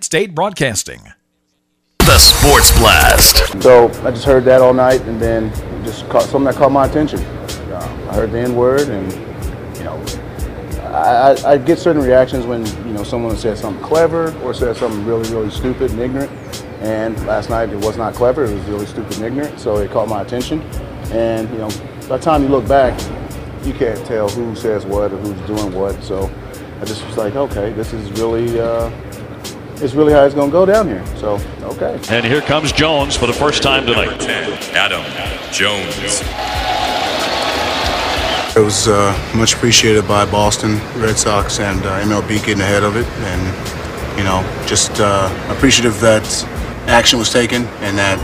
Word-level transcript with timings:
Kent 0.00 0.04
State 0.06 0.34
Broadcasting. 0.34 1.12
The 1.98 2.16
Sports 2.16 2.72
Blast. 2.78 3.62
So 3.62 3.88
I 4.02 4.10
just 4.10 4.24
heard 4.24 4.46
that 4.46 4.62
all 4.62 4.72
night, 4.72 5.02
and 5.02 5.20
then 5.20 5.52
just 5.84 6.08
caught 6.08 6.22
something 6.22 6.44
that 6.44 6.54
caught 6.54 6.72
my 6.72 6.86
attention. 6.86 7.18
Uh, 7.20 8.08
I 8.10 8.14
heard 8.14 8.32
the 8.32 8.38
N 8.38 8.56
word, 8.56 8.88
and 8.88 9.12
you 9.76 9.84
know, 9.84 10.02
I, 10.88 11.34
I, 11.44 11.52
I 11.52 11.58
get 11.58 11.78
certain 11.78 12.00
reactions 12.00 12.46
when 12.46 12.64
you 12.86 12.94
know 12.94 13.04
someone 13.04 13.36
says 13.36 13.60
something 13.60 13.84
clever 13.84 14.34
or 14.40 14.54
says 14.54 14.78
something 14.78 15.04
really, 15.04 15.28
really 15.34 15.50
stupid 15.50 15.90
and 15.90 16.00
ignorant. 16.00 16.30
And 16.80 17.14
last 17.26 17.50
night 17.50 17.68
it 17.68 17.84
was 17.84 17.98
not 17.98 18.14
clever; 18.14 18.46
it 18.46 18.54
was 18.54 18.64
really 18.64 18.86
stupid 18.86 19.16
and 19.16 19.26
ignorant. 19.26 19.60
So 19.60 19.76
it 19.76 19.90
caught 19.90 20.08
my 20.08 20.22
attention, 20.22 20.62
and 21.12 21.46
you 21.50 21.58
know, 21.58 21.68
by 22.08 22.16
the 22.16 22.20
time 22.20 22.42
you 22.42 22.48
look 22.48 22.66
back, 22.66 22.98
you 23.66 23.74
can't 23.74 24.02
tell 24.06 24.30
who 24.30 24.56
says 24.56 24.86
what 24.86 25.12
or 25.12 25.18
who's 25.18 25.46
doing 25.46 25.74
what. 25.74 26.02
So 26.02 26.32
I 26.80 26.86
just 26.86 27.04
was 27.06 27.18
like, 27.18 27.36
okay, 27.36 27.74
this 27.74 27.92
is 27.92 28.10
really. 28.12 28.58
Uh, 28.58 28.90
it's 29.82 29.94
really 29.94 30.12
how 30.12 30.24
it's 30.24 30.34
going 30.34 30.50
to 30.50 30.52
go 30.52 30.66
down 30.66 30.86
here. 30.86 31.04
So, 31.16 31.40
okay. 31.62 31.98
And 32.10 32.24
here 32.24 32.40
comes 32.40 32.72
Jones 32.72 33.16
for 33.16 33.26
the 33.26 33.32
first 33.32 33.62
time 33.62 33.86
tonight. 33.86 34.20
10, 34.20 34.52
Adam 34.74 35.02
Jones. 35.52 36.22
It 38.56 38.60
was 38.62 38.88
uh, 38.88 39.32
much 39.36 39.54
appreciated 39.54 40.06
by 40.08 40.28
Boston 40.30 40.78
Red 41.00 41.16
Sox 41.16 41.60
and 41.60 41.80
uh, 41.86 42.02
MLB 42.02 42.44
getting 42.44 42.60
ahead 42.60 42.82
of 42.82 42.96
it, 42.96 43.06
and 43.06 44.18
you 44.18 44.24
know, 44.24 44.42
just 44.66 44.90
uh, 45.00 45.30
appreciative 45.48 45.98
that 46.00 46.26
action 46.86 47.18
was 47.18 47.32
taken 47.32 47.64
and 47.80 47.96
that 47.96 48.18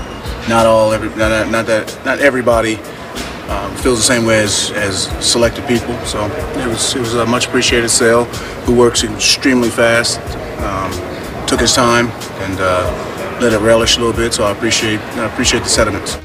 not 0.48 0.66
all, 0.66 0.92
every, 0.92 1.08
not, 1.10 1.50
not 1.50 1.66
that, 1.66 2.04
not 2.04 2.18
everybody 2.18 2.74
um, 3.48 3.74
feels 3.76 3.98
the 3.98 4.04
same 4.04 4.26
way 4.26 4.42
as, 4.42 4.72
as 4.72 5.04
selected 5.24 5.66
people. 5.66 5.96
So 6.04 6.26
it 6.26 6.66
was 6.66 6.94
it 6.94 7.00
was 7.00 7.14
a 7.14 7.24
much 7.24 7.46
appreciated 7.46 7.88
sale. 7.88 8.24
Who 8.66 8.74
works 8.74 9.04
extremely 9.04 9.70
fast. 9.70 10.18
Um, 10.58 11.15
took 11.46 11.60
his 11.60 11.72
time 11.72 12.08
and 12.08 12.58
uh, 12.60 13.38
let 13.40 13.52
it 13.52 13.60
relish 13.60 13.96
a 13.96 14.00
little 14.00 14.14
bit. 14.14 14.34
So 14.34 14.44
I 14.44 14.50
appreciate 14.50 15.00
I 15.00 15.26
appreciate 15.26 15.62
the 15.62 15.68
sentiments. 15.68 16.18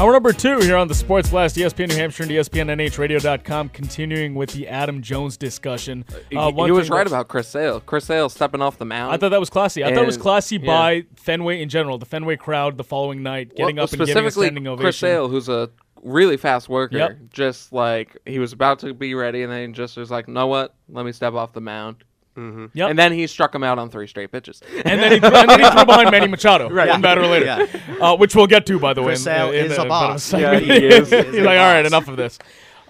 Hour 0.00 0.12
number 0.12 0.32
two 0.32 0.60
here 0.60 0.78
on 0.78 0.88
the 0.88 0.94
Sports 0.94 1.28
Blast, 1.28 1.56
ESPN 1.56 1.90
New 1.90 1.94
Hampshire 1.94 2.22
and 2.22 2.32
ESPNNHradio.com, 2.32 3.68
continuing 3.68 4.34
with 4.34 4.50
the 4.52 4.66
Adam 4.66 5.02
Jones 5.02 5.36
discussion. 5.36 6.06
Uh, 6.34 6.50
he, 6.50 6.64
he 6.64 6.70
was 6.70 6.88
right 6.88 7.06
about 7.06 7.28
Chris 7.28 7.48
Sale. 7.48 7.80
Chris 7.80 8.06
Sale 8.06 8.30
stepping 8.30 8.62
off 8.62 8.78
the 8.78 8.86
mound. 8.86 9.12
I 9.12 9.18
thought 9.18 9.28
that 9.28 9.40
was 9.40 9.50
classy. 9.50 9.84
I 9.84 9.92
thought 9.92 10.04
it 10.04 10.06
was 10.06 10.16
classy 10.16 10.56
yeah. 10.56 10.66
by 10.66 11.04
Fenway 11.16 11.60
in 11.60 11.68
general, 11.68 11.98
the 11.98 12.06
Fenway 12.06 12.36
crowd 12.36 12.78
the 12.78 12.84
following 12.84 13.22
night, 13.22 13.54
getting 13.54 13.76
well, 13.76 13.84
up 13.84 13.92
and 13.92 14.06
giving 14.06 14.24
a 14.24 14.30
standing 14.30 14.66
ovation. 14.66 14.84
Chris 14.84 14.96
Sale, 14.96 15.28
who's 15.28 15.50
a 15.50 15.68
really 16.02 16.38
fast 16.38 16.70
worker, 16.70 16.96
yep. 16.96 17.18
just 17.28 17.70
like 17.70 18.16
he 18.24 18.38
was 18.38 18.54
about 18.54 18.78
to 18.78 18.94
be 18.94 19.12
ready, 19.12 19.42
and 19.42 19.52
then 19.52 19.74
just 19.74 19.98
was 19.98 20.10
like, 20.10 20.28
"Know 20.28 20.46
what? 20.46 20.74
Let 20.88 21.04
me 21.04 21.12
step 21.12 21.34
off 21.34 21.52
the 21.52 21.60
mound." 21.60 22.04
Mm-hmm. 22.36 22.66
Yep. 22.74 22.90
And 22.90 22.98
then 22.98 23.12
he 23.12 23.26
struck 23.26 23.54
him 23.54 23.62
out 23.62 23.78
on 23.78 23.90
three 23.90 24.06
straight 24.06 24.30
pitches. 24.30 24.62
and, 24.84 25.00
then 25.00 25.12
he, 25.12 25.18
and 25.26 25.48
then 25.48 25.60
he 25.60 25.70
threw 25.70 25.84
behind 25.84 26.10
Manny 26.10 26.28
Machado. 26.28 26.68
right. 26.70 26.88
Yeah. 26.88 26.98
Better 26.98 27.26
later. 27.26 27.46
Yeah. 27.46 27.66
Uh, 28.00 28.16
which 28.16 28.34
we'll 28.34 28.46
get 28.46 28.66
to, 28.66 28.78
by 28.78 28.94
the 28.94 29.02
Chris 29.02 29.20
way. 29.20 29.32
Sale 29.32 29.50
in, 29.50 29.66
in 29.66 29.72
is 29.72 29.78
a, 29.78 29.82
a 29.82 29.88
boss. 29.88 30.32
Yeah, 30.32 30.58
he 30.58 30.70
is. 30.72 31.10
He's 31.10 31.34
like, 31.42 31.58
all 31.58 31.72
right, 31.72 31.84
enough 31.84 32.08
of 32.08 32.16
this. 32.16 32.38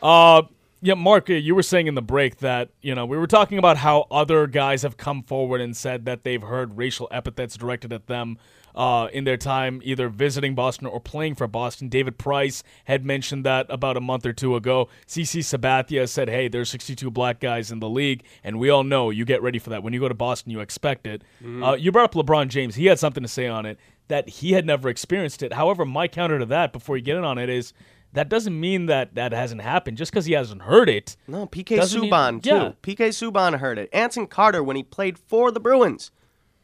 Uh, 0.02 0.42
yeah, 0.82 0.94
Mark, 0.94 1.28
you 1.28 1.54
were 1.54 1.62
saying 1.62 1.88
in 1.88 1.94
the 1.94 2.02
break 2.02 2.38
that, 2.38 2.70
you 2.80 2.94
know, 2.94 3.04
we 3.04 3.18
were 3.18 3.26
talking 3.26 3.58
about 3.58 3.76
how 3.76 4.06
other 4.10 4.46
guys 4.46 4.82
have 4.82 4.96
come 4.96 5.22
forward 5.22 5.60
and 5.60 5.76
said 5.76 6.06
that 6.06 6.24
they've 6.24 6.40
heard 6.40 6.76
racial 6.78 7.06
epithets 7.10 7.56
directed 7.56 7.92
at 7.92 8.06
them 8.06 8.38
uh, 8.74 9.08
in 9.12 9.24
their 9.24 9.36
time 9.36 9.80
either 9.84 10.08
visiting 10.08 10.54
Boston 10.54 10.86
or 10.86 10.98
playing 10.98 11.34
for 11.34 11.46
Boston. 11.46 11.88
David 11.88 12.16
Price 12.16 12.62
had 12.86 13.04
mentioned 13.04 13.44
that 13.44 13.66
about 13.68 13.98
a 13.98 14.00
month 14.00 14.24
or 14.24 14.32
two 14.32 14.56
ago. 14.56 14.88
CC 15.06 15.40
Sabathia 15.40 16.08
said, 16.08 16.30
hey, 16.30 16.48
there's 16.48 16.70
62 16.70 17.10
black 17.10 17.40
guys 17.40 17.70
in 17.70 17.80
the 17.80 17.88
league, 17.88 18.24
and 18.42 18.58
we 18.58 18.70
all 18.70 18.84
know 18.84 19.10
you 19.10 19.26
get 19.26 19.42
ready 19.42 19.58
for 19.58 19.70
that. 19.70 19.82
When 19.82 19.92
you 19.92 20.00
go 20.00 20.08
to 20.08 20.14
Boston, 20.14 20.50
you 20.50 20.60
expect 20.60 21.06
it. 21.06 21.22
Mm-hmm. 21.42 21.62
Uh, 21.62 21.74
you 21.74 21.92
brought 21.92 22.14
up 22.16 22.26
LeBron 22.26 22.48
James. 22.48 22.74
He 22.74 22.86
had 22.86 22.98
something 22.98 23.22
to 23.22 23.28
say 23.28 23.46
on 23.46 23.66
it 23.66 23.78
that 24.08 24.28
he 24.28 24.52
had 24.52 24.66
never 24.66 24.88
experienced 24.88 25.42
it. 25.42 25.52
However, 25.52 25.84
my 25.84 26.08
counter 26.08 26.38
to 26.38 26.46
that 26.46 26.72
before 26.72 26.96
you 26.96 27.02
get 27.02 27.16
in 27.16 27.24
on 27.24 27.38
it 27.38 27.48
is 27.48 27.72
that 28.12 28.28
doesn't 28.28 28.58
mean 28.58 28.86
that 28.86 29.14
that 29.14 29.32
hasn't 29.32 29.62
happened. 29.62 29.96
Just 29.96 30.10
because 30.12 30.26
he 30.26 30.32
hasn't 30.32 30.62
heard 30.62 30.88
it. 30.88 31.16
No, 31.26 31.46
PK 31.46 31.78
Subban, 31.78 32.32
mean, 32.32 32.40
too. 32.40 32.50
Yeah. 32.50 32.72
PK 32.82 33.08
Subban 33.08 33.58
heard 33.58 33.78
it. 33.78 33.88
Anson 33.92 34.26
Carter, 34.26 34.62
when 34.62 34.76
he 34.76 34.82
played 34.82 35.18
for 35.18 35.50
the 35.50 35.60
Bruins, 35.60 36.10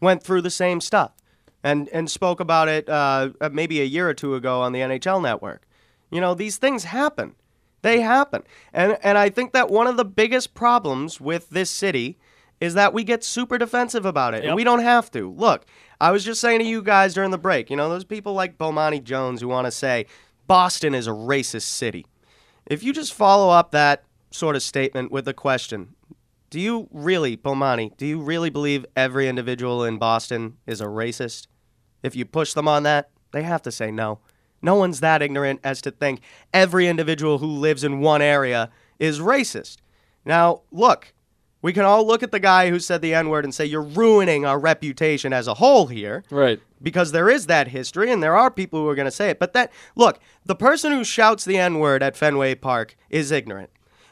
went 0.01 0.23
through 0.23 0.43
the 0.43 0.51
same 0.51 0.81
stuff 0.81 1.13
and 1.63 1.89
and 1.89 2.11
spoke 2.11 2.41
about 2.41 2.69
it 2.69 2.89
uh, 2.89 3.31
uh, 3.41 3.49
maybe 3.53 3.81
a 3.81 3.85
year 3.85 4.09
or 4.09 4.15
two 4.15 4.35
ago 4.35 4.61
on 4.61 4.73
the 4.73 4.81
NHL 4.81 5.23
Network. 5.23 5.67
You 6.11 6.21
know, 6.21 6.35
these 6.35 6.57
things 6.57 6.85
happen. 6.85 7.35
They 7.83 8.01
happen, 8.01 8.43
and 8.73 8.99
and 9.03 9.17
I 9.19 9.29
think 9.29 9.53
that 9.53 9.71
one 9.71 9.87
of 9.87 9.97
the 9.97 10.05
biggest 10.05 10.55
problems 10.55 11.21
with 11.21 11.51
this 11.51 11.71
city 11.71 12.19
is 12.61 12.75
that 12.75 12.95
we 12.95 13.05
get 13.05 13.23
super 13.23 13.59
defensive 13.59 14.07
about 14.07 14.35
it, 14.35 14.39
yep. 14.39 14.47
and 14.47 14.57
we 14.57 14.65
don't 14.65 14.81
have 14.81 15.11
to. 15.11 15.31
Look, 15.31 15.67
I 16.01 16.11
was 16.11 16.25
just 16.25 16.41
saying 16.41 16.61
to 16.61 16.65
you 16.65 16.83
guys 16.83 17.15
during 17.15 17.31
the 17.31 17.39
break. 17.39 17.71
You 17.71 17.77
know, 17.77 17.89
those 17.89 18.05
people 18.05 18.33
like 18.33 18.59
Bomani 18.59 19.03
Jones 19.03 19.41
who 19.41 19.49
want 19.49 19.67
to 19.67 19.71
say 19.71 20.07
Boston 20.47 20.95
is 20.95 21.07
a 21.07 21.13
racist 21.13 21.63
city. 21.63 22.07
If 22.67 22.83
you 22.83 22.93
just 22.93 23.15
follow 23.15 23.51
up 23.51 23.71
that 23.71 24.05
sort 24.31 24.57
of 24.57 24.63
statement 24.63 25.11
with 25.11 25.27
a 25.29 25.35
question, 25.35 25.95
do 26.51 26.61
you 26.61 26.89
really, 26.93 27.37
Bomani, 27.37 27.97
do 27.97 28.07
you 28.07 28.21
really 28.21 28.51
believe 28.51 28.87
every 28.95 29.29
individual 29.29 29.85
in 29.85 29.99
Boston 29.99 30.57
is 30.67 30.81
a 30.81 30.87
racist? 30.87 31.47
If 32.03 32.15
you 32.15 32.25
push 32.25 32.53
them 32.53 32.69
on 32.69 32.85
that, 32.85 33.11
they 33.33 33.43
have 33.43 33.63
to 33.63 33.73
say 33.73 33.91
no. 33.91 34.21
No 34.63 34.77
one's 34.77 35.01
that 35.01 35.23
ignorant 35.23 35.61
as 35.65 35.83
to 35.83 35.91
think 35.91 36.21
every 36.53 36.89
individual 36.89 37.39
who 37.39 37.47
lives 37.47 37.85
in 37.85 38.01
one 38.01 38.23
area 38.23 38.71
is 38.99 39.21
racist. 39.21 39.79
Now, 40.25 40.63
look, 40.71 41.13
we 41.67 41.73
can 41.73 41.85
all 41.85 42.07
look 42.07 42.23
at 42.23 42.31
the 42.31 42.39
guy 42.39 42.71
who 42.71 42.79
said 42.79 43.03
the 43.03 43.13
N 43.13 43.29
word 43.29 43.43
and 43.43 43.53
say, 43.53 43.65
you're 43.65 43.83
ruining 43.83 44.47
our 44.47 44.57
reputation 44.57 45.33
as 45.33 45.49
a 45.49 45.55
whole 45.55 45.89
here. 45.89 46.23
Right. 46.31 46.61
Because 46.81 47.11
there 47.11 47.29
is 47.29 47.47
that 47.47 47.67
history 47.67 48.13
and 48.13 48.23
there 48.23 48.37
are 48.37 48.53
people 48.53 48.79
who 48.79 48.89
are 48.89 48.95
going 48.95 49.07
to 49.07 49.11
say 49.11 49.31
it. 49.31 49.41
But 49.41 49.53
that, 49.55 49.73
look, 49.97 50.21
the 50.45 50.55
person 50.55 50.93
who 50.93 51.03
shouts 51.03 51.45
the 51.45 51.59
N 51.59 51.81
word 51.81 52.05
at 52.05 52.17
Fenway 52.17 52.55
Park 52.55 52.95
is 53.11 53.33
ignorant. 53.33 53.71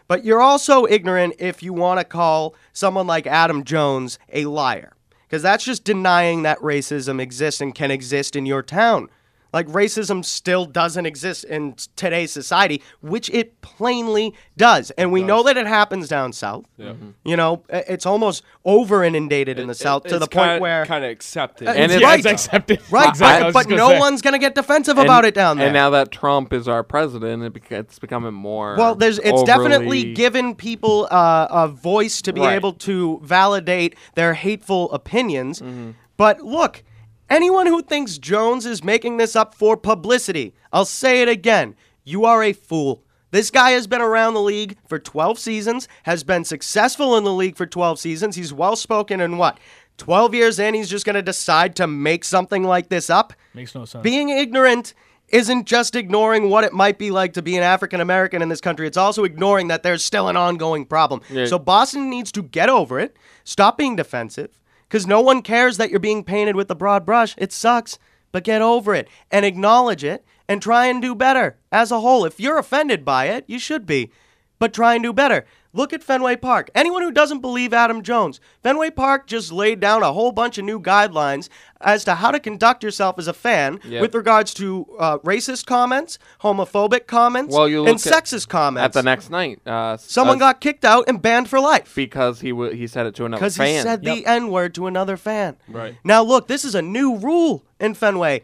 But 0.09 0.25
you're 0.25 0.43
also 0.43 0.85
ignorant 0.85 1.37
if 1.39 1.63
you 1.63 1.73
want 1.73 2.01
to 2.01 2.05
call 2.05 2.57
someone 2.73 3.07
like 3.07 3.29
Adam 3.29 3.63
Jones 3.63 4.19
a 4.33 4.47
liar 4.47 4.97
because 5.23 5.43
that's 5.43 5.65
just 5.65 5.85
denying 5.85 6.43
that 6.43 6.59
racism 6.59 7.21
exists 7.21 7.61
and 7.61 7.73
can 7.73 7.93
exist 7.93 8.35
in 8.35 8.47
your 8.47 8.65
town. 8.65 9.09
Like 9.55 9.69
racism 9.69 10.25
still 10.25 10.67
doesn't 10.67 11.07
exist 11.07 11.45
in 11.45 11.77
today's 11.95 12.33
society, 12.33 12.83
which 13.01 13.31
it 13.31 13.61
plainly 13.61 14.35
does, 14.57 14.91
and 14.99 15.13
we 15.13 15.21
does. 15.21 15.29
know 15.29 15.43
that 15.45 15.57
it 15.57 15.69
happens 15.69 16.09
down 16.09 16.33
south. 16.33 16.65
Yeah. 16.77 16.89
Mm-hmm. 16.89 17.11
You 17.25 17.37
know, 17.37 17.63
it's 17.69 18.05
almost 18.05 18.43
over 18.65 19.05
inundated 19.05 19.61
in 19.61 19.69
the 19.69 19.75
south 19.77 20.05
to 20.05 20.19
the 20.19 20.27
point 20.27 20.61
where 20.61 20.85
kind 20.87 21.05
of 21.05 21.11
accepted, 21.13 21.69
uh, 21.69 21.71
and 21.71 21.93
it's 21.93 22.03
right. 22.03 22.27
accepted, 22.27 22.81
right? 22.91 23.09
Exactly. 23.09 23.53
But, 23.53 23.69
but 23.69 23.77
no 23.77 23.91
say. 23.91 23.99
one's 24.01 24.23
gonna 24.23 24.41
get 24.41 24.57
defensive 24.57 24.99
and, 24.99 25.07
about 25.07 25.25
it 25.25 25.35
down 25.35 25.59
there. 25.59 25.69
And 25.69 25.75
now 25.75 25.91
that 25.91 26.11
Trump 26.11 26.53
is 26.53 26.67
our 26.67 26.83
president, 26.83 27.45
it 27.45 27.53
beca- 27.53 27.79
it's 27.79 28.01
becoming 28.01 28.35
more. 28.35 28.75
Well, 28.77 28.97
there's 28.97 29.21
it's 29.21 29.29
overly... 29.29 29.47
definitely 29.47 30.15
given 30.15 30.57
people 30.57 31.07
uh, 31.13 31.47
a 31.49 31.69
voice 31.69 32.21
to 32.23 32.33
be 32.33 32.41
right. 32.41 32.57
able 32.57 32.73
to 32.73 33.21
validate 33.23 33.95
their 34.17 34.35
hateful 34.35 34.91
opinions. 34.91 35.61
Mm-hmm. 35.61 35.93
But 36.17 36.41
look 36.41 36.83
Anyone 37.31 37.67
who 37.67 37.83
thinks 37.83 38.19
Jones 38.19 38.67
is 38.67 38.85
making 38.85 39.17
this 39.17 39.35
up 39.35 39.55
for 39.55 39.77
publicity, 39.77 40.55
I'll 40.73 40.85
say 40.85 41.23
it 41.23 41.29
again. 41.29 41.75
You 42.05 42.25
are 42.25 42.43
a 42.43 42.53
fool. 42.53 43.03
This 43.31 43.51
guy 43.51 43.71
has 43.71 43.87
been 43.87 44.03
around 44.03 44.35
the 44.35 44.43
league 44.43 44.77
for 44.87 44.99
12 44.99 45.39
seasons, 45.39 45.89
has 46.05 46.23
been 46.23 46.45
successful 46.45 47.17
in 47.17 47.25
the 47.25 47.33
league 47.33 47.57
for 47.57 47.67
12 47.67 47.99
seasons. 47.99 48.37
He's 48.37 48.53
well 48.53 48.77
spoken 48.77 49.21
in 49.21 49.39
what? 49.39 49.59
12 49.97 50.35
years 50.35 50.59
in, 50.59 50.75
he's 50.75 50.91
just 50.91 51.05
going 51.07 51.15
to 51.15 51.23
decide 51.23 51.75
to 51.77 51.87
make 51.87 52.25
something 52.25 52.63
like 52.63 52.89
this 52.89 53.11
up? 53.11 53.33
Makes 53.55 53.75
no 53.75 53.85
sense. 53.85 54.03
Being 54.03 54.29
ignorant 54.29 54.95
isn't 55.29 55.67
just 55.67 55.97
ignoring 55.97 56.51
what 56.51 56.65
it 56.65 56.73
might 56.73 56.99
be 56.99 57.11
like 57.11 57.33
to 57.33 57.43
be 57.43 57.57
an 57.57 57.63
African 57.63 58.01
American 58.01 58.43
in 58.43 58.49
this 58.49 58.61
country. 58.61 58.87
It's 58.87 58.97
also 58.97 59.25
ignoring 59.25 59.69
that 59.69 59.83
there's 59.83 60.05
still 60.05 60.29
an 60.29 60.37
ongoing 60.37 60.85
problem. 60.85 61.23
Yeah. 61.31 61.47
So 61.47 61.59
Boston 61.59 62.11
needs 62.11 62.31
to 62.33 62.43
get 62.43 62.69
over 62.69 63.01
it, 63.01 63.17
stop 63.45 63.79
being 63.79 63.97
defensive, 63.97 64.61
because 64.89 65.07
no 65.07 65.21
one 65.21 65.43
cares 65.43 65.77
that 65.77 65.91
you're 65.91 66.01
being 66.01 66.25
painted 66.25 66.57
with 66.57 66.71
a 66.71 66.75
broad 66.75 67.05
brush. 67.05 67.35
It 67.39 67.53
sucks, 67.53 67.99
but 68.33 68.45
get 68.45 68.63
over 68.63 68.95
it 68.95 69.09
and 69.31 69.45
acknowledge 69.45 70.05
it 70.05 70.25
and 70.49 70.61
try 70.61 70.87
and 70.87 71.01
do 71.01 71.15
better 71.15 71.57
as 71.73 71.91
a 71.91 72.01
whole. 72.01 72.25
If 72.25 72.41
you're 72.41 72.59
offended 72.59 73.05
by 73.05 73.27
it, 73.27 73.45
you 73.47 73.59
should 73.59 73.87
be, 73.87 74.11
but 74.59 74.73
try 74.73 74.95
and 74.95 75.03
do 75.03 75.13
better. 75.13 75.47
Look 75.75 75.93
at 75.93 76.05
Fenway 76.05 76.37
Park. 76.37 76.71
Anyone 76.73 77.03
who 77.03 77.11
doesn't 77.11 77.41
believe 77.41 77.75
Adam 77.75 78.03
Jones, 78.03 78.39
Fenway 78.63 78.91
Park 78.91 79.27
just 79.27 79.51
laid 79.51 79.81
down 79.81 80.05
a 80.05 80.13
whole 80.13 80.31
bunch 80.31 80.57
of 80.57 80.65
new 80.65 80.81
guidelines 80.81 81.49
as 81.81 82.05
to 82.05 82.15
how 82.15 82.31
to 82.31 82.39
conduct 82.39 82.85
yourself 82.85 83.19
as 83.19 83.27
a 83.27 83.33
fan 83.33 83.81
yep. 83.85 84.01
with 84.01 84.15
regards 84.15 84.55
to 84.55 84.87
uh, 85.01 85.19
racist 85.19 85.67
comments, 85.67 86.19
homophobic 86.43 87.09
comments, 87.09 87.55
well, 87.55 87.69
you 87.69 87.87
and 87.87 87.99
sexist 87.99 88.49
comments. 88.49 88.85
At 88.85 88.93
the 88.93 89.03
next 89.03 89.31
night, 89.31 89.61
uh, 89.67 89.97
someone 89.97 90.37
uh, 90.37 90.47
got 90.47 90.61
kicked 90.61 90.85
out 90.85 91.09
and 91.09 91.21
banned 91.21 91.51
for 91.51 91.59
life 91.59 91.93
because 91.97 92.41
he 92.41 92.51
w- 92.51 92.73
he 92.73 92.87
said 92.87 93.07
it 93.07 93.17
to 93.17 93.25
another 93.25 93.41
fan. 93.41 93.49
Because 93.49 93.57
he 93.57 93.83
said 93.83 94.05
yep. 94.05 94.17
the 94.17 94.27
N 94.27 94.51
word 94.51 94.77
to 94.77 94.87
another 94.87 95.17
fan. 95.17 95.57
Right 95.69 95.97
now, 96.05 96.23
look, 96.23 96.47
this 96.47 96.65
is 96.65 96.77
a 96.77 96.83
new 96.83 97.17
rule 97.17 97.65
in 97.81 97.95
Fenway 97.95 98.43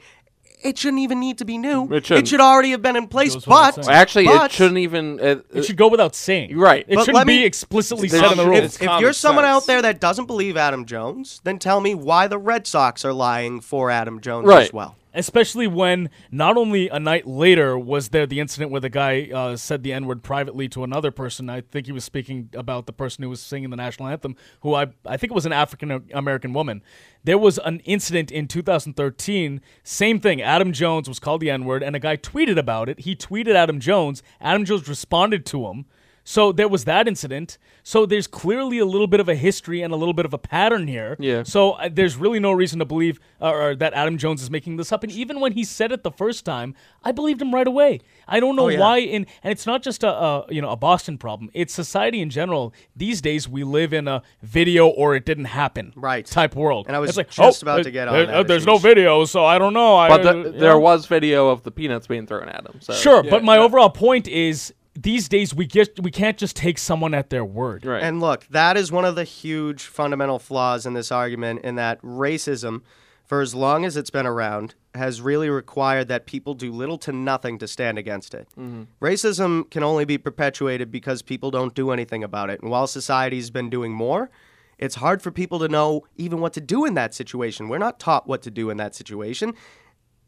it 0.63 0.79
shouldn't 0.79 1.01
even 1.03 1.21
need 1.21 1.39
to 1.39 1.45
be 1.45 1.59
new. 1.59 1.89
It 1.93 2.07
shouldn't. 2.07 2.29
should 2.29 2.41
already 2.41 2.71
have 2.71 2.83
been 2.83 2.97
in 2.97 3.07
place. 3.09 3.35
Goes 3.35 3.47
without 3.47 3.77
But 3.77 3.85
saying. 3.85 3.97
Actually, 3.97 4.25
but 4.27 4.45
it 4.47 4.53
shouldn't 4.53 4.79
even. 4.79 5.19
Uh, 5.21 5.25
it, 5.25 5.47
It 5.55 5.65
should 5.65 5.77
go 5.77 5.89
without 5.89 6.15
saying. 6.15 6.57
Right. 6.57 6.85
It 6.89 6.95
But 6.97 7.01
shouldn't 7.03 7.17
let 7.17 7.27
be 7.27 7.45
explicitly 7.45 8.09
There 8.09 8.21
said 8.21 8.33
in 8.33 8.37
the 8.39 8.45
should- 8.45 8.49
rules. 8.51 8.65
it's 8.65 8.75
if 8.81 8.87
common 8.87 9.01
you're 9.03 9.13
someone 9.13 9.45
sense. 9.45 9.57
out 9.63 9.67
there 9.67 9.83
that 9.83 10.01
doesn't 10.01 10.27
believe 10.27 10.57
Adam 10.57 10.85
Jones, 10.85 11.41
then 11.45 11.59
tell 11.59 11.81
me 11.81 11.95
why 11.95 12.27
the 12.29 12.39
Red 12.39 12.67
Sox 12.67 13.05
are 13.05 13.13
lying 13.13 13.61
for 13.61 13.91
Adam 13.91 14.21
Jones 14.21 14.47
Right. 14.47 14.65
as 14.65 14.73
well. 14.73 14.97
Especially 15.13 15.67
when 15.67 16.09
not 16.31 16.57
only 16.57 16.89
a 16.89 17.01
night 17.01 17.27
later 17.27 17.79
was 17.79 18.11
there 18.11 18.27
the 18.27 18.41
incident 18.41 18.71
where 18.71 18.81
the 18.81 18.89
guy 18.89 19.29
uh, 19.35 19.57
said 19.57 19.83
the 19.83 19.93
N 19.93 20.07
word 20.07 20.23
privately 20.23 20.69
to 20.69 20.85
another 20.85 21.11
person. 21.11 21.51
I 21.51 21.63
think 21.63 21.87
he 21.87 21.93
was 21.93 22.05
speaking 22.05 22.51
about 22.55 22.87
the 22.87 22.93
person 22.93 23.23
who 23.23 23.31
was 23.31 23.41
singing 23.41 23.71
the 23.71 23.77
national 23.77 24.09
anthem, 24.09 24.37
who 24.61 24.75
I, 24.75 24.87
I 25.05 25.17
think 25.17 25.33
it 25.33 25.35
was 25.35 25.47
an 25.47 25.53
African 25.53 26.09
American 26.13 26.53
woman. 26.53 26.83
There 27.25 27.39
was 27.39 27.59
an 27.59 27.81
incident 27.81 28.31
in 28.31 28.47
2013, 28.49 29.61
same 29.83 30.21
thing. 30.21 30.41
Adam 30.41 30.73
Jones 30.73 31.09
was 31.09 31.19
called 31.19 31.41
the 31.41 31.51
N 31.51 31.65
word, 31.65 31.83
and 31.83 31.97
a 31.97 32.01
guy 32.01 32.17
tweeted 32.17 32.57
about 32.57 32.89
it. 32.89 33.01
He 33.01 33.17
tweeted 33.17 33.55
Adam 33.55 33.81
Jones. 33.81 34.23
Adam 34.41 34.65
Jones 34.65 34.89
responded 34.89 35.45
to 35.47 35.67
him. 35.67 35.87
So 36.25 36.53
there 36.53 36.69
was 36.69 36.85
that 36.85 37.09
incident. 37.09 37.59
So 37.83 38.07
there's 38.07 38.27
clearly 38.27 38.79
a 38.79 38.85
little 38.85 39.07
bit 39.07 39.21
of 39.21 39.29
a 39.29 39.35
history 39.35 39.81
and 39.83 39.93
a 39.93 39.97
little 39.97 40.13
bit 40.13 40.25
of 40.27 40.35
a 40.35 40.39
pattern 40.39 40.87
here. 40.87 41.17
Yeah. 41.19 41.43
So 41.43 41.73
uh, 41.73 41.89
there's 41.91 42.17
really 42.17 42.39
no 42.39 42.53
reason 42.53 42.79
to 42.79 42.85
believe 42.85 43.19
uh, 43.41 43.51
or 43.51 43.75
that 43.77 43.95
Adam 43.95 44.19
Jones 44.19 44.43
is 44.43 44.51
making 44.51 44.77
this 44.77 44.93
up. 44.93 45.03
And 45.03 45.11
even 45.13 45.41
when 45.41 45.53
he 45.53 45.65
said 45.65 45.91
it 45.93 46.03
the 46.03 46.11
first 46.11 46.45
time, 46.45 46.75
I 47.03 47.13
believed 47.13 47.41
him 47.41 47.53
right 47.55 47.67
away. 47.67 48.01
I 48.29 48.39
don't 48.39 48.55
know 48.57 48.67
Oh, 48.67 48.69
yeah. 48.69 48.79
why. 48.81 48.99
In 48.99 49.27
and 49.43 49.51
it's 49.51 49.67
not 49.67 49.83
just 49.83 50.05
a, 50.05 50.13
a 50.13 50.45
you 50.51 50.61
know 50.61 50.71
a 50.71 50.77
Boston 50.77 51.17
problem. 51.19 51.51
It's 51.55 51.73
society 51.75 52.21
in 52.21 52.31
general. 52.31 52.75
These 52.95 53.21
days 53.23 53.49
we 53.49 53.65
live 53.65 53.93
in 53.93 54.07
a 54.07 54.23
video 54.43 54.87
or 54.89 55.15
it 55.17 55.25
didn't 55.25 55.47
happen 55.47 55.93
Right. 55.97 56.27
type 56.27 56.55
world. 56.55 56.87
And 56.87 56.95
I 56.95 56.99
was 56.99 57.11
it's 57.11 57.17
like, 57.17 57.31
just 57.31 57.65
oh, 57.65 57.65
about 57.65 57.81
uh, 57.81 57.85
to 57.85 57.91
get 57.91 58.09
on 58.09 58.15
there- 58.15 58.27
that, 58.27 58.35
uh, 58.35 58.43
there's 58.43 58.67
no 58.67 58.77
video, 58.79 59.25
so 59.25 59.45
I 59.45 59.59
don't 59.59 59.73
know. 59.73 59.97
but 60.09 60.21
I, 60.21 60.33
the, 60.33 60.39
uh, 60.41 60.43
there 60.53 60.73
know. 60.73 60.79
was 60.81 61.07
video 61.07 61.49
of 61.49 61.63
the 61.63 61.71
peanuts 61.71 62.07
being 62.07 62.27
thrown 62.27 62.49
at 62.49 62.65
him. 62.67 62.81
So 62.81 62.93
Sure, 62.93 63.23
but 63.23 63.43
my 63.43 63.57
yeah. 63.57 63.63
overall 63.63 63.91
point 63.91 64.29
is 64.29 64.75
these 64.95 65.29
days 65.29 65.55
we 65.55 65.67
get 65.67 66.01
we 66.01 66.11
can't 66.11 66.37
just 66.37 66.57
take 66.57 66.79
someone 66.79 67.15
at 67.15 67.31
their 67.31 67.45
word. 67.45 67.85
Right. 67.85 68.03
And 68.03 68.21
look, 68.21 68.47
that 68.49 68.77
is 68.77 68.91
one 68.91 69.05
of 69.05 69.15
the 69.15 69.25
huge 69.25 69.85
fundamental 69.85 70.39
flaws 70.39 70.87
in 70.87 70.95
this 70.95 71.13
argument 71.13 71.65
in 71.65 71.77
that 71.77 72.01
racism, 72.03 72.83
for 73.25 73.41
as 73.41 73.55
long 73.55 73.85
as 73.85 73.97
it's 73.97 74.11
been 74.11 74.27
around, 74.27 74.75
has 74.95 75.21
really 75.21 75.49
required 75.49 76.09
that 76.09 76.27
people 76.27 76.55
do 76.55 76.73
little 76.73 76.99
to 76.99 77.13
nothing 77.13 77.59
to 77.59 77.69
stand 77.69 77.99
against 77.99 78.35
it. 78.35 78.49
Mm-hmm. 78.59 78.83
Racism 79.01 79.71
can 79.71 79.83
only 79.83 80.05
be 80.05 80.19
perpetuated 80.19 80.91
because 80.91 81.23
people 81.23 81.51
don't 81.51 81.75
do 81.75 81.91
anything 81.91 82.25
about 82.25 82.51
it. 82.51 82.61
And 82.61 82.71
while 82.71 82.87
society's 82.87 83.51
been 83.51 83.71
doing 83.71 83.93
more, 83.93 84.31
it's 84.79 84.97
hard 84.97 85.23
for 85.23 85.31
people 85.31 85.59
to 85.61 85.69
know 85.69 86.07
even 86.17 86.41
what 86.41 86.55
to 86.55 86.61
do 86.61 86.85
in 86.85 86.95
that 86.95 87.15
situation. 87.15 87.69
We're 87.69 87.79
not 87.79 88.01
taught 88.01 88.27
what 88.27 88.43
to 88.43 88.51
do 88.51 88.71
in 88.71 88.79
that 88.79 88.95
situation. 88.95 89.55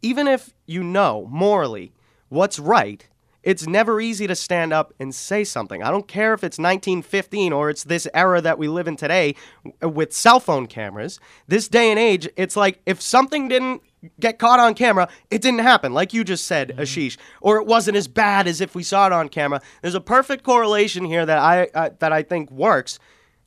Even 0.03 0.29
if 0.29 0.55
you 0.67 0.85
know 0.85 1.27
morally 1.31 1.93
what's 2.29 2.59
right, 2.59 3.09
it's 3.43 3.67
never 3.67 4.01
easy 4.01 4.27
to 4.27 4.35
stand 4.35 4.73
up 4.73 4.95
and 4.99 5.15
say 5.15 5.45
something. 5.45 5.83
I 5.83 5.91
don't 5.91 6.07
care 6.07 6.35
if 6.35 6.45
it's 6.45 6.59
1915 6.59 7.53
or 7.53 7.71
it's 7.71 7.85
this 7.85 8.07
era 8.15 8.41
that 8.41 8.59
we 8.59 8.69
live 8.69 8.89
in 8.89 8.97
today 8.97 9.35
with 9.81 10.13
cell 10.13 10.41
phone 10.41 10.67
cameras. 10.67 11.19
This 11.49 11.69
day 11.69 11.91
and 11.91 11.99
age, 11.99 12.29
it's 12.37 12.57
like 12.57 12.81
if 12.87 13.01
something 13.01 13.49
didn't 13.49 13.83
get 14.19 14.39
caught 14.39 14.61
on 14.61 14.75
camera, 14.75 15.09
it 15.31 15.43
didn't 15.43 15.61
happen, 15.61 15.93
like 15.93 16.13
you 16.13 16.25
just 16.25 16.47
said, 16.47 16.75
Ashish, 16.77 17.17
or 17.41 17.59
it 17.59 17.67
wasn't 17.67 17.97
as 17.97 18.09
bad 18.09 18.47
as 18.47 18.61
if 18.61 18.75
we 18.75 18.83
saw 18.83 19.07
it 19.07 19.13
on 19.13 19.29
camera. 19.29 19.61
There's 19.81 19.95
a 19.95 20.01
perfect 20.01 20.45
correlation 20.45 21.05
here 21.05 21.25
that 21.25 21.39
I 21.39 21.69
uh, 21.75 21.91
that 22.01 22.13
I 22.13 22.23
think 22.23 22.51
works 22.51 22.99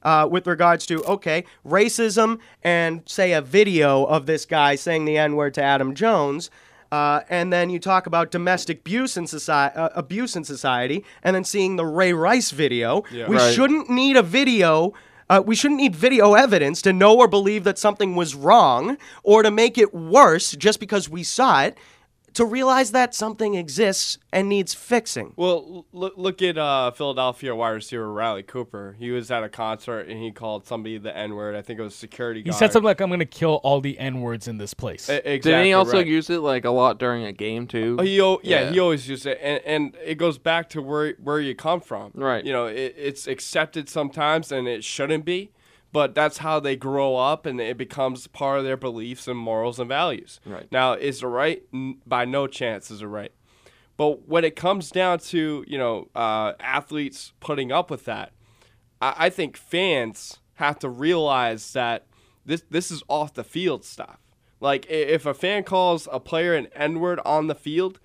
uh, 0.03 0.27
with 0.29 0.47
regards 0.47 0.85
to 0.85 1.03
okay 1.03 1.43
racism 1.65 2.39
and 2.63 3.01
say 3.05 3.33
a 3.33 3.41
video 3.41 4.05
of 4.05 4.25
this 4.25 4.45
guy 4.45 4.75
saying 4.75 5.05
the 5.05 5.17
n 5.17 5.35
word 5.35 5.53
to 5.55 5.63
Adam 5.63 5.93
Jones. 5.95 6.49
Uh, 6.95 7.21
and 7.29 7.51
then 7.51 7.69
you 7.69 7.77
talk 7.79 8.07
about 8.07 8.31
domestic 8.31 8.79
abuse 8.79 9.17
in 9.17 9.27
society, 9.27 9.75
uh, 9.77 9.89
abuse 9.95 10.35
in 10.37 10.43
society, 10.45 11.03
and 11.23 11.35
then 11.35 11.43
seeing 11.43 11.75
the 11.75 11.85
Ray 11.85 12.13
Rice 12.13 12.51
video. 12.51 13.03
we 13.11 13.35
Right. 13.35 13.53
shouldn't 13.53 13.89
need 13.89 14.15
a 14.15 14.21
video. 14.23 14.93
Uh, 15.29 15.41
we 15.45 15.55
shouldn't 15.55 15.81
need 15.81 15.93
video 15.95 16.35
evidence 16.35 16.81
to 16.83 16.93
know 16.93 17.17
or 17.17 17.27
believe 17.27 17.63
that 17.65 17.77
something 17.77 18.15
was 18.15 18.33
wrong, 18.35 18.97
or 19.23 19.43
to 19.43 19.51
make 19.51 19.77
it 19.77 19.93
worse 19.93 20.51
just 20.51 20.79
because 20.79 21.09
we 21.09 21.23
saw 21.23 21.63
it. 21.63 21.77
To 22.35 22.45
realize 22.45 22.91
that 22.91 23.15
something 23.15 23.55
exists 23.55 24.17
and 24.31 24.47
needs 24.49 24.73
fixing. 24.73 25.33
Well, 25.37 25.85
look 25.93 26.13
look 26.17 26.41
at 26.41 26.57
uh, 26.57 26.91
Philadelphia 26.91 27.55
wide 27.55 27.69
receiver 27.71 28.11
Riley 28.11 28.43
Cooper. 28.43 28.95
He 28.99 29.11
was 29.11 29.31
at 29.31 29.43
a 29.43 29.49
concert 29.49 30.07
and 30.09 30.21
he 30.21 30.31
called 30.31 30.67
somebody 30.67 30.97
the 30.97 31.15
N 31.15 31.35
word. 31.35 31.55
I 31.55 31.61
think 31.61 31.79
it 31.79 31.83
was 31.83 31.95
security 31.95 32.41
He 32.41 32.49
guard. 32.49 32.59
said 32.59 32.73
something 32.73 32.85
like, 32.85 32.99
"I'm 33.01 33.07
going 33.09 33.19
to 33.19 33.25
kill 33.25 33.61
all 33.63 33.79
the 33.81 33.97
N 33.97 34.21
words 34.21 34.47
in 34.47 34.57
this 34.57 34.73
place." 34.73 35.09
E- 35.09 35.13
Exactly 35.13 35.39
Didn't 35.51 35.65
he 35.65 35.73
also 35.73 35.93
right. 35.97 36.05
use 36.07 36.29
it 36.29 36.39
like 36.39 36.65
a 36.65 36.71
lot 36.71 36.99
during 36.99 37.23
a 37.23 37.31
game 37.31 37.67
too? 37.67 37.95
Oh, 37.99 38.03
He, 38.03 38.19
al- 38.19 38.39
yeah, 38.43 38.61
Yeah. 38.63 38.71
he 38.71 38.79
always 38.79 39.07
used 39.07 39.25
it, 39.25 39.39
and, 39.41 39.61
and 39.65 39.97
it 40.03 40.15
goes 40.15 40.37
back 40.37 40.69
to 40.71 40.81
where 40.81 41.13
where 41.23 41.39
you 41.39 41.55
come 41.55 41.79
from. 41.79 42.11
Right. 42.13 42.43
You 42.45 42.51
know, 42.51 42.65
it, 42.65 42.95
it's 42.97 43.27
accepted 43.27 43.87
sometimes, 43.87 44.51
and 44.51 44.67
it 44.67 44.83
shouldn't 44.83 45.23
be, 45.23 45.51
but 45.95 46.13
that's 46.13 46.39
how 46.39 46.59
they 46.59 46.75
grow 46.75 47.15
up, 47.15 47.45
and 47.45 47.61
it 47.61 47.77
becomes 47.77 48.27
part 48.27 48.59
of 48.59 48.65
their 48.65 48.75
beliefs 48.75 49.29
and 49.29 49.39
morals 49.39 49.79
and 49.79 49.87
values. 49.87 50.41
Right. 50.45 50.69
Now, 50.69 50.91
is 50.91 51.23
it 51.23 51.25
right? 51.25 51.63
By 52.05 52.25
no 52.25 52.47
chance 52.47 52.91
is 52.91 53.01
it 53.01 53.05
right. 53.05 53.31
But 53.95 54.27
when 54.27 54.43
it 54.43 54.57
comes 54.57 54.91
down 54.91 55.19
to 55.19 55.63
you 55.65 55.77
know 55.77 56.09
uh, 56.13 56.51
athletes 56.59 57.31
putting 57.39 57.71
up 57.71 57.89
with 57.89 58.03
that, 58.03 58.33
I, 59.01 59.13
I 59.17 59.29
think 59.29 59.55
fans 59.55 60.41
have 60.55 60.79
to 60.79 60.89
realize 60.89 61.71
that 61.71 62.07
this 62.45 62.65
this 62.69 62.91
is 62.91 63.01
off 63.07 63.33
the 63.33 63.45
field 63.45 63.85
stuff. 63.85 64.19
Like 64.59 64.85
if 64.89 65.25
a 65.25 65.33
fan 65.33 65.63
calls 65.63 66.09
a 66.11 66.19
player 66.19 66.55
an 66.55 66.67
N 66.75 66.99
word 66.99 67.21
on 67.23 67.47
the 67.47 67.55
field, 67.55 68.01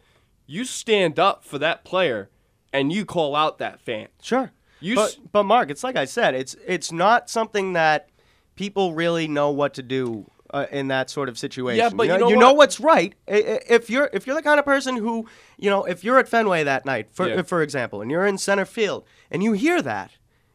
you 0.47 0.65
stand 0.65 1.19
up 1.19 1.43
for 1.43 1.59
that 1.59 1.83
player 1.85 2.31
and 2.73 2.93
you 2.93 3.05
call 3.05 3.35
out 3.35 3.59
that 3.59 3.81
fan. 3.81 4.07
Sure. 4.23 4.53
You 4.81 4.95
but, 4.97 5.11
s- 5.11 5.19
but 5.33 5.45
Mark, 5.45 5.71
it's 5.71 5.85
like 5.85 5.97
I 5.97 6.05
said, 6.07 6.35
it's 6.35 6.57
it's 6.67 6.91
not 6.93 7.29
something 7.31 7.75
that 7.75 8.09
people 8.57 8.95
really 8.95 9.29
know 9.29 9.51
what 9.51 9.75
to 9.75 9.83
do 9.83 10.31
uh, 10.53 10.67
in 10.73 10.89
that 10.89 11.11
sort 11.11 11.29
of 11.29 11.39
situation. 11.39 11.79
Yeah, 11.79 11.91
but 11.95 12.07
you 12.09 12.19
know, 12.19 12.29
you 12.29 12.37
know 12.37 12.49
what? 12.49 12.57
what's 12.59 12.81
right. 12.81 13.15
I- 13.29 13.33
I- 13.35 13.61
If 13.69 13.89
you're 13.91 14.11
if 14.13 14.27
you're 14.27 14.37
the 14.37 14.43
kind 14.43 14.59
of 14.59 14.65
person 14.65 14.97
who 14.97 15.27
you 15.59 15.71
know, 15.71 15.85
if 15.85 16.03
you're 16.05 16.19
at 16.19 16.29
Fenway 16.29 16.65
that 16.65 16.85
night, 16.87 17.09
for 17.13 17.29
Yeah. 17.29 17.43
for 17.43 17.63
example, 17.63 18.01
and 18.03 18.11
you're 18.11 18.27
in 18.27 18.39
center 18.39 18.65
field 18.65 19.05
and 19.31 19.43
you 19.43 19.53
hear 19.53 19.81
that, 19.83 20.11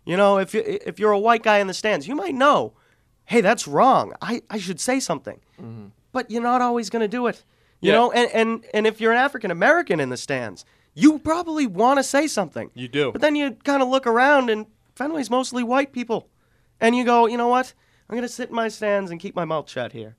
you 0.06 0.18
know, 0.18 0.38
if 0.40 0.54
you 0.54 0.62
if 0.66 1.00
you're 1.00 1.12
a 1.12 1.20
white 1.20 1.44
guy 1.44 1.60
in 1.60 1.68
the 1.68 1.74
stands, 1.74 2.08
you 2.08 2.16
might 2.16 2.36
know, 2.36 2.74
hey, 3.26 3.42
that's 3.42 3.68
wrong. 3.68 4.14
I 4.22 4.42
I 4.50 4.58
should 4.58 4.80
say 4.80 5.00
something. 5.00 5.40
But 6.12 6.32
you're 6.32 6.42
not 6.44 6.62
always 6.62 6.90
going 6.90 7.02
to 7.02 7.08
do 7.18 7.28
it. 7.28 7.44
You 7.82 7.92
Yeah. 7.92 7.98
know, 7.98 8.12
and, 8.12 8.32
and 8.32 8.66
and 8.74 8.88
if 8.88 9.00
you're 9.02 9.12
an 9.12 9.18
African 9.18 9.52
American 9.52 10.00
in 10.00 10.10
the 10.10 10.18
stands, 10.18 10.66
you 10.96 11.20
probably 11.20 11.68
want 11.68 12.00
to 12.00 12.04
say 12.04 12.26
something. 12.26 12.72
You 12.74 12.88
do. 12.88 13.12
But 13.12 13.22
then 13.22 13.36
you 13.36 13.52
kind 13.64 13.84
of 13.84 13.90
look 13.90 14.08
around, 14.08 14.50
and 14.50 14.66
Fenway's 14.96 15.30
mostly 15.30 15.62
white 15.62 15.92
people, 15.92 16.30
and 16.82 16.96
you 16.96 17.04
go, 17.04 17.28
you 17.28 17.38
know 17.38 17.50
what? 17.50 17.74
I'm 18.10 18.16
gonna 18.16 18.28
sit 18.28 18.50
in 18.50 18.56
my 18.56 18.70
stands 18.70 19.12
and 19.12 19.20
keep 19.20 19.36
my 19.36 19.46
mouth 19.46 19.70
shut 19.70 19.92
here. 19.92 20.16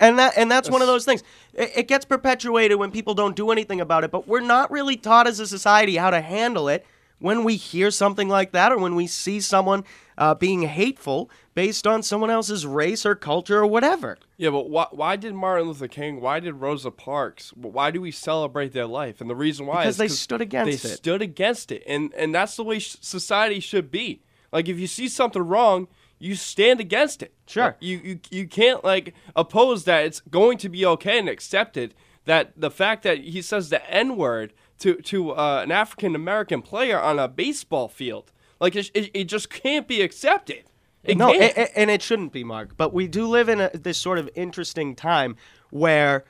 And 0.00 0.18
that 0.18 0.34
and 0.36 0.50
that's 0.50 0.70
one 0.70 0.80
of 0.80 0.86
those 0.86 1.04
things. 1.04 1.22
It, 1.54 1.72
it 1.74 1.88
gets 1.88 2.04
perpetuated 2.04 2.78
when 2.78 2.90
people 2.90 3.14
don't 3.14 3.34
do 3.34 3.50
anything 3.50 3.80
about 3.80 4.04
it, 4.04 4.10
but 4.10 4.28
we're 4.28 4.40
not 4.40 4.70
really 4.70 4.96
taught 4.96 5.26
as 5.26 5.40
a 5.40 5.46
society 5.46 5.96
how 5.96 6.10
to 6.10 6.20
handle 6.20 6.68
it 6.68 6.86
when 7.18 7.44
we 7.44 7.56
hear 7.56 7.90
something 7.90 8.28
like 8.28 8.52
that 8.52 8.72
or 8.72 8.78
when 8.78 8.94
we 8.94 9.06
see 9.06 9.40
someone 9.40 9.84
uh, 10.16 10.34
being 10.34 10.62
hateful 10.62 11.30
based 11.54 11.86
on 11.86 12.02
someone 12.02 12.30
else's 12.30 12.66
race 12.66 13.04
or 13.04 13.14
culture 13.14 13.58
or 13.58 13.66
whatever. 13.66 14.18
Yeah, 14.36 14.50
but 14.50 14.70
why, 14.70 14.86
why 14.90 15.16
did 15.16 15.34
Martin 15.34 15.66
Luther 15.66 15.88
King, 15.88 16.20
why 16.20 16.40
did 16.40 16.54
Rosa 16.54 16.90
Parks, 16.90 17.52
why 17.54 17.90
do 17.90 18.00
we 18.00 18.10
celebrate 18.10 18.72
their 18.72 18.86
life? 18.86 19.20
And 19.20 19.28
the 19.28 19.36
reason 19.36 19.66
why 19.66 19.80
is 19.80 19.80
Because 19.80 19.94
is 19.94 19.98
they 19.98 20.08
stood 20.08 20.40
against 20.40 20.82
they 20.82 20.88
it. 20.88 20.90
They 20.90 20.96
stood 20.96 21.22
against 21.22 21.72
it, 21.72 21.82
and 21.86 22.12
and 22.14 22.34
that's 22.34 22.56
the 22.56 22.64
way 22.64 22.78
society 22.78 23.60
should 23.60 23.90
be. 23.90 24.22
Like 24.52 24.68
if 24.68 24.78
you 24.78 24.86
see 24.86 25.08
something 25.08 25.42
wrong, 25.42 25.88
you 26.18 26.34
stand 26.34 26.80
against 26.80 27.22
it. 27.22 27.32
Sure. 27.46 27.76
You 27.80 27.98
you 27.98 28.20
you 28.30 28.48
can't 28.48 28.84
like 28.84 29.14
oppose 29.36 29.84
that 29.84 30.04
it's 30.04 30.20
going 30.20 30.58
to 30.58 30.68
be 30.68 30.84
okay 30.86 31.18
and 31.18 31.28
accepted. 31.28 31.94
That 32.24 32.52
the 32.60 32.70
fact 32.70 33.04
that 33.04 33.18
he 33.18 33.40
says 33.40 33.70
the 33.70 33.88
N 33.90 34.16
word 34.16 34.52
to 34.80 34.94
to 34.96 35.32
uh, 35.32 35.60
an 35.62 35.70
African 35.72 36.14
American 36.14 36.62
player 36.62 36.98
on 37.00 37.18
a 37.18 37.28
baseball 37.28 37.88
field, 37.88 38.32
like 38.60 38.76
it, 38.76 38.90
it, 38.94 39.10
it 39.14 39.24
just 39.24 39.50
can't 39.50 39.86
be 39.88 40.02
accepted. 40.02 40.64
It 41.04 41.16
no, 41.16 41.32
can't. 41.32 41.56
a- 41.56 41.60
a- 41.62 41.78
and 41.78 41.90
it 41.90 42.02
shouldn't 42.02 42.32
be, 42.32 42.44
Mark. 42.44 42.76
But 42.76 42.92
we 42.92 43.06
do 43.08 43.26
live 43.26 43.48
in 43.48 43.60
a, 43.60 43.70
this 43.72 43.98
sort 43.98 44.18
of 44.18 44.28
interesting 44.34 44.94
time 44.96 45.36
where 45.70 46.24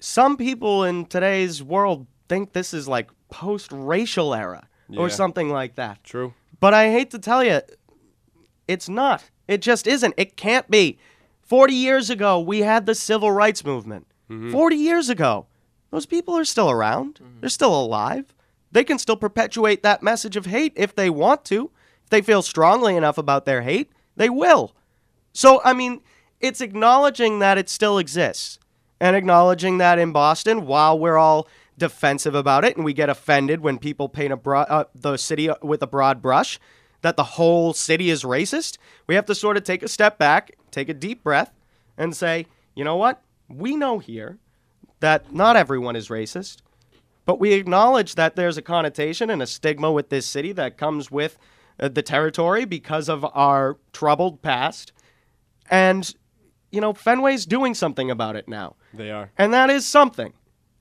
some 0.00 0.36
people 0.36 0.84
in 0.84 1.06
today's 1.06 1.62
world 1.62 2.06
think 2.28 2.52
this 2.52 2.74
is 2.74 2.86
like 2.88 3.10
post-racial 3.30 4.34
era 4.34 4.68
or 4.96 5.08
something 5.08 5.48
like 5.48 5.74
that. 5.76 6.02
True. 6.04 6.34
But 6.60 6.74
I 6.74 6.90
hate 6.90 7.10
to 7.12 7.18
tell 7.18 7.42
you, 7.42 7.60
it's 8.68 8.88
not. 8.88 9.24
It 9.48 9.62
just 9.62 9.86
isn't. 9.86 10.14
It 10.16 10.36
can't 10.36 10.70
be. 10.70 10.98
40 11.42 11.74
years 11.74 12.10
ago, 12.10 12.38
we 12.40 12.60
had 12.60 12.86
the 12.86 12.94
civil 12.94 13.30
rights 13.32 13.64
movement. 13.64 14.06
40 14.50 14.76
years 14.76 15.10
ago. 15.10 15.46
Those 15.92 16.06
people 16.06 16.36
are 16.36 16.44
still 16.44 16.70
around. 16.70 17.20
They're 17.40 17.50
still 17.50 17.78
alive. 17.78 18.34
They 18.72 18.82
can 18.82 18.98
still 18.98 19.16
perpetuate 19.16 19.82
that 19.82 20.02
message 20.02 20.36
of 20.36 20.46
hate 20.46 20.72
if 20.74 20.94
they 20.96 21.10
want 21.10 21.44
to. 21.44 21.70
If 22.04 22.10
they 22.10 22.22
feel 22.22 22.40
strongly 22.40 22.96
enough 22.96 23.18
about 23.18 23.44
their 23.44 23.60
hate, 23.60 23.92
they 24.16 24.30
will. 24.30 24.74
So, 25.34 25.60
I 25.62 25.74
mean, 25.74 26.00
it's 26.40 26.62
acknowledging 26.62 27.38
that 27.40 27.58
it 27.58 27.68
still 27.68 27.98
exists 27.98 28.58
and 29.00 29.14
acknowledging 29.14 29.78
that 29.78 29.98
in 29.98 30.12
Boston, 30.12 30.64
while 30.64 30.98
we're 30.98 31.18
all 31.18 31.46
defensive 31.76 32.34
about 32.34 32.64
it 32.64 32.76
and 32.76 32.84
we 32.84 32.94
get 32.94 33.10
offended 33.10 33.60
when 33.60 33.78
people 33.78 34.08
paint 34.08 34.32
a 34.32 34.36
bro- 34.36 34.60
uh, 34.62 34.84
the 34.94 35.18
city 35.18 35.50
with 35.62 35.82
a 35.82 35.86
broad 35.86 36.22
brush, 36.22 36.58
that 37.02 37.16
the 37.16 37.24
whole 37.24 37.74
city 37.74 38.08
is 38.08 38.22
racist, 38.22 38.78
we 39.06 39.14
have 39.14 39.26
to 39.26 39.34
sort 39.34 39.58
of 39.58 39.64
take 39.64 39.82
a 39.82 39.88
step 39.88 40.16
back, 40.18 40.52
take 40.70 40.88
a 40.88 40.94
deep 40.94 41.22
breath, 41.22 41.52
and 41.98 42.16
say, 42.16 42.46
you 42.74 42.82
know 42.82 42.96
what? 42.96 43.22
We 43.48 43.76
know 43.76 43.98
here 43.98 44.38
that 45.02 45.32
not 45.34 45.54
everyone 45.56 45.94
is 45.94 46.08
racist, 46.08 46.62
but 47.26 47.38
we 47.38 47.52
acknowledge 47.52 48.14
that 48.14 48.34
there's 48.34 48.56
a 48.56 48.62
connotation 48.62 49.28
and 49.30 49.42
a 49.42 49.46
stigma 49.46 49.92
with 49.92 50.08
this 50.08 50.24
city 50.26 50.50
that 50.52 50.78
comes 50.78 51.10
with 51.10 51.38
uh, 51.78 51.88
the 51.88 52.02
territory 52.02 52.64
because 52.64 53.08
of 53.08 53.24
our 53.34 53.76
troubled 53.92 54.40
past. 54.42 54.92
And, 55.70 56.12
you 56.70 56.80
know, 56.80 56.92
Fenway's 56.92 57.46
doing 57.46 57.74
something 57.74 58.10
about 58.10 58.36
it 58.36 58.48
now. 58.48 58.76
They 58.94 59.10
are. 59.10 59.30
And 59.38 59.52
that 59.52 59.70
is 59.70 59.86
something. 59.86 60.32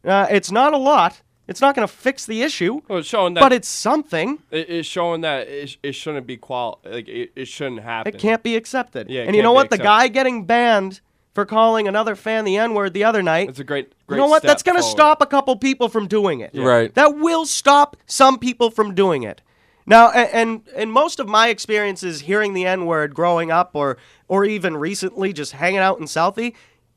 Uh, 0.04 0.28
it's 0.32 0.52
not 0.52 0.74
a 0.74 0.78
lot. 0.78 1.22
It's 1.48 1.62
not 1.62 1.76
going 1.76 1.88
to 1.88 1.94
fix 1.94 2.26
the 2.26 2.44
issue, 2.44 2.82
Well, 2.88 3.00
it's 3.00 3.08
showing 3.10 3.34
that 3.34 3.42
but 3.42 3.52
it's 3.52 3.68
something. 3.68 4.40
it- 4.52 4.70
it's 4.70 4.88
showing 4.88 5.22
that 5.22 5.48
it, 5.48 5.78
it 5.84 5.94
shouldn't 5.94 6.26
be 6.26 6.38
qual 6.38 6.80
like 6.86 7.08
it, 7.10 7.32
it 7.36 7.48
shouldn't 7.48 7.82
happen. 7.84 8.16
It 8.16 8.20
can't 8.20 8.42
be 8.42 8.56
accepted. 8.56 9.10
Yeah, 9.10 9.24
and 9.24 9.36
you 9.36 9.42
know 9.44 9.52
what? 9.52 9.70
The 9.70 9.78
guy 9.78 10.08
getting 10.08 10.46
banned 10.46 11.02
for 11.34 11.46
calling 11.46 11.88
another 11.88 12.16
fan 12.16 12.44
the 12.46 12.58
N 12.58 12.74
word 12.74 12.94
the 12.94 13.04
other 13.04 13.22
night. 13.24 13.50
It's 13.50 13.60
a 13.60 13.64
great, 13.64 13.94
great 14.08 14.18
you 14.18 14.22
know 14.22 14.28
what? 14.28 14.40
step 14.42 14.50
That's 14.50 14.64
going 14.64 14.78
to 14.78 14.84
stop 14.84 15.22
a 15.22 15.26
couple 15.26 15.56
people 15.56 15.88
from 15.90 16.08
doing 16.08 16.42
it. 16.42 16.52
Right. 16.54 16.94
That 16.96 17.18
will 17.18 17.46
stop 17.46 17.96
some 18.06 18.38
people 18.38 18.70
from 18.72 18.94
doing 18.96 19.24
it. 19.24 19.42
Now, 19.86 20.10
a- 20.10 20.34
and 20.36 20.62
and 20.76 20.92
most 20.92 21.20
of 21.20 21.28
my 21.28 21.50
experiences 21.50 22.22
hearing 22.22 22.54
the 22.54 22.66
N 22.66 22.86
word 22.86 23.14
growing 23.16 23.50
up, 23.52 23.72
or 23.74 23.98
or 24.28 24.46
even 24.46 24.78
recently, 24.78 25.34
just 25.34 25.54
hanging 25.54 25.80
out 25.80 26.00
in 26.00 26.06
Southie, 26.06 26.54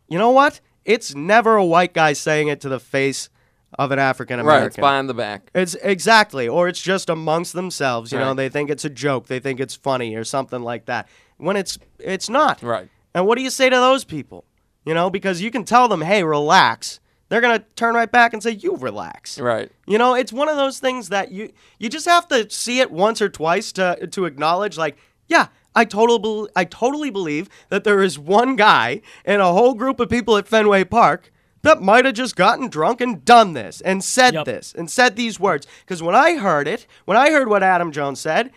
you 0.09 0.19
know 0.19 0.31
what? 0.31 0.61
It's 0.85 1.14
never 1.14 1.57
a 1.57 1.64
white 1.64 1.95
guy 1.95 2.12
saying 2.12 2.49
it 2.49 2.61
to 2.61 2.69
the 2.69 2.79
face 2.79 3.31
of 3.79 3.91
an 3.91 3.99
African 3.99 4.38
Right. 4.38 4.45
American. 4.45 4.67
It's 4.67 4.76
behind 4.76 5.09
the 5.09 5.14
back. 5.14 5.50
It's 5.55 5.75
exactly, 5.76 6.47
or 6.47 6.69
it's 6.69 6.81
just 6.81 7.09
amongst 7.09 7.55
themselves. 7.55 8.12
You 8.12 8.19
know, 8.19 8.35
they 8.35 8.49
think 8.50 8.69
it's 8.71 8.85
a 8.85 8.91
joke, 8.91 9.26
they 9.29 9.41
think 9.41 9.61
it's 9.61 9.75
funny, 9.75 10.14
or 10.14 10.23
something 10.25 10.62
like 10.62 10.85
that. 10.85 11.09
When 11.38 11.57
it's 11.57 11.79
it's 11.99 12.29
not. 12.29 12.62
Right. 12.62 12.88
And 13.14 13.26
what 13.26 13.37
do 13.38 13.44
you 13.44 13.50
say 13.50 13.71
to 13.71 13.76
those 13.76 14.04
people? 14.04 14.44
You 14.85 14.94
know, 14.94 15.09
because 15.11 15.40
you 15.40 15.50
can 15.50 15.64
tell 15.64 15.88
them, 15.88 16.02
"Hey, 16.02 16.23
relax." 16.25 17.00
They're 17.30 17.40
gonna 17.40 17.64
turn 17.75 17.94
right 17.94 18.11
back 18.11 18.33
and 18.35 18.42
say, 18.42 18.50
"You 18.50 18.76
relax." 18.76 19.40
Right. 19.40 19.71
You 19.87 19.97
know, 19.99 20.14
it's 20.14 20.33
one 20.33 20.49
of 20.49 20.56
those 20.56 20.78
things 20.78 21.09
that 21.09 21.33
you 21.33 21.50
you 21.78 21.88
just 21.88 22.06
have 22.06 22.28
to 22.28 22.49
see 22.50 22.80
it 22.80 22.90
once 22.90 23.23
or 23.23 23.28
twice 23.28 23.73
to 23.73 24.06
to 24.09 24.26
acknowledge, 24.26 24.76
like, 24.76 24.97
yeah, 25.26 25.47
I 25.75 25.85
total 25.87 26.49
I 26.54 26.64
totally 26.64 27.11
believe 27.11 27.49
that 27.71 27.85
there 27.85 28.02
is 28.02 28.18
one 28.18 28.56
guy 28.56 29.00
and 29.25 29.40
a 29.40 29.52
whole 29.52 29.75
group 29.75 30.00
of 30.00 30.11
people 30.11 30.37
at 30.37 30.47
Fenway 30.47 30.85
Park 30.85 31.33
that 31.62 31.80
might 31.80 32.04
have 32.04 32.14
just 32.14 32.37
gotten 32.37 32.68
drunk 32.68 33.00
and 33.00 33.25
done 33.25 33.54
this 33.54 33.80
and 33.80 34.04
said 34.04 34.35
Yep. 34.35 34.44
this 34.44 34.75
and 34.76 34.90
said 34.90 35.16
these 35.16 35.40
words. 35.40 35.66
Because 35.80 36.02
when 36.02 36.14
I 36.14 36.37
heard 36.37 36.68
it, 36.68 36.87
when 37.06 37.16
I 37.16 37.30
heard 37.30 37.49
what 37.49 37.62
Adam 37.62 37.90
Jones 37.90 38.21
said, 38.21 38.50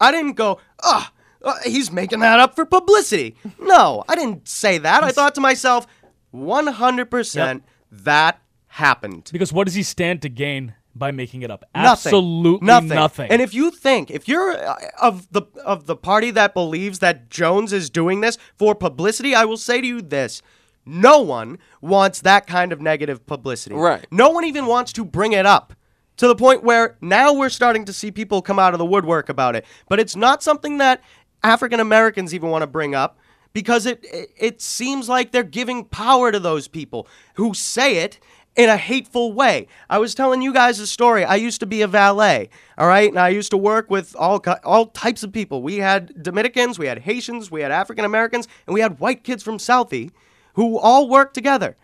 I 0.00 0.10
didn't 0.10 0.32
go, 0.32 0.58
ah. 0.82 1.12
Uh, 1.44 1.54
he's 1.64 1.92
making 1.92 2.20
that 2.20 2.40
up 2.40 2.54
for 2.54 2.64
publicity. 2.64 3.36
No, 3.60 4.04
I 4.08 4.14
didn't 4.14 4.48
say 4.48 4.78
that. 4.78 5.04
I 5.04 5.10
thought 5.10 5.34
to 5.36 5.40
myself, 5.40 5.86
100% 6.34 7.62
that 7.90 8.40
happened. 8.68 9.30
Because 9.32 9.52
what 9.52 9.64
does 9.64 9.74
he 9.74 9.82
stand 9.82 10.22
to 10.22 10.28
gain 10.28 10.74
by 10.94 11.10
making 11.10 11.42
it 11.42 11.50
up? 11.50 11.64
Nothing. 11.74 12.10
Absolutely 12.10 12.66
nothing. 12.66 12.88
nothing. 12.88 13.30
And 13.30 13.40
if 13.40 13.54
you 13.54 13.70
think, 13.70 14.10
if 14.10 14.26
you're 14.28 14.56
uh, 14.56 14.76
of 15.00 15.30
the 15.32 15.42
of 15.64 15.86
the 15.86 15.96
party 15.96 16.30
that 16.32 16.54
believes 16.54 16.98
that 17.00 17.30
Jones 17.30 17.72
is 17.72 17.90
doing 17.90 18.20
this 18.20 18.38
for 18.56 18.74
publicity, 18.74 19.34
I 19.34 19.44
will 19.44 19.56
say 19.56 19.80
to 19.80 19.86
you 19.86 20.02
this. 20.02 20.42
No 20.86 21.20
one 21.20 21.58
wants 21.80 22.20
that 22.20 22.46
kind 22.46 22.70
of 22.70 22.80
negative 22.80 23.24
publicity. 23.26 23.74
Right. 23.74 24.06
No 24.10 24.28
one 24.28 24.44
even 24.44 24.66
wants 24.66 24.92
to 24.94 25.04
bring 25.04 25.32
it 25.32 25.46
up 25.46 25.72
to 26.16 26.28
the 26.28 26.36
point 26.36 26.62
where 26.62 26.96
now 27.00 27.32
we're 27.32 27.48
starting 27.48 27.84
to 27.86 27.92
see 27.92 28.10
people 28.10 28.42
come 28.42 28.58
out 28.58 28.74
of 28.74 28.78
the 28.78 28.84
woodwork 28.84 29.28
about 29.28 29.56
it. 29.56 29.64
But 29.88 29.98
it's 29.98 30.14
not 30.14 30.42
something 30.42 30.78
that 30.78 31.02
African 31.44 31.78
Americans 31.78 32.34
even 32.34 32.50
want 32.50 32.62
to 32.62 32.66
bring 32.66 32.94
up 32.94 33.18
because 33.52 33.86
it, 33.86 34.04
it 34.04 34.30
it 34.36 34.62
seems 34.62 35.08
like 35.08 35.30
they're 35.30 35.44
giving 35.44 35.84
power 35.84 36.32
to 36.32 36.40
those 36.40 36.66
people 36.66 37.06
who 37.34 37.54
say 37.54 37.98
it 37.98 38.18
in 38.56 38.68
a 38.68 38.76
hateful 38.76 39.32
way. 39.32 39.66
I 39.90 39.98
was 39.98 40.14
telling 40.14 40.40
you 40.40 40.52
guys 40.52 40.78
a 40.78 40.86
story. 40.86 41.24
I 41.24 41.34
used 41.36 41.60
to 41.60 41.66
be 41.66 41.82
a 41.82 41.88
valet, 41.88 42.48
all 42.78 42.86
right? 42.86 43.08
And 43.08 43.18
I 43.18 43.28
used 43.28 43.50
to 43.50 43.56
work 43.56 43.90
with 43.90 44.16
all 44.18 44.42
all 44.64 44.86
types 44.86 45.22
of 45.22 45.32
people. 45.32 45.62
We 45.62 45.76
had 45.76 46.22
Dominicans, 46.22 46.78
we 46.78 46.86
had 46.86 47.00
Haitians, 47.00 47.50
we 47.50 47.60
had 47.60 47.70
African 47.70 48.04
Americans, 48.04 48.48
and 48.66 48.74
we 48.74 48.80
had 48.80 48.98
white 48.98 49.22
kids 49.22 49.42
from 49.42 49.58
Southie 49.58 50.10
who 50.54 50.78
all 50.78 51.08
worked 51.08 51.34
together. 51.34 51.76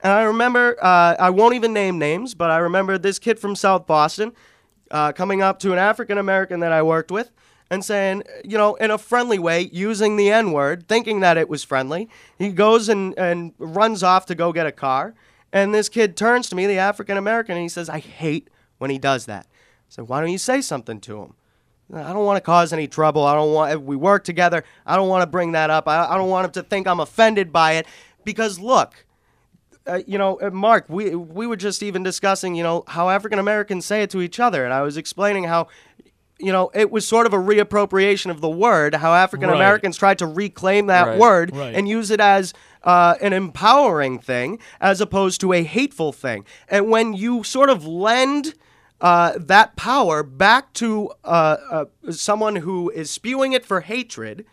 And 0.00 0.12
I 0.12 0.22
remember, 0.22 0.76
uh, 0.80 1.16
I 1.18 1.30
won't 1.30 1.54
even 1.54 1.72
name 1.72 1.98
names, 1.98 2.34
but 2.34 2.50
I 2.50 2.58
remember 2.58 2.98
this 2.98 3.18
kid 3.18 3.38
from 3.40 3.56
South 3.56 3.86
Boston 3.86 4.32
uh, 4.92 5.12
coming 5.12 5.42
up 5.42 5.58
to 5.60 5.72
an 5.72 5.78
African 5.78 6.18
American 6.18 6.60
that 6.60 6.72
I 6.72 6.82
worked 6.82 7.10
with 7.10 7.32
and 7.70 7.84
saying, 7.84 8.22
you 8.44 8.56
know, 8.56 8.74
in 8.76 8.90
a 8.90 8.98
friendly 8.98 9.38
way, 9.38 9.68
using 9.72 10.16
the 10.16 10.30
N 10.30 10.52
word, 10.52 10.88
thinking 10.88 11.20
that 11.20 11.36
it 11.36 11.48
was 11.48 11.64
friendly. 11.64 12.08
He 12.38 12.50
goes 12.50 12.88
and, 12.88 13.16
and 13.18 13.52
runs 13.58 14.02
off 14.02 14.26
to 14.26 14.34
go 14.34 14.52
get 14.52 14.66
a 14.66 14.72
car. 14.72 15.14
And 15.52 15.74
this 15.74 15.88
kid 15.88 16.16
turns 16.16 16.48
to 16.48 16.56
me, 16.56 16.66
the 16.66 16.78
African 16.78 17.16
American, 17.16 17.56
and 17.56 17.62
he 17.62 17.68
says, 17.68 17.88
I 17.88 17.98
hate 17.98 18.48
when 18.78 18.90
he 18.90 18.98
does 18.98 19.26
that. 19.26 19.46
I 19.46 19.90
said, 19.90 20.08
why 20.08 20.20
don't 20.20 20.30
you 20.30 20.38
say 20.38 20.60
something 20.60 21.00
to 21.00 21.22
him? 21.22 21.34
I 21.94 22.12
don't 22.12 22.26
want 22.26 22.36
to 22.36 22.42
cause 22.42 22.74
any 22.74 22.86
trouble. 22.86 23.24
I 23.24 23.34
don't 23.34 23.54
want. 23.54 23.82
We 23.82 23.96
work 23.96 24.22
together. 24.22 24.62
I 24.84 24.96
don't 24.96 25.08
want 25.08 25.22
to 25.22 25.26
bring 25.26 25.52
that 25.52 25.70
up. 25.70 25.88
I, 25.88 26.06
I 26.06 26.18
don't 26.18 26.28
want 26.28 26.44
him 26.44 26.50
to 26.52 26.62
think 26.62 26.86
I'm 26.86 27.00
offended 27.00 27.50
by 27.50 27.72
it. 27.72 27.86
Because 28.24 28.58
look, 28.58 29.06
uh, 29.86 30.00
you 30.06 30.18
know, 30.18 30.38
uh, 30.42 30.50
Mark, 30.50 30.84
we 30.88 31.14
we 31.14 31.46
were 31.46 31.56
just 31.56 31.82
even 31.82 32.02
discussing, 32.02 32.54
you 32.54 32.62
know, 32.62 32.84
how 32.88 33.08
African 33.08 33.38
Americans 33.38 33.86
say 33.86 34.02
it 34.02 34.10
to 34.10 34.20
each 34.20 34.38
other, 34.38 34.66
and 34.66 34.74
I 34.74 34.82
was 34.82 34.98
explaining 34.98 35.44
how, 35.44 35.68
you 36.38 36.52
know, 36.52 36.70
it 36.74 36.90
was 36.90 37.06
sort 37.06 37.26
of 37.26 37.32
a 37.32 37.36
reappropriation 37.36 38.30
of 38.30 38.40
the 38.40 38.48
word, 38.48 38.94
how 38.94 39.12
African 39.14 39.48
Americans 39.56 39.96
tried 39.96 40.18
to 40.18 40.26
reclaim 40.26 40.86
that 40.86 41.06
Right. 41.06 41.18
word 41.18 41.56
Right. 41.56 41.74
and 41.74 41.88
use 41.88 42.10
it 42.10 42.20
as 42.20 42.54
uh, 42.84 43.16
an 43.20 43.32
empowering 43.32 44.18
thing 44.20 44.58
as 44.80 45.00
opposed 45.00 45.40
to 45.40 45.52
a 45.52 45.62
hateful 45.64 46.12
thing. 46.12 46.44
And 46.68 46.88
when 46.88 47.12
you 47.12 47.42
sort 47.42 47.70
of 47.70 47.84
lend 47.86 48.54
uh, 49.00 49.32
that 49.38 49.76
power 49.76 50.22
back 50.22 50.72
to 50.74 51.10
uh, 51.24 51.56
uh, 51.70 51.84
someone 52.10 52.56
who 52.56 52.90
is 52.90 53.10
spewing 53.10 53.52
it 53.52 53.64
for 53.64 53.80
hatred, 53.80 54.44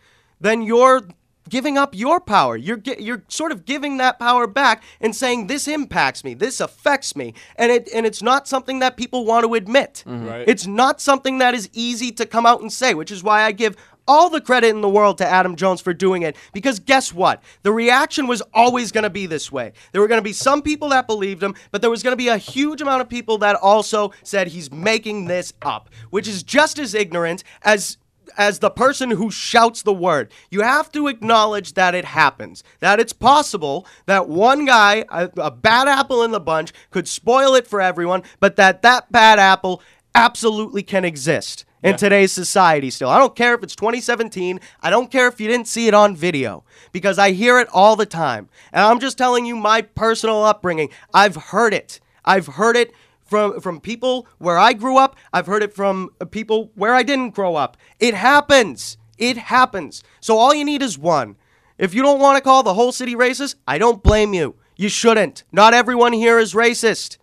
then 0.42 0.62
you're 0.62 1.02
giving 1.50 1.78
up 1.78 1.96
your 1.96 2.20
power. 2.20 2.56
You're 2.58 2.82
you're 3.00 3.24
sort 3.28 3.52
of 3.52 3.66
giving 3.66 3.98
that 3.98 4.20
power 4.20 4.48
back 4.48 4.84
and 5.02 5.16
saying 5.16 5.48
this 5.48 5.68
impacts 5.68 6.24
me, 6.24 6.34
this 6.34 6.60
affects 6.60 7.16
me, 7.16 7.34
and 7.56 7.72
it 7.72 7.90
and 7.94 8.06
it's 8.06 8.22
not 8.22 8.48
something 8.48 8.80
that 8.80 8.98
people 8.98 9.26
want 9.26 9.46
to 9.46 9.54
admit. 9.54 10.04
Mm-hmm. 10.06 10.28
Right. 10.28 10.48
It's 10.48 10.68
not 10.68 11.02
something 11.02 11.38
that 11.40 11.54
is 11.54 11.70
easy 11.74 12.12
to 12.14 12.26
come 12.26 12.46
out 12.46 12.62
and 12.62 12.72
say, 12.72 12.94
which 12.94 13.12
is 13.12 13.24
why 13.24 13.44
I 13.44 13.52
give 13.52 13.76
all 14.08 14.30
the 14.30 14.42
credit 14.42 14.70
in 14.70 14.82
the 14.82 14.90
world 14.90 15.18
to 15.18 15.26
Adam 15.26 15.56
Jones 15.56 15.82
for 15.82 15.94
doing 15.94 16.22
it. 16.22 16.36
Because 16.54 16.80
guess 16.80 17.14
what? 17.14 17.42
The 17.64 17.72
reaction 17.72 18.28
was 18.28 18.42
always 18.54 18.92
going 18.92 19.04
to 19.04 19.10
be 19.10 19.26
this 19.26 19.52
way. 19.52 19.74
There 19.92 20.02
were 20.02 20.08
going 20.08 20.20
to 20.20 20.24
be 20.24 20.34
some 20.34 20.62
people 20.62 20.90
that 20.90 21.08
believed 21.08 21.42
him, 21.42 21.56
but 21.72 21.82
there 21.82 21.90
was 21.90 22.04
going 22.04 22.12
to 22.12 22.18
be 22.18 22.28
a 22.28 22.38
huge 22.38 22.82
amount 22.82 23.02
of 23.02 23.10
people 23.10 23.40
that 23.40 23.56
also 23.56 24.12
said 24.24 24.48
he's 24.48 24.72
making 24.72 25.26
this 25.26 25.54
up, 25.62 25.90
which 26.10 26.28
is 26.28 26.44
just 26.44 26.80
as 26.80 26.94
ignorant 26.94 27.44
as 27.64 27.98
as 28.38 28.60
the 28.60 28.70
person 28.70 29.12
who 29.12 29.32
shouts 29.32 29.82
the 29.82 29.94
word. 29.94 30.32
You 30.50 30.62
have 30.62 30.92
to 30.94 31.08
acknowledge 31.08 31.74
that 31.74 31.96
it 31.96 32.06
happens. 32.06 32.64
That 32.80 33.00
it's 33.00 33.14
possible 33.14 33.86
that 34.06 34.28
one 34.28 34.66
guy, 34.66 35.06
a, 35.10 35.30
a 35.38 35.52
bad 35.52 35.88
apple 35.88 36.24
in 36.24 36.32
the 36.32 36.40
bunch, 36.40 36.74
could 36.92 37.08
spoil 37.08 37.56
it 37.56 37.68
for 37.68 37.82
everyone, 37.82 38.24
but 38.40 38.56
that 38.56 38.82
that 38.82 39.12
bad 39.12 39.40
apple 39.40 39.82
absolutely 40.14 40.84
can 40.84 41.06
exist 41.06 41.66
in 41.86 41.96
today's 41.98 42.32
society 42.32 42.90
still. 42.90 43.10
I 43.10 43.20
don't 43.20 43.36
care 43.36 43.54
if 43.54 43.62
it's 43.62 43.76
2017. 43.76 44.60
I 44.82 44.90
don't 44.90 45.12
care 45.12 45.28
if 45.28 45.40
you 45.40 45.48
didn't 45.48 45.68
see 45.68 45.88
it 45.88 45.94
on 45.94 46.16
video 46.16 46.64
because 46.92 47.20
I 47.20 47.32
hear 47.32 47.60
it 47.60 47.68
all 47.72 47.96
the 47.96 48.08
time. 48.08 48.50
And 48.74 48.84
I'm 48.84 49.00
just 49.00 49.18
telling 49.20 49.46
you 49.46 49.56
my 49.56 49.84
personal 49.84 50.44
upbringing. 50.44 50.90
I've 51.14 51.36
heard 51.36 51.74
it. 51.74 52.00
I've 52.24 52.48
heard 52.48 52.76
it 52.76 52.92
from 53.26 53.60
from 53.60 53.82
people 53.82 54.28
where 54.38 54.58
I 54.58 54.74
grew 54.74 54.98
up. 54.98 55.16
I've 55.34 55.48
heard 55.48 55.64
it 55.64 55.74
from 55.74 56.12
uh, 56.22 56.26
people 56.26 56.72
where 56.76 56.94
I 56.94 57.04
didn't 57.04 57.32
grow 57.32 57.56
up. 57.56 57.76
It 58.00 58.14
happens. 58.14 58.98
It 59.18 59.38
happens. 59.38 60.04
So 60.20 60.38
all 60.38 60.54
you 60.54 60.64
need 60.64 60.82
is 60.82 60.98
one. 60.98 61.36
If 61.78 61.94
you 61.94 62.02
don't 62.02 62.20
want 62.20 62.38
to 62.38 62.44
call 62.44 62.64
the 62.64 62.74
whole 62.74 62.92
city 62.92 63.16
racist, 63.16 63.56
I 63.68 63.78
don't 63.78 64.02
blame 64.02 64.34
you. 64.34 64.56
You 64.78 64.90
shouldn't. 64.90 65.44
Not 65.52 65.74
everyone 65.74 66.14
here 66.14 66.40
is 66.40 66.54
racist. 66.54 67.18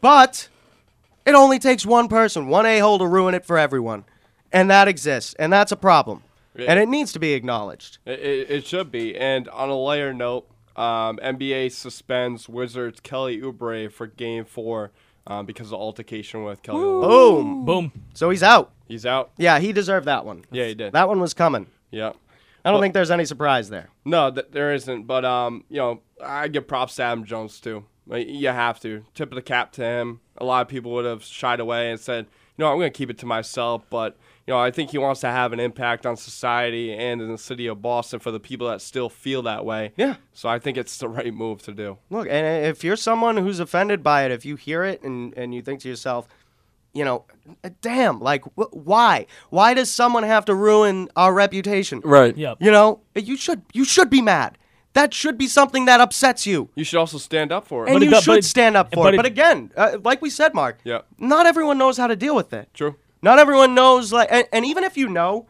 But 0.00 0.48
it 1.26 1.34
only 1.34 1.58
takes 1.58 1.84
one 1.84 2.08
person, 2.08 2.48
one 2.48 2.66
a-hole 2.66 2.98
to 2.98 3.06
ruin 3.06 3.34
it 3.34 3.44
for 3.44 3.58
everyone. 3.58 4.04
And 4.52 4.70
that 4.70 4.88
exists. 4.88 5.34
And 5.38 5.52
that's 5.52 5.72
a 5.72 5.76
problem. 5.76 6.22
And 6.56 6.78
it 6.80 6.88
needs 6.88 7.12
to 7.12 7.20
be 7.20 7.34
acknowledged. 7.34 7.98
It, 8.04 8.18
it, 8.18 8.50
it 8.50 8.66
should 8.66 8.90
be. 8.90 9.16
And 9.16 9.48
on 9.48 9.68
a 9.68 9.76
lighter 9.76 10.12
note, 10.12 10.48
um, 10.74 11.18
NBA 11.18 11.72
suspends 11.72 12.48
Wizards 12.48 13.00
Kelly 13.00 13.40
Oubre 13.40 13.90
for 13.90 14.06
Game 14.06 14.44
Four 14.44 14.90
um, 15.28 15.46
because 15.46 15.68
of 15.68 15.74
altercation 15.74 16.42
with 16.42 16.62
Kelly. 16.62 16.78
Oubre. 16.78 17.08
Boom. 17.08 17.64
Boom. 17.64 17.92
So 18.14 18.30
he's 18.30 18.42
out. 18.42 18.72
He's 18.88 19.06
out. 19.06 19.30
Yeah, 19.36 19.60
he 19.60 19.72
deserved 19.72 20.06
that 20.06 20.24
one. 20.24 20.44
Yeah, 20.50 20.66
he 20.66 20.74
did. 20.74 20.92
That 20.94 21.08
one 21.08 21.20
was 21.20 21.34
coming. 21.34 21.66
Yeah. 21.90 22.12
I 22.64 22.72
don't 22.72 22.80
think 22.80 22.92
there's 22.94 23.10
any 23.10 23.24
surprise 23.24 23.70
there. 23.70 23.88
No, 24.04 24.30
th- 24.30 24.48
there 24.50 24.74
isn't. 24.74 25.06
But 25.06 25.24
um, 25.24 25.64
you 25.70 25.76
know, 25.76 26.00
I 26.22 26.48
give 26.48 26.66
props 26.66 26.96
to 26.96 27.04
Adam 27.04 27.24
Jones 27.24 27.60
too. 27.60 27.84
Like, 28.06 28.26
you 28.28 28.48
have 28.48 28.80
to 28.80 29.04
tip 29.14 29.30
of 29.30 29.36
the 29.36 29.42
cap 29.42 29.72
to 29.72 29.82
him. 29.82 30.20
A 30.38 30.44
lot 30.44 30.62
of 30.62 30.68
people 30.68 30.92
would 30.92 31.04
have 31.04 31.22
shied 31.22 31.60
away 31.60 31.90
and 31.90 32.00
said, 32.00 32.24
you 32.56 32.64
know, 32.64 32.72
I'm 32.72 32.78
going 32.78 32.90
to 32.90 32.96
keep 32.96 33.10
it 33.10 33.18
to 33.18 33.26
myself. 33.26 33.84
But 33.90 34.16
you 34.48 34.54
know, 34.54 34.58
I 34.60 34.70
think 34.70 34.90
he 34.90 34.98
wants 34.98 35.20
to 35.20 35.26
have 35.28 35.52
an 35.52 35.60
impact 35.60 36.06
on 36.06 36.16
society 36.16 36.92
and 36.94 37.20
in 37.20 37.30
the 37.30 37.36
city 37.36 37.66
of 37.66 37.82
Boston 37.82 38.18
for 38.18 38.30
the 38.30 38.40
people 38.40 38.66
that 38.68 38.80
still 38.80 39.10
feel 39.10 39.42
that 39.42 39.64
way. 39.64 39.92
Yeah. 39.96 40.14
So 40.32 40.48
I 40.48 40.58
think 40.58 40.78
it's 40.78 40.96
the 40.96 41.08
right 41.08 41.34
move 41.34 41.60
to 41.64 41.72
do. 41.72 41.98
Look, 42.08 42.26
and 42.30 42.64
if 42.66 42.82
you're 42.82 42.96
someone 42.96 43.36
who's 43.36 43.60
offended 43.60 44.02
by 44.02 44.24
it, 44.24 44.30
if 44.32 44.46
you 44.46 44.56
hear 44.56 44.84
it 44.84 45.02
and, 45.02 45.34
and 45.36 45.54
you 45.54 45.60
think 45.60 45.80
to 45.80 45.88
yourself, 45.88 46.26
you 46.94 47.04
know, 47.04 47.26
damn, 47.82 48.20
like, 48.20 48.42
wh- 48.56 48.72
why? 48.74 49.26
Why 49.50 49.74
does 49.74 49.90
someone 49.90 50.22
have 50.22 50.46
to 50.46 50.54
ruin 50.54 51.08
our 51.14 51.34
reputation? 51.34 52.00
Right. 52.02 52.34
Yep. 52.34 52.56
You 52.62 52.70
know, 52.70 53.00
you 53.14 53.36
should 53.36 53.60
you 53.74 53.84
should 53.84 54.08
be 54.08 54.22
mad. 54.22 54.56
That 54.94 55.12
should 55.12 55.36
be 55.36 55.46
something 55.46 55.84
that 55.84 56.00
upsets 56.00 56.46
you, 56.46 56.70
You 56.74 56.84
should 56.84 56.98
also 56.98 57.18
stand 57.18 57.52
up 57.52 57.68
for 57.68 57.84
it. 57.84 57.90
and 57.90 57.96
But 57.96 58.02
it 58.02 58.06
you 58.06 58.10
do- 58.12 58.16
but 58.16 58.22
should 58.24 58.38
it- 58.38 58.44
stand 58.46 58.76
up 58.78 58.88
for 58.94 59.04
but 59.04 59.08
it. 59.12 59.14
it- 59.14 59.16
But 59.18 59.26
again, 59.26 59.70
uh, 59.76 59.98
like 60.02 60.22
we 60.22 60.30
said, 60.30 60.54
Mark, 60.54 60.78
Yeah. 60.84 61.00
not 61.18 61.44
everyone 61.44 61.76
knows 61.76 61.98
how 61.98 62.06
to 62.06 62.16
deal 62.16 62.34
with 62.34 62.54
it. 62.54 62.70
True. 62.72 62.96
Not 63.22 63.38
everyone 63.38 63.74
knows, 63.74 64.12
like, 64.12 64.28
and, 64.30 64.46
and 64.52 64.64
even 64.64 64.84
if 64.84 64.96
you 64.96 65.08
know 65.08 65.46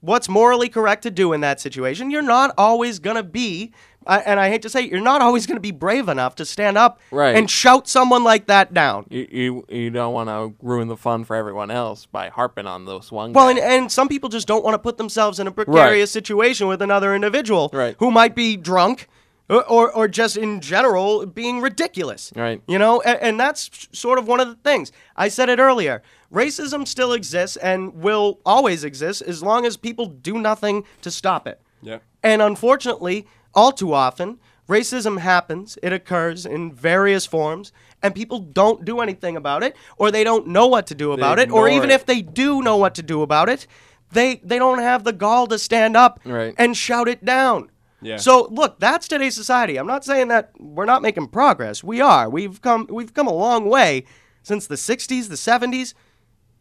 what's 0.00 0.28
morally 0.28 0.68
correct 0.68 1.02
to 1.04 1.10
do 1.10 1.32
in 1.32 1.40
that 1.40 1.60
situation, 1.60 2.10
you're 2.10 2.22
not 2.22 2.54
always 2.58 2.98
gonna 2.98 3.22
be. 3.22 3.72
I 4.06 4.18
and 4.18 4.38
I 4.38 4.50
hate 4.50 4.60
to 4.62 4.68
say, 4.68 4.84
it, 4.84 4.90
you're 4.90 5.00
not 5.00 5.22
always 5.22 5.46
going 5.46 5.56
to 5.56 5.62
be 5.62 5.70
brave 5.70 6.10
enough 6.10 6.34
to 6.34 6.44
stand 6.44 6.76
up 6.76 7.00
Right. 7.10 7.34
and 7.34 7.50
shout 7.50 7.88
someone 7.88 8.22
like 8.22 8.48
that 8.48 8.74
down. 8.74 9.06
You 9.08 9.26
you, 9.30 9.64
you 9.70 9.88
don't 9.90 10.12
want 10.12 10.28
to 10.28 10.54
ruin 10.62 10.88
the 10.88 10.96
fun 10.98 11.24
for 11.24 11.34
everyone 11.34 11.70
else 11.70 12.04
by 12.04 12.28
harping 12.28 12.66
on 12.66 12.84
those 12.84 13.10
one. 13.10 13.32
Well, 13.32 13.48
and, 13.48 13.58
and 13.58 13.90
some 13.90 14.08
people 14.08 14.28
just 14.28 14.46
don't 14.46 14.62
want 14.62 14.74
to 14.74 14.78
put 14.78 14.98
themselves 14.98 15.40
in 15.40 15.46
a 15.46 15.50
precarious 15.50 16.10
situation 16.10 16.68
with 16.68 16.82
another 16.82 17.14
individual 17.14 17.70
Right. 17.72 17.96
who 17.98 18.10
might 18.10 18.34
be 18.34 18.58
drunk 18.58 19.08
or, 19.48 19.64
or, 19.68 19.92
or 19.92 20.08
just 20.08 20.36
in 20.36 20.60
general 20.60 21.26
being 21.26 21.60
ridiculous. 21.60 22.32
Right. 22.34 22.62
You 22.66 22.78
know, 22.78 23.00
and, 23.02 23.18
and 23.20 23.40
that's 23.40 23.88
sort 23.92 24.18
of 24.18 24.26
one 24.26 24.40
of 24.40 24.48
the 24.48 24.54
things. 24.56 24.92
I 25.16 25.28
said 25.28 25.48
it 25.48 25.58
earlier. 25.58 26.02
Racism 26.32 26.86
still 26.88 27.12
exists 27.12 27.56
and 27.58 27.94
will 27.94 28.40
always 28.44 28.84
exist 28.84 29.22
as 29.22 29.42
long 29.42 29.66
as 29.66 29.76
people 29.76 30.06
do 30.06 30.38
nothing 30.38 30.84
to 31.02 31.10
stop 31.10 31.46
it. 31.46 31.60
Yeah. 31.82 31.98
And 32.22 32.40
unfortunately, 32.42 33.26
all 33.54 33.70
too 33.70 33.92
often, 33.92 34.38
racism 34.68 35.18
happens, 35.20 35.78
it 35.82 35.92
occurs 35.92 36.46
in 36.46 36.72
various 36.72 37.26
forms, 37.26 37.70
and 38.02 38.14
people 38.14 38.38
don't 38.38 38.84
do 38.84 39.00
anything 39.00 39.36
about 39.36 39.62
it, 39.62 39.76
or 39.98 40.10
they 40.10 40.24
don't 40.24 40.46
know 40.48 40.66
what 40.66 40.86
to 40.88 40.94
do 40.94 41.12
about 41.12 41.38
it, 41.38 41.50
or 41.50 41.68
even 41.68 41.90
it. 41.90 41.94
if 41.94 42.06
they 42.06 42.22
do 42.22 42.62
know 42.62 42.76
what 42.76 42.94
to 42.94 43.02
do 43.02 43.22
about 43.22 43.48
it, 43.48 43.66
they 44.10 44.36
they 44.44 44.58
don't 44.58 44.78
have 44.78 45.04
the 45.04 45.12
gall 45.12 45.46
to 45.48 45.58
stand 45.58 45.96
up 45.96 46.20
Right. 46.24 46.54
and 46.58 46.76
shout 46.76 47.08
it 47.08 47.24
down. 47.24 47.70
Yeah. 48.04 48.16
So 48.18 48.48
look, 48.50 48.78
that's 48.78 49.08
today's 49.08 49.34
society. 49.34 49.76
I'm 49.78 49.86
not 49.86 50.04
saying 50.04 50.28
that 50.28 50.52
we're 50.58 50.84
not 50.84 51.02
making 51.02 51.28
progress. 51.28 51.82
We 51.82 52.00
are. 52.00 52.28
We've 52.28 52.60
come 52.60 52.86
we've 52.90 53.12
come 53.14 53.26
a 53.26 53.32
long 53.34 53.68
way 53.68 54.04
since 54.42 54.66
the 54.66 54.74
60s, 54.76 55.28
the 55.28 55.34
70s. 55.36 55.94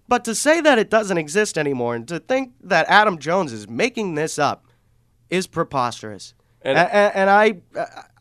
But 0.08 0.24
to 0.26 0.36
say 0.36 0.62
that 0.62 0.80
it 0.80 0.90
doesn't 0.90 1.18
exist 1.18 1.58
anymore 1.58 1.96
and 1.96 2.08
to 2.08 2.20
think 2.20 2.54
that 2.62 2.86
Adam 2.90 3.18
Jones 3.18 3.52
is 3.54 3.68
making 3.70 4.16
this 4.16 4.38
up 4.40 4.66
is 5.30 5.48
preposterous. 5.48 6.34
And- 6.62 6.78
And, 6.78 6.90
and, 6.92 7.16
and 7.16 7.30
I, 7.30 7.62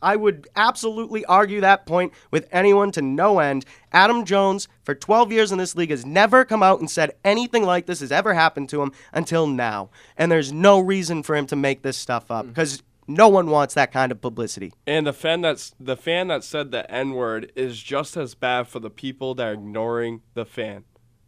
I 0.00 0.16
would 0.16 0.48
absolutely 0.56 1.24
argue 1.26 1.60
that 1.60 1.86
point 1.86 2.12
with 2.32 2.48
anyone 2.50 2.90
to 2.92 3.02
no 3.02 3.38
end. 3.38 3.64
Adam 3.92 4.24
Jones, 4.24 4.66
for 4.84 4.94
12 4.96 5.30
years 5.30 5.52
in 5.52 5.58
this 5.58 5.76
league, 5.76 5.90
has 5.90 6.04
never 6.04 6.44
come 6.44 6.60
out 6.62 6.80
and 6.80 6.90
said 6.90 7.12
anything 7.24 7.62
like 7.64 7.86
this 7.86 8.00
has 8.00 8.10
ever 8.10 8.34
happened 8.34 8.68
to 8.70 8.82
him 8.82 8.90
until 9.12 9.46
now. 9.46 9.90
And 10.16 10.30
there's 10.32 10.52
no 10.52 10.80
reason 10.80 11.22
for 11.22 11.36
him 11.36 11.46
to 11.46 11.56
make 11.56 11.82
this 11.82 11.96
stuff 11.96 12.28
Mm. 12.28 12.34
up 12.36 12.46
because 12.48 12.82
no 13.06 13.28
one 13.28 13.48
wants 13.50 13.74
that 13.74 13.92
kind 13.92 14.12
of 14.12 14.20
publicity. 14.20 14.72
And 14.86 15.06
the 15.06 15.12
fan 15.12 15.40
that's 15.40 15.74
the 15.78 15.96
fan 15.96 16.28
that 16.28 16.44
said 16.44 16.70
the 16.70 16.90
N 16.90 17.12
word 17.12 17.52
is 17.56 17.82
just 17.82 18.16
as 18.16 18.34
bad 18.34 18.68
for 18.68 18.80
the 18.80 18.90
people 18.90 19.34
that 19.34 19.46
are 19.46 19.52
ignoring 19.52 20.22
the 20.34 20.44
fan. 20.44 20.84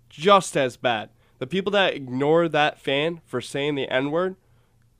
Just 0.09 0.57
as 0.57 0.77
bad. 0.77 1.11
The 1.39 1.47
people 1.47 1.73
that 1.73 1.95
ignore 1.95 2.49
that 2.49 2.79
fan 2.79 3.21
for 3.27 3.41
saying 3.41 3.75
the 3.75 3.89
N 3.89 4.11
word 4.11 4.37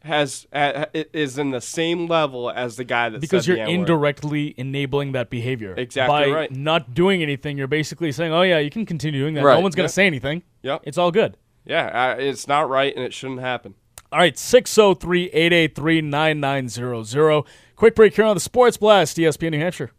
has 0.03 0.47
uh, 0.53 0.87
is 0.93 1.39
in 1.39 1.51
the 1.51 1.61
same 1.61 2.07
level 2.07 2.51
as 2.51 2.77
the 2.77 2.85
guy 2.85 3.09
that 3.09 3.21
because 3.21 3.47
said 3.47 3.57
you're 3.57 3.67
the 3.67 3.73
indirectly 3.73 4.55
enabling 4.59 5.13
that 5.13 5.31
behavior. 5.31 5.75
Exactly 5.77 6.31
By 6.31 6.31
right. 6.31 6.51
not 6.51 6.93
doing 6.93 7.23
anything, 7.23 7.57
you're 7.57 7.67
basically 7.67 8.13
saying, 8.13 8.33
"Oh 8.33 8.43
yeah, 8.43 8.59
you 8.59 8.71
can 8.71 8.85
continue 8.85 9.21
doing 9.21 9.35
that. 9.35 9.43
No 9.43 9.61
one's 9.61 9.75
going 9.75 9.89
to 9.89 9.93
yeah. 9.93 9.95
say 9.95 10.07
anything. 10.07 10.43
Yep. 10.63 10.83
It's 10.85 10.99
all 10.99 11.11
good." 11.11 11.37
Yeah, 11.65 11.87
uh, 11.87 12.17
it's 12.19 12.47
not 12.47 12.69
right 12.69 12.95
and 12.95 13.05
it 13.05 13.15
shouldn't 13.15 13.41
happen. 13.41 13.75
All 14.15 14.21
right, 14.21 14.39
603 14.39 15.25
883 15.33 16.01
9900. 16.03 17.45
Quick 17.75 17.97
break 17.97 18.15
here 18.15 18.25
on 18.25 18.37
the 18.37 18.41
Sports 18.41 18.77
Blast, 18.77 19.17
ESPN 19.17 19.51
New 19.51 19.59
Hampshire. 19.59 19.91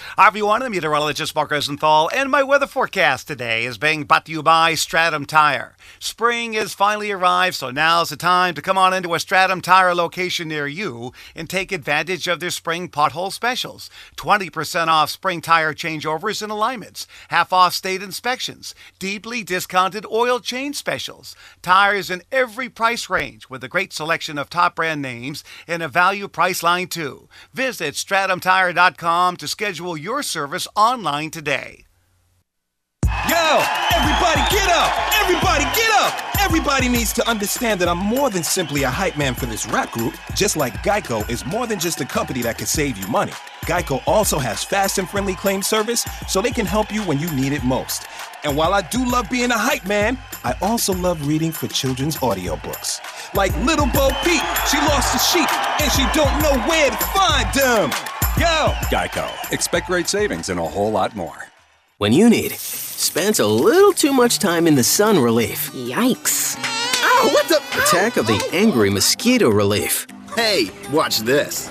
Hi, 0.00 0.28
everyone. 0.28 0.62
I'm 0.62 0.72
meteorologist 0.72 1.34
Mark 1.34 1.50
Rosenthal, 1.50 2.10
and 2.14 2.30
my 2.30 2.42
weather 2.42 2.66
forecast 2.66 3.28
today 3.28 3.64
is 3.64 3.76
being 3.76 4.04
brought 4.04 4.24
to 4.26 4.32
you 4.32 4.42
by 4.42 4.72
Stratham 4.72 5.26
Tire. 5.26 5.76
Spring 5.98 6.54
has 6.54 6.72
finally 6.72 7.10
arrived, 7.10 7.56
so 7.56 7.70
now's 7.70 8.08
the 8.08 8.16
time 8.16 8.54
to 8.54 8.62
come 8.62 8.78
on 8.78 8.94
into 8.94 9.14
a 9.14 9.18
Stratham 9.18 9.60
Tire 9.60 9.94
location 9.94 10.48
near 10.48 10.66
you 10.66 11.12
and 11.34 11.50
take 11.50 11.70
advantage 11.70 12.28
of 12.28 12.40
their 12.40 12.50
spring 12.50 12.88
pothole 12.88 13.30
specials. 13.30 13.90
20% 14.16 14.86
off 14.86 15.10
spring 15.10 15.40
tire 15.40 15.74
changeovers 15.74 16.40
and 16.40 16.50
alignments, 16.50 17.06
half 17.28 17.52
off 17.52 17.74
state 17.74 18.02
inspections, 18.02 18.74
deeply 18.98 19.42
discounted 19.42 20.06
oil 20.06 20.40
change 20.40 20.76
specials, 20.76 21.36
tires 21.62 22.10
in 22.10 22.22
every 22.32 22.68
price 22.68 23.10
range 23.10 23.50
with 23.50 23.62
a 23.62 23.68
great 23.68 23.92
selection 23.92 24.38
of 24.38 24.48
top 24.48 24.76
brand 24.76 25.02
names 25.02 25.44
and 25.68 25.82
a 25.82 25.88
value 25.88 26.26
price 26.26 26.62
line 26.62 26.86
too. 26.86 27.28
Visit 27.52 27.94
strathamtire.com 27.94 29.36
to 29.36 29.48
schedule 29.48 29.89
your 29.96 30.22
service 30.22 30.66
online 30.76 31.30
today. 31.30 31.84
Yo, 33.28 33.62
everybody 33.92 34.40
get 34.50 34.68
up! 34.70 34.90
Everybody 35.22 35.64
get 35.76 35.90
up! 36.00 36.30
Everybody 36.40 36.88
needs 36.88 37.12
to 37.12 37.28
understand 37.28 37.80
that 37.80 37.88
I'm 37.88 37.98
more 37.98 38.30
than 38.30 38.42
simply 38.42 38.82
a 38.82 38.90
hype 38.90 39.16
man 39.16 39.34
for 39.34 39.46
this 39.46 39.66
rap 39.66 39.92
group, 39.92 40.14
just 40.34 40.56
like 40.56 40.72
Geico 40.82 41.28
is 41.28 41.44
more 41.44 41.66
than 41.66 41.78
just 41.78 42.00
a 42.00 42.04
company 42.04 42.42
that 42.42 42.58
can 42.58 42.66
save 42.66 42.96
you 42.96 43.06
money. 43.08 43.32
Geico 43.66 44.02
also 44.06 44.38
has 44.38 44.64
fast 44.64 44.98
and 44.98 45.08
friendly 45.08 45.34
claim 45.34 45.62
service 45.62 46.04
so 46.28 46.40
they 46.40 46.50
can 46.50 46.66
help 46.66 46.92
you 46.92 47.02
when 47.02 47.18
you 47.18 47.30
need 47.32 47.52
it 47.52 47.62
most. 47.62 48.06
And 48.42 48.56
while 48.56 48.72
I 48.74 48.82
do 48.82 49.04
love 49.04 49.28
being 49.30 49.50
a 49.50 49.58
hype 49.58 49.86
man, 49.86 50.18
I 50.42 50.54
also 50.62 50.94
love 50.94 51.28
reading 51.28 51.52
for 51.52 51.68
children's 51.68 52.16
audiobooks. 52.16 53.00
Like 53.34 53.56
Little 53.58 53.86
Bo 53.86 54.08
Peep, 54.24 54.42
she 54.66 54.78
lost 54.78 55.12
the 55.12 55.18
sheep 55.18 55.48
and 55.80 55.92
she 55.92 56.04
don't 56.18 56.42
know 56.42 56.58
where 56.66 56.90
to 56.90 56.96
find 56.96 57.52
them. 57.54 58.19
Yo! 58.38 58.72
Geico. 58.90 59.28
Expect 59.52 59.86
great 59.86 60.08
savings 60.08 60.48
and 60.48 60.58
a 60.58 60.64
whole 60.64 60.90
lot 60.90 61.14
more. 61.14 61.46
When 61.98 62.12
you 62.12 62.30
need 62.30 62.52
spends 62.52 63.38
a 63.40 63.46
little 63.46 63.92
too 63.92 64.12
much 64.12 64.38
time 64.38 64.66
in 64.66 64.74
the 64.74 64.82
sun 64.84 65.18
relief. 65.18 65.70
Yikes. 65.72 66.56
Ow, 66.58 67.30
what 67.32 67.48
the? 67.48 67.56
Attack 67.82 68.16
of 68.16 68.26
the 68.26 68.42
angry 68.52 68.88
mosquito 68.90 69.50
relief. 69.50 70.06
Hey, 70.36 70.70
watch 70.92 71.18
this. 71.20 71.68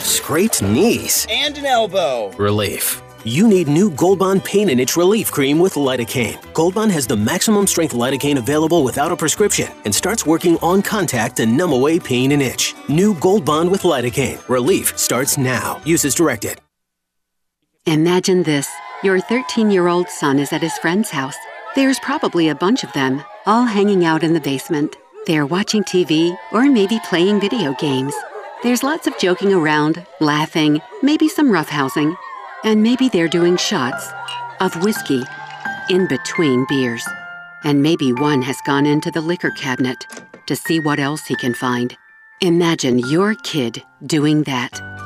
Scraped 0.00 0.62
knees 0.62 1.26
And 1.30 1.56
an 1.58 1.66
elbow. 1.66 2.30
relief. 2.36 3.02
You 3.24 3.48
need 3.48 3.66
new 3.66 3.90
Gold 3.90 4.20
Bond 4.20 4.44
Pain 4.44 4.70
and 4.70 4.80
Itch 4.80 4.96
Relief 4.96 5.32
Cream 5.32 5.58
with 5.58 5.74
lidocaine. 5.74 6.38
Gold 6.54 6.76
Bond 6.76 6.92
has 6.92 7.04
the 7.04 7.16
maximum 7.16 7.66
strength 7.66 7.92
lidocaine 7.92 8.38
available 8.38 8.84
without 8.84 9.10
a 9.10 9.16
prescription 9.16 9.68
and 9.84 9.92
starts 9.92 10.24
working 10.24 10.56
on 10.58 10.82
contact 10.82 11.36
to 11.36 11.46
numb 11.46 11.72
away 11.72 11.98
pain 11.98 12.30
and 12.30 12.40
itch. 12.40 12.76
New 12.88 13.14
Gold 13.14 13.44
Bond 13.44 13.72
with 13.72 13.82
lidocaine. 13.82 14.46
Relief 14.48 14.96
starts 14.96 15.36
now. 15.36 15.80
Use 15.84 16.04
as 16.04 16.14
directed. 16.14 16.60
Imagine 17.86 18.44
this. 18.44 18.68
Your 19.02 19.18
13 19.18 19.70
year 19.70 19.88
old 19.88 20.08
son 20.08 20.38
is 20.38 20.52
at 20.52 20.62
his 20.62 20.78
friend's 20.78 21.10
house. 21.10 21.36
There's 21.74 21.98
probably 22.00 22.48
a 22.48 22.54
bunch 22.54 22.84
of 22.84 22.92
them, 22.92 23.24
all 23.46 23.64
hanging 23.64 24.04
out 24.04 24.22
in 24.22 24.32
the 24.32 24.40
basement. 24.40 24.96
They're 25.26 25.46
watching 25.46 25.82
TV 25.82 26.36
or 26.52 26.70
maybe 26.70 27.00
playing 27.04 27.40
video 27.40 27.74
games. 27.74 28.14
There's 28.62 28.82
lots 28.82 29.06
of 29.06 29.18
joking 29.18 29.52
around, 29.52 30.04
laughing, 30.20 30.80
maybe 31.02 31.28
some 31.28 31.50
roughhousing, 31.50 32.16
and 32.64 32.82
maybe 32.82 33.08
they're 33.08 33.28
doing 33.28 33.56
shots 33.56 34.10
of 34.60 34.74
whiskey 34.82 35.22
in 35.90 36.06
between 36.08 36.66
beers. 36.68 37.06
And 37.64 37.82
maybe 37.82 38.12
one 38.12 38.42
has 38.42 38.56
gone 38.66 38.86
into 38.86 39.10
the 39.10 39.20
liquor 39.20 39.50
cabinet 39.50 40.06
to 40.46 40.56
see 40.56 40.80
what 40.80 40.98
else 40.98 41.26
he 41.26 41.36
can 41.36 41.54
find. 41.54 41.96
Imagine 42.40 42.98
your 42.98 43.34
kid 43.34 43.82
doing 44.06 44.44
that. 44.44 44.97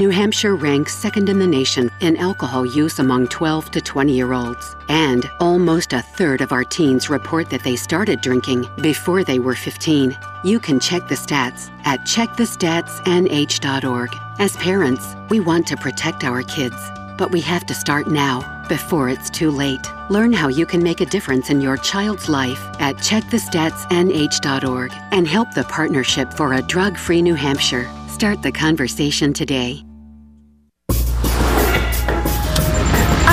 New 0.00 0.08
Hampshire 0.08 0.54
ranks 0.54 0.96
second 0.96 1.28
in 1.28 1.38
the 1.38 1.46
nation 1.46 1.90
in 2.00 2.16
alcohol 2.16 2.64
use 2.64 3.00
among 3.00 3.28
12 3.28 3.70
to 3.72 3.82
20 3.82 4.14
year 4.14 4.32
olds. 4.32 4.74
And 4.88 5.30
almost 5.40 5.92
a 5.92 6.00
third 6.00 6.40
of 6.40 6.52
our 6.52 6.64
teens 6.64 7.10
report 7.10 7.50
that 7.50 7.62
they 7.62 7.76
started 7.76 8.22
drinking 8.22 8.64
before 8.80 9.24
they 9.24 9.38
were 9.38 9.54
15. 9.54 10.16
You 10.42 10.58
can 10.58 10.80
check 10.80 11.06
the 11.06 11.16
stats 11.16 11.68
at 11.84 12.06
checkthestatsnh.org. 12.06 14.16
As 14.38 14.56
parents, 14.56 15.14
we 15.28 15.38
want 15.38 15.66
to 15.66 15.76
protect 15.76 16.24
our 16.24 16.42
kids, 16.44 16.76
but 17.18 17.30
we 17.30 17.42
have 17.42 17.66
to 17.66 17.74
start 17.74 18.06
now 18.06 18.64
before 18.70 19.10
it's 19.10 19.28
too 19.28 19.50
late. 19.50 19.86
Learn 20.08 20.32
how 20.32 20.48
you 20.48 20.64
can 20.64 20.82
make 20.82 21.02
a 21.02 21.06
difference 21.06 21.50
in 21.50 21.60
your 21.60 21.76
child's 21.76 22.30
life 22.30 22.66
at 22.80 22.96
checkthestatsnh.org 22.96 24.92
and 25.12 25.28
help 25.28 25.52
the 25.52 25.64
Partnership 25.64 26.32
for 26.32 26.54
a 26.54 26.62
Drug 26.62 26.96
Free 26.96 27.20
New 27.20 27.34
Hampshire. 27.34 27.86
Start 28.08 28.40
the 28.40 28.52
conversation 28.52 29.34
today. 29.34 29.84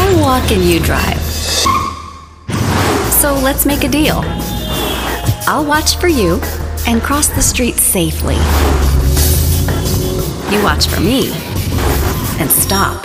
I 0.10 0.22
walk 0.22 0.52
and 0.52 0.64
you 0.64 0.80
drive. 0.80 1.20
So 3.12 3.34
let's 3.34 3.66
make 3.66 3.84
a 3.84 3.90
deal. 3.90 4.22
I'll 5.50 5.66
watch 5.66 5.98
for 5.98 6.08
you 6.08 6.40
and 6.88 7.02
cross 7.02 7.28
the 7.28 7.42
street 7.42 7.76
safely. 7.76 8.36
You 10.50 10.64
watch 10.64 10.88
for 10.88 11.02
me 11.02 11.32
and 12.40 12.50
stop. 12.50 13.04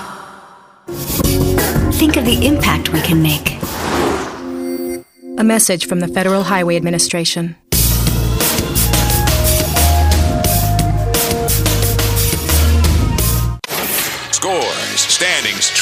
Think 1.94 2.16
of 2.16 2.24
the 2.24 2.46
impact 2.46 2.92
we 2.92 3.00
can 3.00 3.20
make. 3.20 3.50
A 5.40 5.44
message 5.44 5.88
from 5.88 5.98
the 5.98 6.08
Federal 6.08 6.44
Highway 6.44 6.76
Administration. 6.76 7.56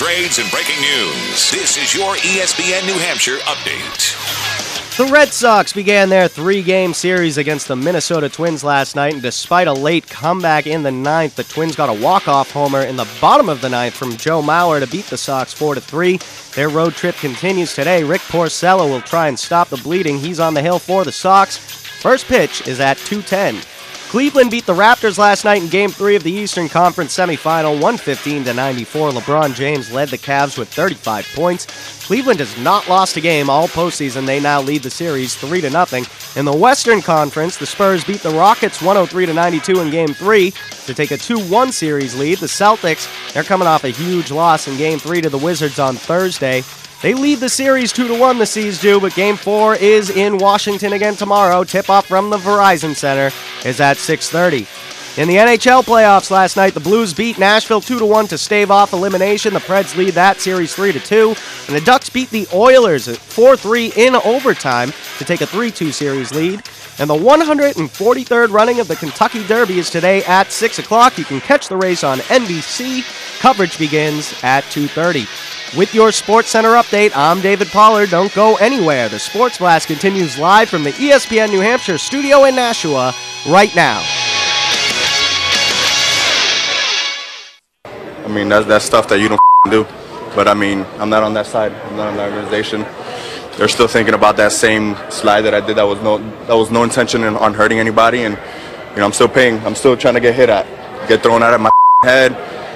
Trades, 0.01 0.39
and 0.39 0.51
breaking 0.51 0.81
news. 0.81 1.51
This 1.51 1.77
is 1.77 1.95
your 1.95 2.15
ESPN 2.15 2.87
New 2.87 2.99
Hampshire 3.01 3.37
update. 3.41 4.97
The 4.97 5.05
Red 5.13 5.29
Sox 5.29 5.75
began 5.75 6.09
their 6.09 6.27
three 6.27 6.63
game 6.63 6.95
series 6.95 7.37
against 7.37 7.69
the 7.69 7.77
Minnesota 7.77 8.31
Twins 8.31 8.65
last 8.65 8.97
night, 8.97 9.13
and 9.13 9.21
despite 9.21 9.67
a 9.67 9.75
late 9.75 10.09
comeback 10.09 10.67
in 10.67 10.83
the 10.83 10.91
ninth, 10.91 11.37
the 11.37 11.45
Twins 11.45 11.77
got 11.77 11.91
a 11.91 12.03
walk 12.03 12.29
off 12.29 12.51
homer 12.51 12.81
in 12.81 12.97
the 12.97 13.07
bottom 13.21 13.51
of 13.51 13.61
the 13.61 13.69
ninth 13.69 13.93
from 13.93 14.17
Joe 14.17 14.41
Mauer 14.41 14.81
to 14.81 14.91
beat 14.91 15.05
the 15.05 15.19
Sox 15.19 15.53
4 15.53 15.75
3. 15.77 16.19
Their 16.55 16.71
road 16.71 16.95
trip 16.95 17.17
continues 17.17 17.75
today. 17.75 18.03
Rick 18.03 18.23
Porcello 18.23 18.89
will 18.89 19.03
try 19.03 19.29
and 19.29 19.39
stop 19.39 19.69
the 19.69 19.77
bleeding. 19.77 20.19
He's 20.19 20.41
on 20.41 20.55
the 20.55 20.63
hill 20.63 20.79
for 20.79 21.05
the 21.05 21.13
Sox. 21.13 21.59
First 21.59 22.25
pitch 22.25 22.67
is 22.67 22.81
at 22.81 22.97
210. 22.97 23.61
Cleveland 24.11 24.51
beat 24.51 24.67
the 24.67 24.75
Raptors 24.75 25.19
last 25.19 25.45
night 25.45 25.63
in 25.63 25.69
Game 25.69 25.91
3 25.91 26.17
of 26.17 26.25
the 26.25 26.33
Eastern 26.33 26.69
Conference 26.69 27.17
semifinal, 27.17 27.75
115 27.75 28.43
to 28.43 28.53
94. 28.53 29.11
LeBron 29.11 29.55
James 29.55 29.93
led 29.93 30.09
the 30.09 30.19
Cavs 30.19 30.59
with 30.59 30.69
35 30.69 31.29
points. 31.33 31.67
Cleveland 32.07 32.41
has 32.41 32.59
not 32.59 32.89
lost 32.89 33.17
a 33.17 33.21
game 33.21 33.49
all 33.49 33.69
postseason. 33.69 34.27
They 34.27 34.41
now 34.41 34.61
lead 34.61 34.83
the 34.83 34.91
series 34.91 35.37
3 35.37 35.61
to 35.61 35.71
nothing. 35.71 36.07
In 36.35 36.45
the 36.45 36.53
Western 36.53 37.03
Conference, 37.03 37.57
the 37.57 37.67
Spurs 37.67 38.03
beat 38.03 38.21
the 38.21 38.31
Rockets 38.31 38.83
103 38.83 39.27
to 39.27 39.33
92 39.33 39.79
in 39.79 39.91
Game 39.91 40.13
3 40.13 40.51
to 40.87 40.93
take 40.93 41.13
a 41.13 41.17
2-1 41.17 41.73
series 41.73 42.17
lead. 42.17 42.39
The 42.39 42.47
Celtics, 42.47 43.33
they're 43.33 43.45
coming 43.45 43.69
off 43.69 43.85
a 43.85 43.91
huge 43.91 44.33
loss 44.33 44.67
in 44.67 44.77
Game 44.77 44.99
3 44.99 45.21
to 45.21 45.31
the 45.31 45.39
Wizards 45.39 45.79
on 45.79 45.95
Thursday. 45.95 46.65
They 47.03 47.15
lead 47.15 47.39
the 47.39 47.49
series 47.49 47.93
2 47.93 48.09
to 48.09 48.15
1 48.15 48.39
the 48.39 48.45
Seas 48.45 48.79
do, 48.79 49.01
but 49.01 49.15
game 49.15 49.37
4 49.37 49.77
is 49.77 50.11
in 50.11 50.37
Washington 50.37 50.93
again 50.93 51.17
tomorrow. 51.17 51.65
Tip-off 51.65 52.07
from 52.07 52.29
the 52.29 52.37
Verizon 52.37 52.95
Center 52.95 53.35
is 53.65 53.81
at 53.81 53.97
6:30. 53.97 54.67
In 55.17 55.27
the 55.27 55.39
NHL 55.39 55.83
playoffs 55.83 56.31
last 56.31 56.57
night, 56.57 56.75
the 56.75 56.81
Blues 56.81 57.15
beat 57.15 57.39
Nashville 57.39 57.81
2 57.81 57.99
to 58.01 58.05
1 58.05 58.27
to 58.29 58.37
stave 58.37 58.71
off 58.71 58.93
elimination. 58.93 59.55
The 59.55 59.61
Preds 59.61 59.97
lead 59.97 60.13
that 60.13 60.43
series 60.43 60.75
3 60.75 60.93
to 60.93 61.01
2, 61.01 61.35
and 61.69 61.77
the 61.77 61.81
Ducks 61.81 62.11
beat 62.11 62.29
the 62.31 62.47
Oilers 62.53 63.09
at 63.09 63.17
4-3 63.17 63.93
in 63.97 64.15
overtime 64.15 64.93
to 65.19 65.25
take 65.25 65.41
a 65.41 65.47
3-2 65.47 65.93
series 65.93 66.33
lead. 66.33 66.63
And 66.99 67.09
the 67.09 67.15
143rd 67.15 68.51
running 68.51 68.81
of 68.81 68.89
the 68.89 68.97
Kentucky 68.97 69.47
Derby 69.47 69.79
is 69.79 69.89
today 69.91 70.23
at 70.25 70.53
6 70.53 70.79
o'clock. 70.79 71.17
You 71.17 71.25
can 71.25 71.41
catch 71.41 71.69
the 71.69 71.77
race 71.77 72.05
on 72.05 72.19
NBC. 72.19 73.05
Coverage 73.41 73.79
begins 73.79 74.35
at 74.43 74.65
2:30. 74.65 75.27
With 75.77 75.95
your 75.95 76.11
Sports 76.11 76.51
Center 76.51 76.71
update, 76.71 77.13
I'm 77.15 77.41
David 77.41 77.69
Pollard. 77.69 78.11
Don't 78.11 78.35
go 78.35 78.57
anywhere. 78.57 79.09
The 79.09 79.21
Sports 79.21 79.59
Blast 79.59 79.87
continues 79.87 80.37
live 80.37 80.69
from 80.69 80.83
the 80.83 80.91
ESPN 80.93 81.51
New 81.51 81.61
Hampshire 81.61 81.97
studio 81.97 82.45
in 82.45 82.57
Nashua 82.57 83.15
right 83.49 83.75
now. 83.77 84.03
I 87.85 88.29
mean, 88.29 88.49
that's 88.49 88.67
that's 88.67 88.85
stuff 88.85 89.09
that 89.09 89.21
you 89.21 89.29
don't 89.29 89.41
do. 89.71 89.87
But 90.35 90.49
I 90.49 90.55
mean, 90.55 90.85
I'm 90.99 91.11
not 91.11 91.23
on 91.23 91.35
that 91.35 91.47
side. 91.47 91.73
I'm 91.73 91.97
not 91.97 92.09
on 92.09 92.17
that 92.17 92.33
organization. 92.33 92.85
They're 93.57 93.69
still 93.69 93.89
thinking 93.89 94.15
about 94.15 94.37
that 94.37 94.53
same 94.53 94.97
slide 95.11 95.43
that 95.43 95.55
I 95.55 95.61
did. 95.61 95.77
That 95.77 95.85
was 95.85 96.01
no 96.03 96.19
that 96.47 96.55
was 96.55 96.71
no 96.71 96.83
intention 96.83 97.25
in, 97.25 97.37
on 97.37 97.55
hurting 97.55 97.79
anybody. 97.79 98.23
And 98.23 98.39
you 98.91 98.97
know, 98.97 99.05
I'm 99.05 99.13
still 99.13 99.29
paying. 99.29 99.59
I'm 99.67 99.75
still 99.75 99.97
trying 99.97 100.15
to 100.15 100.21
get 100.21 100.35
hit 100.35 100.49
at, 100.49 100.67
get 101.09 101.23
thrown 101.23 101.43
out 101.43 101.55
of 101.55 101.61
my 101.61 101.71
head, 102.03 102.33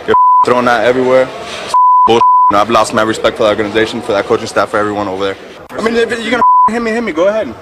get 0.06 0.16
thrown 0.44 0.68
out 0.68 0.84
everywhere. 0.84 1.26
Bullshit. 2.06 2.24
You 2.50 2.56
know, 2.56 2.60
I've 2.60 2.70
lost 2.70 2.92
my 2.92 3.02
respect 3.02 3.36
for 3.36 3.44
the 3.44 3.48
organization, 3.48 4.02
for 4.02 4.12
that 4.12 4.26
coaching 4.26 4.46
staff, 4.46 4.70
for 4.70 4.76
everyone 4.76 5.08
over 5.08 5.32
there. 5.32 5.36
I 5.70 5.82
mean, 5.82 5.94
if 5.94 6.10
you're 6.20 6.30
gonna 6.30 6.42
hit 6.68 6.82
me, 6.82 6.90
hit 6.90 7.02
me. 7.02 7.12
Go 7.12 7.28
ahead, 7.28 7.54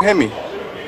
hit 0.00 0.16
me. 0.16 0.32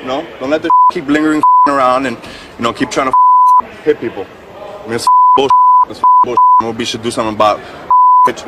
You 0.01 0.09
know, 0.09 0.27
don't 0.41 0.51
let 0.51 0.62
the 0.62 0.71
keep 0.91 1.07
lingering 1.07 1.43
around 1.69 2.07
and 2.07 2.17
you 2.59 2.65
know 2.65 2.73
keep 2.73 2.91
trying 2.91 3.12
to 3.12 3.67
hit 3.85 4.01
people. 4.01 4.27
I 4.27 4.85
mean, 4.87 4.95
it's 4.95 5.07
bullshit. 5.37 5.53
It's 5.88 6.03
bullshit. 6.25 6.41
MLB 6.61 6.87
should 6.87 7.03
do 7.03 7.11
something 7.11 7.35
about 7.35 7.61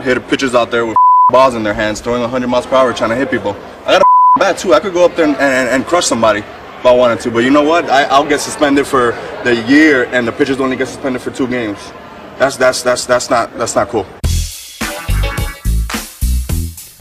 hit 0.03 0.27
pitchers 0.29 0.55
out 0.55 0.71
there 0.71 0.85
with 0.85 0.97
balls 1.31 1.55
in 1.55 1.63
their 1.63 1.75
hands, 1.75 2.01
throwing 2.01 2.21
100 2.21 2.47
miles 2.49 2.67
per 2.67 2.77
hour, 2.77 2.93
trying 2.93 3.11
to 3.11 3.17
hit 3.17 3.31
people. 3.31 3.53
I 3.87 3.93
got 3.99 4.03
a 4.03 4.07
bat 4.39 4.59
too. 4.59 4.75
I 4.75 4.81
could 4.81 4.93
go 4.93 5.05
up 5.05 5.17
there 5.17 5.27
and, 5.27 5.37
and, 5.37 5.69
and 5.69 5.87
crush 5.87 6.07
somebody 6.07 6.41
if 6.41 6.87
I 6.87 6.93
wanted 6.93 7.21
to. 7.21 7.31
But 7.31 7.45
you 7.45 7.51
know 7.51 7.63
what? 7.63 7.89
I, 7.89 8.05
I'll 8.05 8.29
get 8.29 8.41
suspended 8.41 8.87
for 8.87 9.13
the 9.43 9.57
year, 9.67 10.05
and 10.07 10.29
the 10.29 10.33
pitchers 10.33 10.61
only 10.61 10.77
get 10.77 10.89
suspended 10.89 11.23
for 11.23 11.31
two 11.31 11.47
games. 11.49 11.79
That's 12.39 12.57
that's 12.57 12.83
that's 12.83 13.07
that's 13.07 13.31
not 13.31 13.57
that's 13.57 13.77
not 13.77 13.89
cool. 13.89 14.07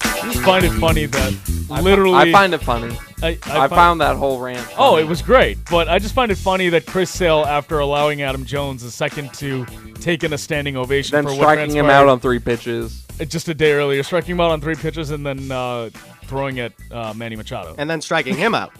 I 0.05 0.31
just 0.31 0.43
find 0.43 0.63
it 0.63 0.71
funny 0.73 1.07
that 1.07 1.79
literally. 1.81 2.13
I 2.15 2.31
find 2.31 2.53
it 2.53 2.61
funny. 2.61 2.95
I, 3.23 3.29
I, 3.29 3.33
find- 3.33 3.69
found 3.71 4.01
that 4.01 4.15
whole 4.15 4.39
rant. 4.39 4.67
Oh, 4.77 4.97
it 4.97 5.07
was 5.07 5.21
great, 5.21 5.57
but 5.71 5.87
I 5.89 5.97
just 5.97 6.13
find 6.13 6.31
it 6.31 6.37
funny 6.37 6.69
that 6.69 6.85
Chris 6.85 7.09
Sale, 7.09 7.45
after 7.47 7.79
allowing 7.79 8.21
Adam 8.21 8.45
Jones 8.45 8.83
a 8.83 8.91
second 8.91 9.33
to 9.35 9.65
take 9.95 10.23
in 10.23 10.33
a 10.33 10.37
standing 10.37 10.75
ovation 10.77 11.15
Then 11.15 11.23
for 11.23 11.31
what 11.31 11.37
striking 11.37 11.75
him 11.75 11.89
out 11.89 12.07
on 12.09 12.19
three 12.19 12.39
pitches. 12.39 13.02
Uh, 13.19 13.25
just 13.25 13.47
a 13.47 13.53
day 13.53 13.73
earlier, 13.73 14.03
striking 14.03 14.31
him 14.35 14.41
out 14.41 14.51
on 14.51 14.61
three 14.61 14.75
pitches 14.75 15.11
and 15.11 15.25
then 15.25 15.51
uh, 15.51 15.89
throwing 16.23 16.59
at 16.59 16.73
uh, 16.91 17.13
Manny 17.13 17.35
Machado. 17.35 17.75
And 17.77 17.89
then 17.89 18.01
striking 18.01 18.35
him 18.35 18.55
out. 18.55 18.71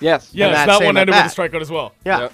Yes. 0.00 0.30
Yes, 0.32 0.48
And 0.48 0.54
that, 0.56 0.66
that 0.78 0.84
one 0.84 0.96
at 0.96 1.00
ended 1.02 1.14
with 1.14 1.38
a 1.38 1.40
strikeout 1.40 1.60
as 1.60 1.70
well. 1.70 1.94
Yeah. 2.04 2.28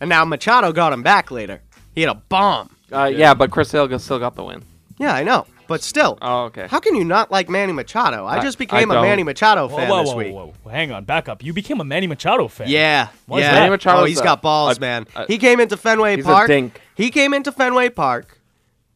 And 0.00 0.08
now 0.08 0.24
Machado 0.24 0.72
got 0.72 0.92
him 0.92 1.02
back 1.02 1.30
later. 1.30 1.60
He 1.94 2.02
had 2.02 2.10
a 2.10 2.14
bomb. 2.14 2.74
Uh, 2.92 3.04
yeah. 3.04 3.34
but 3.34 3.50
Chris 3.50 3.70
Sale 3.70 3.98
still 3.98 4.18
got 4.18 4.34
the 4.34 4.44
win. 4.44 4.62
Yeah, 4.98 5.14
I 5.14 5.24
know. 5.24 5.46
But 5.66 5.82
still. 5.82 6.18
Oh, 6.20 6.44
okay. 6.44 6.66
How 6.68 6.78
can 6.78 6.94
you 6.94 7.04
not 7.04 7.30
like 7.30 7.48
Manny 7.48 7.72
Machado? 7.72 8.26
I 8.26 8.36
I- 8.36 8.42
just 8.42 8.58
became 8.58 8.90
a. 8.90 9.00
Manny 9.00 9.22
Machado 9.22 9.66
Whoa, 9.68 9.76
fan 9.76 9.88
whoa, 9.88 10.04
this 10.04 10.14
week. 10.14 10.34
whoa, 10.34 10.52
whoa. 10.62 10.70
Hang 10.70 10.92
on, 10.92 11.04
back 11.04 11.28
up. 11.28 11.42
You 11.42 11.52
became 11.54 11.80
a 11.80 11.84
Manny 11.84 12.06
Machado 12.06 12.48
fan. 12.48 12.68
Yeah, 12.68 13.08
Why 13.26 13.38
is 13.38 13.42
yeah. 13.44 13.52
that? 13.52 13.60
Manny 13.60 13.70
Machado's 13.70 14.02
oh, 14.02 14.04
he's 14.04 14.20
a- 14.20 14.24
got 14.24 14.42
balls, 14.42 14.76
a- 14.76 14.80
man. 14.80 15.06
a- 15.16 15.26
he 15.26 15.38
came 15.38 15.60
into 15.60 15.76
Fenway 15.76 16.16
he's 16.16 16.26
a 16.26 16.28
Park. 16.28 16.48
dink. 16.48 16.80
He 16.94 17.10
came 17.10 17.32
into 17.32 17.50
Fenway 17.50 17.88
Park. 17.88 18.38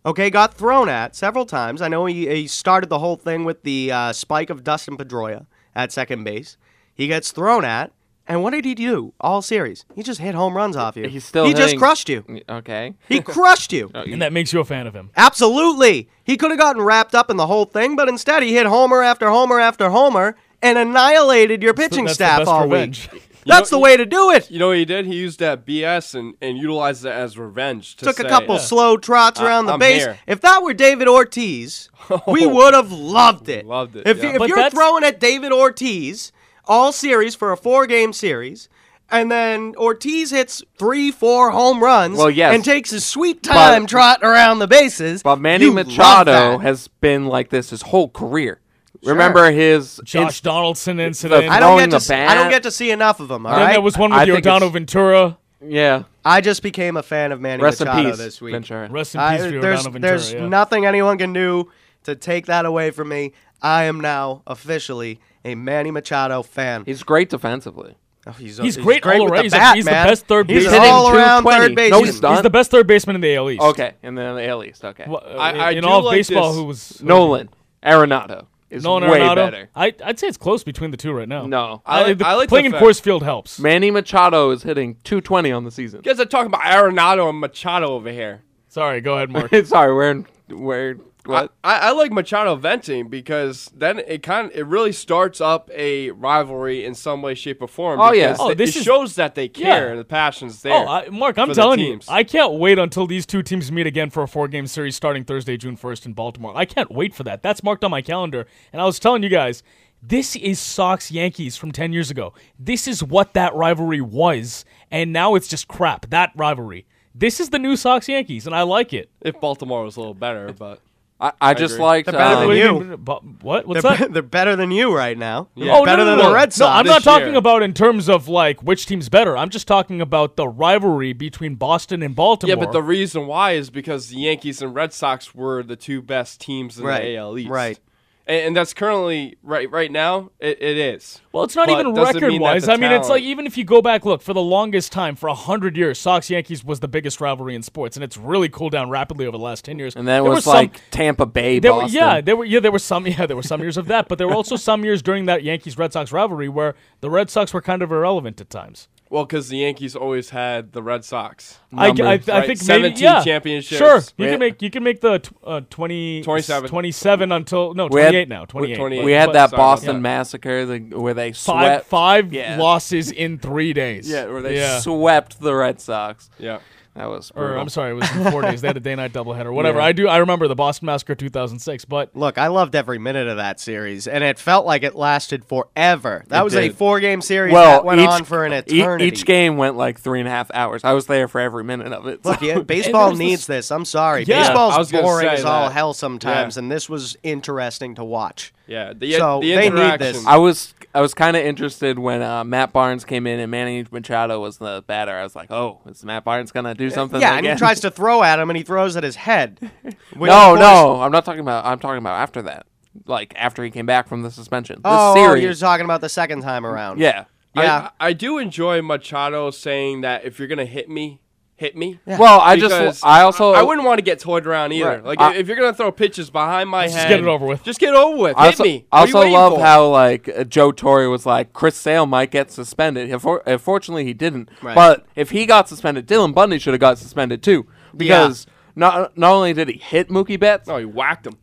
Okay, 0.09 0.31
got 0.31 0.55
thrown 0.55 0.89
at 0.89 1.15
several 1.15 1.45
times. 1.45 1.83
I 1.83 1.89
know 1.89 2.07
he, 2.07 2.27
he 2.29 2.47
started 2.47 2.89
the 2.89 2.99
whole 2.99 3.17
thing 3.17 3.45
with 3.45 3.63
the 3.63 3.93
uh, 3.93 4.13
spike 4.15 4.49
of 4.49 4.65
Dustin 4.65 4.97
Pedroia 4.97 5.45
at 5.75 5.93
second 5.93 6.25
base. 6.25 6.57
He 6.95 7.09
gets 7.09 7.31
thrown 7.31 7.63
at, 7.63 7.93
and 8.27 8.43
what 8.43 8.53
did 8.53 8.65
he 8.65 8.75
do 8.75 9.13
all 9.21 9.43
series? 9.43 9.85
He 9.95 10.03
just 10.03 10.19
hit 10.19 10.35
home 10.35 10.57
runs 10.57 10.77
off 10.77 10.97
you. 10.97 11.09
He's 11.09 11.27
still. 11.27 11.45
He 11.45 11.53
just 11.53 11.77
crushed 11.77 12.09
you. 12.09 12.25
Okay. 12.49 12.95
He 13.07 13.21
crushed 13.37 13.71
you. 13.71 13.91
Oh, 13.95 14.01
And 14.01 14.23
that 14.23 14.33
makes 14.33 14.51
you 14.51 14.61
a 14.61 14.65
fan 14.65 14.87
of 14.87 14.95
him. 14.95 15.11
Absolutely. 15.15 16.09
He 16.25 16.39
could 16.39 16.53
have 16.53 16.59
gotten 16.59 16.81
wrapped 16.81 17.15
up 17.15 17.29
in 17.31 17.37
the 17.37 17.47
whole 17.47 17.67
thing, 17.67 17.95
but 17.95 18.09
instead 18.09 18.43
he 18.43 18.55
hit 18.55 18.65
homer 18.65 19.03
after 19.03 19.29
homer 19.29 19.61
after 19.61 19.91
homer 19.91 20.37
and 20.63 20.79
annihilated 20.79 21.63
your 21.63 21.75
pitching 21.75 22.07
that's 22.07 22.17
the 22.17 22.25
staff 22.25 22.39
best 22.39 22.51
all 22.51 22.65
revenge. 22.65 23.13
week. 23.13 23.28
You 23.49 23.55
That's 23.55 23.73
know- 23.73 23.79
the 23.79 23.83
way 23.83 23.97
to 23.97 24.05
do 24.05 24.31
it. 24.31 24.51
You 24.51 24.59
know 24.59 24.69
what 24.69 24.77
he 24.77 24.85
did? 24.85 25.07
He 25.07 25.15
used 25.15 25.41
that 25.41 25.65
BS 25.65 26.15
and, 26.15 26.35
and 26.43 26.59
utilized 26.59 27.07
it 27.07 27.11
as 27.13 27.39
revenge. 27.39 27.97
To 27.97 28.05
Took 28.05 28.19
a 28.21 28.23
say, 28.25 28.29
couple 28.29 28.59
slow 28.59 28.99
trots 28.99 29.41
I- 29.41 29.47
around 29.47 29.67
the 29.67 29.73
I'm 29.73 29.79
base. 29.79 30.03
here. 30.05 30.19
If 30.27 30.43
that 30.43 30.63
were 30.63 30.75
David 30.75 31.09
Ortiz, 31.09 31.89
we 32.27 32.47
would 32.47 32.75
have 32.75 32.93
loved 32.93 33.49
it. 33.49 33.65
Loved 33.67 33.97
it, 33.97 34.07
If, 34.07 34.19
yeah. 34.19 34.23
you, 34.25 34.29
if 34.33 34.39
But 34.39 34.49
you're 34.49 34.57
that's- 34.59 34.75
throwing 34.75 35.03
at 35.03 35.19
David 35.19 35.51
Ortiz 35.51 36.31
all 36.67 36.93
series 36.93 37.35
for 37.35 37.51
a 37.51 37.57
four 37.57 37.87
game 37.87 38.13
series, 38.13 38.69
and 39.11 39.31
then 39.33 39.75
Ortiz 39.79 40.31
hits 40.31 40.63
three, 40.79 41.11
four 41.11 41.51
home 41.51 41.83
runs 41.83 42.19
Well, 42.19 42.29
yes. 42.31 42.55
and 42.55 42.63
takes 42.63 42.91
his 42.91 43.07
sweet 43.07 43.43
time 43.43 43.87
trot 43.87 44.19
around 44.23 44.59
the 44.59 44.67
bases. 44.67 45.23
But 45.23 45.41
Manny 45.41 45.65
you 45.65 45.73
love 45.73 45.87
Machado 45.87 46.33
that. 46.59 46.61
has 46.61 46.89
been 47.01 47.25
like 47.25 47.49
this 47.49 47.71
his 47.71 47.81
whole 47.81 48.11
career. 48.11 48.61
Remember 49.05 49.51
his 49.51 50.01
Josh 50.05 50.23
inst- 50.25 50.45
Donaldson 50.45 50.99
incident. 51.01 51.49
I 51.49 51.61
don't 51.61 51.79
get 51.79 51.87
to 51.87 51.91
the 51.93 52.01
see, 52.01 52.15
I 52.15 52.35
don't 52.35 52.51
get 52.51 52.63
to 52.65 52.71
see 52.71 52.91
enough 52.91 53.21
of 53.21 53.31
him. 53.31 53.47
All 53.47 53.53
then 53.53 53.61
right. 53.63 53.73
there 53.73 53.81
was 53.81 53.97
one 53.97 54.13
I 54.13 54.25
with 54.25 54.35
think 54.35 54.47
Yordano 54.47 54.73
Ventura. 54.73 55.39
yeah. 55.65 56.05
I 56.25 56.41
just 56.43 56.63
became 56.63 56.97
a 56.99 57.03
fan 57.03 57.33
of 57.33 57.41
Manny 57.41 57.63
Rest 57.63 57.81
in 57.81 57.87
Machado 57.87 58.11
peace, 58.11 58.19
this 58.19 58.41
week. 58.41 58.53
Ventura. 58.53 58.89
Rest 58.91 59.15
in 59.15 59.21
I- 59.21 59.37
peace, 59.37 59.41
there's 59.63 59.83
Ventura. 59.85 60.01
there's 60.01 60.33
yeah. 60.35 60.47
nothing 60.47 60.85
anyone 60.85 61.17
can 61.17 61.33
do 61.33 61.71
to 62.05 62.15
take 62.15 62.47
that 62.47 62.67
away 62.67 62.91
from 62.91 63.09
me. 63.09 63.33
I 63.63 63.85
am 63.85 64.01
now 64.01 64.43
officially 64.47 65.21
a 65.45 65.55
Manny 65.55 65.91
Machado 65.91 66.43
fan. 66.43 66.83
He's 66.85 67.03
great 67.03 67.31
defensively. 67.31 67.97
Oh, 68.27 68.33
he's, 68.33 68.59
He's 68.59 68.77
great 68.77 69.07
all 69.07 69.25
around. 69.25 69.37
the 69.37 69.43
He's 69.45 69.53
a- 69.55 69.73
he's 69.75 69.85
the 69.87 69.91
best 69.91 70.27
third 70.27 70.51
He's 70.51 70.65
baseman. 70.65 70.83
an 70.83 70.89
all 70.91 71.09
around 71.17 71.45
third 71.45 71.75
baseman. 71.75 72.01
No, 72.01 72.05
he's 72.05 72.21
not. 72.21 72.33
He's 72.35 72.43
the 72.43 72.51
best 72.51 72.71
third 72.71 72.87
baseman 72.87 73.17
in 73.17 73.23
the 73.23 73.35
AL 73.37 73.49
East. 73.51 73.63
Okay, 73.63 73.93
and 74.03 74.19
then 74.19 74.35
the 74.37 74.47
AL 74.49 74.65
East. 74.65 74.85
Okay. 74.85 75.05
Well, 75.09 75.23
uh, 75.25 75.31
I- 75.39 75.53
I 75.53 75.71
in 75.71 75.83
do 75.83 75.89
all 75.89 76.03
like 76.03 76.19
baseball, 76.19 76.49
this. 76.51 76.57
who 76.59 76.65
was 76.65 77.03
Nolan 77.03 77.49
Arenado. 77.83 78.45
Is 78.71 78.85
Nolan 78.85 79.11
way 79.11 79.21
Arenado? 79.21 79.35
better. 79.37 79.69
I, 79.75 79.95
I'd 80.05 80.19
say 80.19 80.29
it's 80.29 80.37
close 80.37 80.63
between 80.65 80.91
the 80.91 80.97
two 80.97 81.13
right 81.13 81.29
now. 81.29 81.47
No. 81.47 81.83
I 81.87 82.03
like- 82.03 82.19
the- 82.19 82.27
I 82.27 82.35
like 82.35 82.49
the 82.49 82.53
playing 82.53 82.67
in 82.67 82.73
fact- 82.73 82.85
Coors 82.85 83.01
Field 83.01 83.23
helps. 83.23 83.59
Manny 83.59 83.91
Machado 83.91 84.51
is 84.51 84.63
hitting 84.63 84.97
220 85.05 85.51
on 85.53 85.65
the 85.65 85.71
season. 85.71 86.01
You 86.05 86.11
guys 86.13 86.21
are 86.21 86.27
talking 86.27 86.47
about 86.49 86.63
Arenado 86.63 87.29
and 87.31 87.41
Machado 87.41 87.89
over 87.93 88.11
here. 88.13 88.43
Sorry, 88.69 89.01
go 89.01 89.15
ahead, 89.17 89.31
Mark. 89.31 89.55
Sorry, 89.65 89.95
we're 89.95 90.11
in, 90.11 90.27
we're 90.51 90.97
what? 91.29 91.53
I, 91.63 91.79
I 91.79 91.91
like 91.93 92.13
Machado 92.13 92.57
venting 92.57 93.09
because 93.09 93.71
then 93.75 93.99
it 93.99 94.23
kind 94.23 94.51
of 94.51 94.57
it 94.57 94.67
really 94.67 94.93
starts 94.93 95.41
up 95.41 95.71
a 95.75 96.11
rivalry 96.11 96.85
in 96.85 96.95
some 96.95 97.23
way, 97.23 97.35
shape, 97.35 97.63
or 97.63 97.69
form. 97.69 98.01
Oh, 98.01 98.13
yeah. 98.13 98.37
Oh, 98.39 98.55
this 98.55 98.75
it 98.75 98.81
is- 98.81 98.85
shows 98.85 99.15
that 99.17 99.35
they 99.35 99.49
care 99.49 99.87
Yeah. 99.87 99.91
and 99.91 99.99
the 99.99 100.05
passion's 100.05 100.65
oh, 100.65 100.69
there. 100.69 100.85
Oh, 100.87 100.89
I, 100.89 101.09
Mark, 101.11 101.39
I'm 101.39 101.53
telling 101.53 101.81
you. 101.81 102.01
I 102.09 102.25
can't 102.25 102.55
wait 102.55 102.79
until 102.79 103.07
these 103.07 103.27
two 103.27 103.43
teams 103.43 103.71
meet 103.71 103.87
again 103.87 104.11
for 104.11 104.23
a 104.23 104.29
four-game 104.29 104.67
series 104.67 104.97
starting 104.97 105.25
Thursday, 105.25 105.57
June 105.57 105.77
1st 105.77 106.07
in 106.07 106.13
Baltimore. 106.15 106.53
I 106.57 106.65
can't 106.65 106.91
wait 106.91 107.15
for 107.15 107.25
that. 107.25 107.43
That's 107.43 107.63
marked 107.63 107.85
on 107.85 107.91
my 107.91 108.03
calendar. 108.03 108.47
And 108.73 108.81
I 108.81 108.85
was 108.85 108.99
telling 108.99 109.23
you 109.23 109.29
guys, 109.29 109.63
this 110.03 110.37
is 110.37 110.59
Sox 110.61 111.11
Yankees 111.11 111.57
from 111.57 111.73
10 111.73 111.93
years 111.93 112.11
ago. 112.11 112.33
This 112.59 112.87
is 112.87 113.03
what 113.03 113.35
that 113.35 113.55
rivalry 113.55 114.01
was, 114.01 114.65
and 114.91 115.13
now 115.13 115.35
it's 115.35 115.49
just 115.49 115.67
crap. 115.69 116.09
That 116.11 116.31
rivalry. 116.37 116.87
This 117.15 117.41
is 117.41 117.51
the 117.51 117.59
new 117.59 117.75
Sox 117.75 118.09
Yankees, 118.09 118.47
and 118.47 118.55
I 118.55 118.63
like 118.63 118.93
it. 118.93 119.11
if 119.21 119.41
Baltimore 119.41 119.83
was 119.83 119.97
a 119.97 120.01
little 120.01 120.15
better, 120.15 120.53
but 120.53 120.81
I, 121.21 121.33
I 121.41 121.55
just 121.55 121.75
agree. 121.75 121.85
liked. 121.85 122.07
They're 122.11 122.19
better 122.19 122.37
um, 122.43 122.49
than 122.49 122.57
you. 122.59 122.81
mean, 122.81 122.99
What? 123.41 123.67
What's 123.67 123.83
They're, 123.83 123.97
that? 123.97 124.07
be- 124.09 124.13
they're 124.13 124.23
better 124.23 124.55
than 124.55 124.71
you 124.71 124.95
right 124.95 125.19
now. 125.19 125.49
Yeah. 125.57 125.77
Oh, 125.77 125.85
better 125.85 126.05
no, 126.05 126.05
no, 126.05 126.11
than 126.13 126.19
no. 126.21 126.29
the 126.29 126.35
Red 126.35 126.53
Sox. 126.53 126.61
No, 126.61 126.67
I'm 126.69 126.85
this 126.87 126.93
not 126.93 127.03
talking 127.03 127.29
year. 127.31 127.39
about 127.39 127.63
in 127.63 127.75
terms 127.75 128.09
of 128.09 128.29
like 128.29 128.63
which 128.63 128.87
team's 128.87 129.09
better. 129.09 129.37
I'm 129.37 129.49
just 129.51 129.67
talking 129.67 130.01
about 130.01 130.37
the 130.37 130.47
rivalry 130.47 131.13
between 131.13 131.57
Boston 131.57 132.03
and 132.03 132.15
Baltimore. 132.15 132.57
yeah, 132.57 132.65
but 132.65 132.71
the 132.73 132.83
reason 132.83 133.27
why 133.27 133.53
is 133.53 133.69
because 133.69 134.11
the 134.11 134.17
Yankees 134.19 134.63
and 134.63 134.75
Red 134.75 134.93
Sox 134.93 135.35
were 135.35 135.65
the 135.65 135.75
two 135.77 136.03
best 136.03 136.41
teams 136.41 136.79
in 136.79 136.85
Right, 136.85 137.03
the 137.03 137.17
AL 137.17 137.37
East. 137.39 137.51
right. 137.51 137.81
And, 138.29 138.49
and 138.49 138.57
that's 138.57 138.75
currently 138.75 139.37
right 139.43 139.71
right 139.71 139.91
now. 139.91 140.31
It, 140.39 140.61
it 140.61 140.77
is. 140.77 141.21
Well, 141.33 141.45
it's 141.45 141.57
not 141.57 141.67
But 141.67 141.81
even 141.81 141.95
record 141.95 142.39
wise 142.41 142.67
the 142.67 142.73
I 142.73 142.77
mean, 142.77 142.93
it's 142.93 143.09
like 143.09 143.23
even 143.23 143.47
if 143.47 143.57
you 143.57 143.65
go 143.65 143.81
back, 143.81 144.05
look 144.05 144.21
for 144.21 144.35
the 144.35 144.43
longest 144.43 144.93
time, 144.93 145.17
for 145.17 145.29
a 145.29 145.35
hundred 145.35 145.77
years, 145.77 145.99
Sox 145.99 146.29
Yankees 146.29 146.63
was 146.63 146.81
the 146.81 146.89
biggest 146.89 147.21
rivalry 147.21 147.55
in 147.55 147.63
sports, 147.63 147.97
and 147.97 148.05
it's 148.05 148.19
really 148.19 148.49
cooled 148.51 148.73
down 148.73 148.91
rapidly 148.91 149.27
over 149.27 149.39
the 149.39 149.43
last 149.43 149.65
ten 149.65 149.79
years. 149.79 149.97
and 149.97 150.07
then 150.07 150.23
There 150.23 150.31
was 150.31 150.37
were 150.39 150.43
some- 150.43 150.55
like 150.55 150.81
Tampa 150.91 151.25
Bay, 151.27 151.59
there 151.59 151.73
were, 151.73 151.81
Boston. 151.83 151.97
yeah, 151.99 152.21
there 152.21 152.37
were 152.37 152.45
yeah, 152.45 152.61
there 152.61 152.73
were 152.73 152.79
some 152.79 153.07
yeah, 153.09 153.25
there 153.25 153.37
were 153.37 153.43
some 153.43 153.61
years 153.63 153.77
of 153.79 153.87
that, 153.87 154.09
but 154.09 154.19
there 154.19 154.29
were 154.29 154.35
also 154.35 154.57
some 154.57 154.85
years 154.85 155.01
during 155.03 155.25
that 155.27 155.43
Yankees 155.43 155.79
Red 155.79 155.93
Sox 155.95 156.13
rivalry 156.13 156.49
where 156.51 156.75
the 157.01 157.09
Red 157.11 157.31
Sox 157.31 157.55
were 157.55 157.63
kind 157.63 157.81
of 157.83 157.91
irrelevant 157.91 158.41
at 158.41 158.51
times. 158.51 158.89
Well, 159.11 159.25
because 159.25 159.49
the 159.49 159.59
Yankees 159.59 159.97
always 159.97 160.31
had 160.31 160.73
the 160.73 160.83
Red 160.83 161.03
Sox. 161.05 161.59
I, 161.73 161.87
I, 161.87 161.89
I 161.89 161.93
Right, 161.93 162.25
think 162.25 162.29
maybe 162.47 162.55
17 162.57 163.03
yeah. 163.03 163.25
championships. 163.25 163.79
Sure, 163.79 163.97
you 164.19 164.25
We- 164.27 164.31
can 164.33 164.39
make 164.39 164.61
you 164.61 164.71
can 164.71 164.83
make 164.83 165.01
the 165.01 165.19
tw- 165.21 165.33
uh, 165.45 165.61
20, 165.71 166.23
27. 166.23 166.69
27 166.69 167.33
until 167.33 167.73
no 167.75 167.87
We 167.87 168.01
had- 168.03 168.09
28 168.11 168.29
now 168.29 168.45
twenty 168.45 168.73
eight. 168.73 168.77
28. 168.77 169.05
we 169.05 169.13
had 169.13 169.33
that 169.33 169.51
Boston 169.53 169.97
yeah. 169.97 170.01
massacre 170.01 170.67
the, 170.67 170.79
where 170.99 171.15
they 171.15 171.33
five 171.33 171.37
swept. 171.77 171.87
five 171.87 172.33
Yeah. 172.35 172.59
losses 172.59 173.11
in 173.11 173.39
three 173.39 173.73
days. 173.73 174.09
Yeah, 174.11 174.27
where 174.27 174.43
they 174.43 174.57
yeah. 174.57 174.81
swept 174.81 175.41
the 175.41 175.55
Red 175.55 175.81
Sox. 175.81 176.29
Yeah. 176.39 176.59
That 176.99 177.09
was. 177.09 177.31
Or. 177.37 177.57
I'm 177.57 177.69
sorry, 177.69 177.93
it 177.93 177.95
was 177.95 178.11
in 178.17 178.25
four 178.33 178.43
days. 178.43 178.61
They 178.61 178.67
had 178.67 178.77
a 178.77 178.81
day 178.81 178.95
night 178.97 179.13
doubleheader. 179.13 179.53
Whatever. 179.53 179.79
Yeah. 179.79 179.85
I 179.85 179.93
do. 179.93 180.09
I 180.09 180.17
remember 180.19 180.49
the 180.49 180.57
Boston 180.57 180.87
Massacre 180.87 181.15
2006. 181.15 181.85
But 181.85 182.15
Look, 182.17 182.39
I 182.39 182.49
loved 182.49 182.75
every 182.75 182.99
minute 182.99 183.29
of 183.29 183.37
that 183.37 183.61
series, 183.61 184.09
and 184.09 184.25
it 184.25 184.39
felt 184.39 184.67
like 184.67 184.83
it 184.83 184.97
lasted 184.97 185.45
forever. 185.45 186.25
That 186.27 186.41
It 186.41 186.45
was 186.45 186.57
a 186.57 186.71
four-game 186.71 187.21
series 187.23 187.53
Well, 187.53 187.71
that 187.71 187.85
went 187.85 188.01
each, 188.01 188.09
on 188.09 188.25
for 188.25 188.45
an 188.45 188.53
e- 188.53 188.57
eternity. 188.81 189.05
each 189.07 189.25
game 189.25 189.57
went 189.57 189.77
like 189.77 190.01
three 190.01 190.19
and 190.19 190.27
a 190.29 190.33
half 190.33 190.51
hours. 190.53 190.83
I 190.83 190.93
was 190.93 191.07
there 191.07 191.29
for 191.29 191.41
every 191.41 191.63
minute 191.65 191.93
of 191.93 192.07
it. 192.09 192.25
Look, 192.25 192.43
yeah, 192.43 192.59
baseball 192.67 193.15
needs 193.15 193.47
this- 193.47 193.69
this. 193.69 193.71
I'm 193.71 193.85
sorry. 193.85 194.25
Yeah. 194.25 194.41
Baseball's 194.43 194.75
I 194.75 194.79
was 194.79 194.91
gonna 194.91 195.05
boring 195.05 195.29
as 195.29 195.45
all 195.45 195.69
hell 195.71 195.95
sometimes, 195.95 196.57
Yeah. 196.57 196.63
and 196.63 196.71
this 196.73 196.89
was 196.89 197.17
interesting 197.23 197.95
to 197.95 198.05
watch. 198.05 198.53
Yeah. 198.69 198.93
The, 198.93 199.13
So, 199.15 199.41
the 199.41 199.55
they 199.55 199.71
need 199.71 199.99
this. 199.99 200.25
I 200.27 200.37
was 200.37 200.75
I 200.95 201.01
was 201.01 201.15
kind 201.15 201.37
of 201.37 201.45
interested 201.45 201.99
when 201.99 202.23
uh, 202.23 202.45
Matt 202.45 202.73
Barnes 202.73 203.05
came 203.05 203.27
in 203.27 203.41
and 203.41 203.51
Manny 203.51 203.85
Machado 203.91 204.41
was 204.41 204.59
the 204.59 204.85
batter. 204.87 205.13
I 205.13 205.23
was 205.23 205.35
like, 205.35 205.51
oh, 205.51 205.81
is 205.87 206.05
Matt 206.05 206.25
Barnes 206.25 206.53
gonna 206.53 206.75
do 206.75 206.91
something? 206.91 207.21
yeah, 207.21 207.37
and 207.37 207.45
he 207.45 207.51
again? 207.51 207.59
tries 207.59 207.81
to 207.81 207.91
throw 207.91 208.23
at 208.23 208.39
him, 208.39 208.51
and 208.51 208.57
he 208.57 208.63
throws 208.63 208.97
at 208.97 209.03
his 209.03 209.17
head. 209.17 209.59
Which, 209.83 210.29
no, 210.31 210.49
course- 210.51 210.61
no, 210.61 211.01
I'm 211.01 211.13
not 211.13 211.25
talking 211.25 211.41
about. 211.41 211.65
I'm 211.65 211.79
talking 211.79 211.99
about 211.99 212.15
after 212.21 212.43
that, 212.43 212.67
like 213.07 213.35
after 213.37 213.65
he 213.65 213.71
came 213.71 213.87
back 213.87 214.09
from 214.09 214.23
the 214.23 214.31
suspension. 214.31 214.81
Oh, 214.85 215.13
oh, 215.13 215.15
series. 215.15 215.43
you're 215.43 215.55
talking 215.55 215.85
about 215.85 216.01
the 216.01 216.09
second 216.09 216.43
time 216.43 216.65
around. 216.67 216.99
yeah. 217.01 217.25
Yeah. 217.55 217.91
I, 217.99 218.09
I 218.09 218.13
do 218.13 218.39
enjoy 218.39 218.83
Machado 218.83 219.51
saying 219.51 220.03
that 220.03 220.25
if 220.25 220.39
you're 220.39 220.47
gonna 220.49 220.65
hit 220.65 220.89
me, 220.89 221.21
hit 221.59 221.77
me. 221.77 221.99
Well, 222.07 222.41
I 222.41 222.57
just 222.57 223.05
I 223.05 223.23
also 223.23 223.53
I 223.53 223.63
wouldn't 223.63 223.85
want 223.87 223.99
to 223.99 224.03
get 224.03 224.21
toyed 224.21 224.47
around 224.47 224.73
either. 224.73 224.89
Right. 224.89 225.05
Like 225.05 225.21
I- 225.21 225.35
if 225.35 225.49
you're 225.49 225.57
gonna 225.57 225.75
throw 225.75 225.91
pitches 225.93 226.31
behind 226.31 226.71
my 226.71 226.85
head 226.85 226.87
Just 226.93 226.99
head, 226.99 227.09
get 227.09 227.21
it 227.21 227.27
over 227.27 227.45
with. 227.45 227.63
Just 227.65 227.81
get 227.81 227.91
it 227.91 227.97
over 227.97 228.17
with. 228.17 228.37
I 228.37 228.45
hit 228.47 228.53
also, 228.55 228.65
me. 228.65 228.87
I 228.93 229.01
What 229.01 229.03
are 229.03 229.09
you 229.11 229.17
also 229.17 229.33
love 229.33 229.53
for? 229.55 229.61
how 229.61 229.89
like 229.89 230.29
uh, 230.29 230.45
Joe 230.45 230.71
Torre 230.73 231.11
was 231.11 231.27
like 231.27 231.53
Chris 231.53 231.77
Sale 231.77 232.07
might 232.07 232.31
get 232.31 232.51
suspended. 232.53 233.11
Unfor- 233.11 233.43
Unfortunately, 233.45 234.05
he 234.05 234.15
didn't. 234.15 234.49
Right. 234.63 234.75
But 234.75 235.05
if 235.17 235.31
he 235.31 235.45
got 235.47 235.69
suspended, 235.69 236.07
Dylan 236.07 236.33
Bundy 236.33 236.59
should 236.59 236.75
have 236.75 236.81
got 236.81 236.97
suspended 236.99 237.43
too 237.43 237.67
because 237.95 238.47
not 238.77 239.19
not 239.19 239.33
only 239.33 239.53
did 239.53 239.69
he 239.69 239.79
hit 239.79 240.09
Mookie 240.09 240.39
Betts 240.39 240.69
no, 240.69 240.77
he 240.79 240.85
whacked 240.85 241.27
him. 241.27 241.39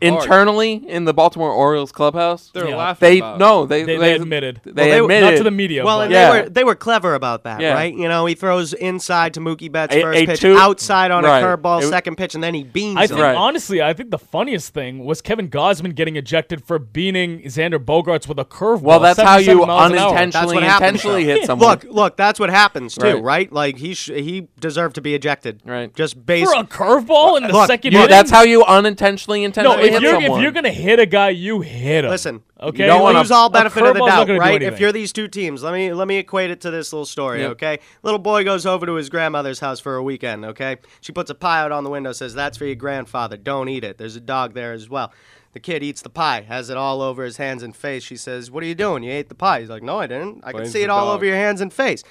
Internally 0.00 0.82
in 0.88 1.04
the 1.04 1.12
Baltimore 1.14 1.52
Orioles 1.52 1.92
clubhouse, 1.92 2.50
They're 2.52 2.68
Yeah. 2.68 2.76
laughing. 2.76 3.08
they 3.08 3.18
about 3.18 3.34
it. 3.36 3.38
no 3.38 3.66
they 3.66 3.82
they, 3.82 3.96
they 3.98 4.14
admitted. 4.14 4.60
they 4.64 4.72
Well, 4.72 5.08
they- 5.08 5.14
admitted 5.16 5.30
not 5.32 5.36
to 5.38 5.42
the 5.44 5.50
media. 5.50 5.84
Well, 5.84 5.98
but 5.98 6.02
and 6.04 6.12
Yeah. 6.12 6.32
they 6.32 6.40
were 6.42 6.48
they 6.48 6.64
were 6.64 6.74
clever 6.74 7.14
about 7.14 7.44
that, 7.44 7.60
Yeah. 7.60 7.74
right? 7.74 7.92
You 7.94 8.08
know, 8.08 8.26
he 8.26 8.34
throws 8.34 8.72
inside 8.72 9.34
to 9.34 9.40
Mookie 9.40 9.70
Betts' 9.70 9.94
A- 9.94 10.00
first 10.02 10.18
a 10.20 10.26
pitch, 10.26 10.40
two- 10.40 10.56
outside 10.56 11.10
on 11.10 11.24
right. 11.24 11.42
a 11.42 11.46
curveball, 11.46 11.82
It- 11.82 11.88
second 11.88 12.16
pitch, 12.16 12.34
and 12.34 12.42
then 12.42 12.54
he 12.54 12.64
beans 12.64 12.96
I 12.98 13.02
him. 13.02 13.08
think 13.08 13.20
Right. 13.20 13.36
honestly, 13.36 13.82
I 13.82 13.92
think 13.92 14.10
the 14.10 14.18
funniest 14.18 14.72
thing 14.72 15.04
was 15.04 15.20
Kevin 15.20 15.48
Gausman 15.48 15.94
getting 15.94 16.16
ejected 16.16 16.64
for 16.64 16.78
beating 16.78 17.40
Xander 17.42 17.78
Bogaerts 17.78 18.26
with 18.28 18.38
a 18.38 18.44
curveball. 18.44 18.80
well, 18.82 19.00
that's 19.00 19.18
how 19.20 19.36
77 19.38 19.58
you 19.60 19.66
miles 19.66 19.92
an 19.92 19.98
hour. 19.98 20.06
unintentionally 20.08 20.54
what 20.54 20.62
happens, 20.64 20.82
intentionally 20.88 21.24
though. 21.24 21.34
hit 21.34 21.44
someone. 21.46 21.68
Look, 21.68 21.84
look, 21.90 22.16
that's 22.16 22.40
what 22.40 22.50
happens 22.50 22.94
too, 22.94 23.06
Right. 23.06 23.22
right? 23.22 23.52
Like 23.52 23.78
he 23.78 23.94
sh- 23.94 24.10
he 24.14 24.48
deserved 24.58 24.94
to 24.96 25.00
be 25.00 25.14
ejected, 25.14 25.60
Right. 25.64 25.94
Just 25.94 26.24
based 26.24 26.52
for 26.52 26.60
a 26.60 26.64
curveball 26.64 27.36
in 27.36 27.44
the 27.46 27.52
Look, 27.52 27.66
second 27.66 27.92
You- 27.92 27.98
inning. 27.98 28.10
that's 28.10 28.30
how 28.30 28.42
you 28.42 28.64
unintentionally 28.64 29.44
intentionally 29.44 29.89
if 29.96 30.02
you're 30.02 30.20
someone. 30.20 30.38
if 30.38 30.42
you're 30.42 30.52
gonna 30.52 30.70
hit 30.70 30.98
a 30.98 31.06
guy, 31.06 31.30
you 31.30 31.60
hit 31.60 32.04
him. 32.04 32.10
Listen, 32.10 32.42
okay, 32.60 32.84
you 32.84 32.86
don't 32.86 33.14
lose 33.14 33.30
all 33.30 33.48
benefit 33.48 33.82
of 33.84 33.94
the 33.94 34.04
doubt, 34.06 34.26
do 34.26 34.36
right? 34.38 34.62
If 34.62 34.80
you're 34.80 34.92
these 34.92 35.12
two 35.12 35.28
teams, 35.28 35.62
let 35.62 35.72
me 35.72 35.92
let 35.92 36.08
me 36.08 36.16
equate 36.18 36.50
it 36.50 36.60
to 36.62 36.70
this 36.70 36.92
little 36.92 37.06
story, 37.06 37.40
Yep. 37.40 37.50
okay? 37.52 37.78
Little 38.02 38.18
boy 38.18 38.44
goes 38.44 38.66
over 38.66 38.86
to 38.86 38.94
his 38.94 39.08
grandmother's 39.08 39.60
house 39.60 39.80
for 39.80 39.96
a 39.96 40.02
weekend, 40.02 40.44
okay? 40.44 40.76
She 41.00 41.12
puts 41.12 41.30
a 41.30 41.34
pie 41.34 41.60
out 41.60 41.72
on 41.72 41.84
the 41.84 41.90
window, 41.90 42.12
says, 42.12 42.34
"That's 42.34 42.56
for 42.58 42.64
your 42.66 42.74
grandfather. 42.76 43.36
Don't 43.36 43.68
eat 43.68 43.84
it." 43.84 43.98
There's 43.98 44.16
a 44.16 44.20
dog 44.20 44.54
there 44.54 44.72
as 44.72 44.88
well. 44.88 45.12
The 45.52 45.60
kid 45.60 45.82
eats 45.82 46.00
the 46.02 46.10
pie, 46.10 46.42
has 46.42 46.70
it 46.70 46.76
all 46.76 47.02
over 47.02 47.24
his 47.24 47.36
hands 47.38 47.62
and 47.64 47.74
face. 47.74 48.04
She 48.04 48.16
says, 48.16 48.50
"What 48.52 48.62
are 48.62 48.66
you 48.66 48.74
doing? 48.76 49.02
You 49.02 49.10
ate 49.12 49.28
the 49.28 49.34
pie." 49.34 49.60
He's 49.60 49.68
like, 49.70 49.82
"No, 49.82 49.98
I 49.98 50.06
didn't. 50.06 50.42
I 50.44 50.52
can 50.52 50.66
see 50.66 50.82
it 50.82 50.90
all 50.90 51.06
dog. 51.06 51.16
over 51.16 51.24
your 51.24 51.34
hands 51.36 51.60
and 51.60 51.72
face." 51.72 52.04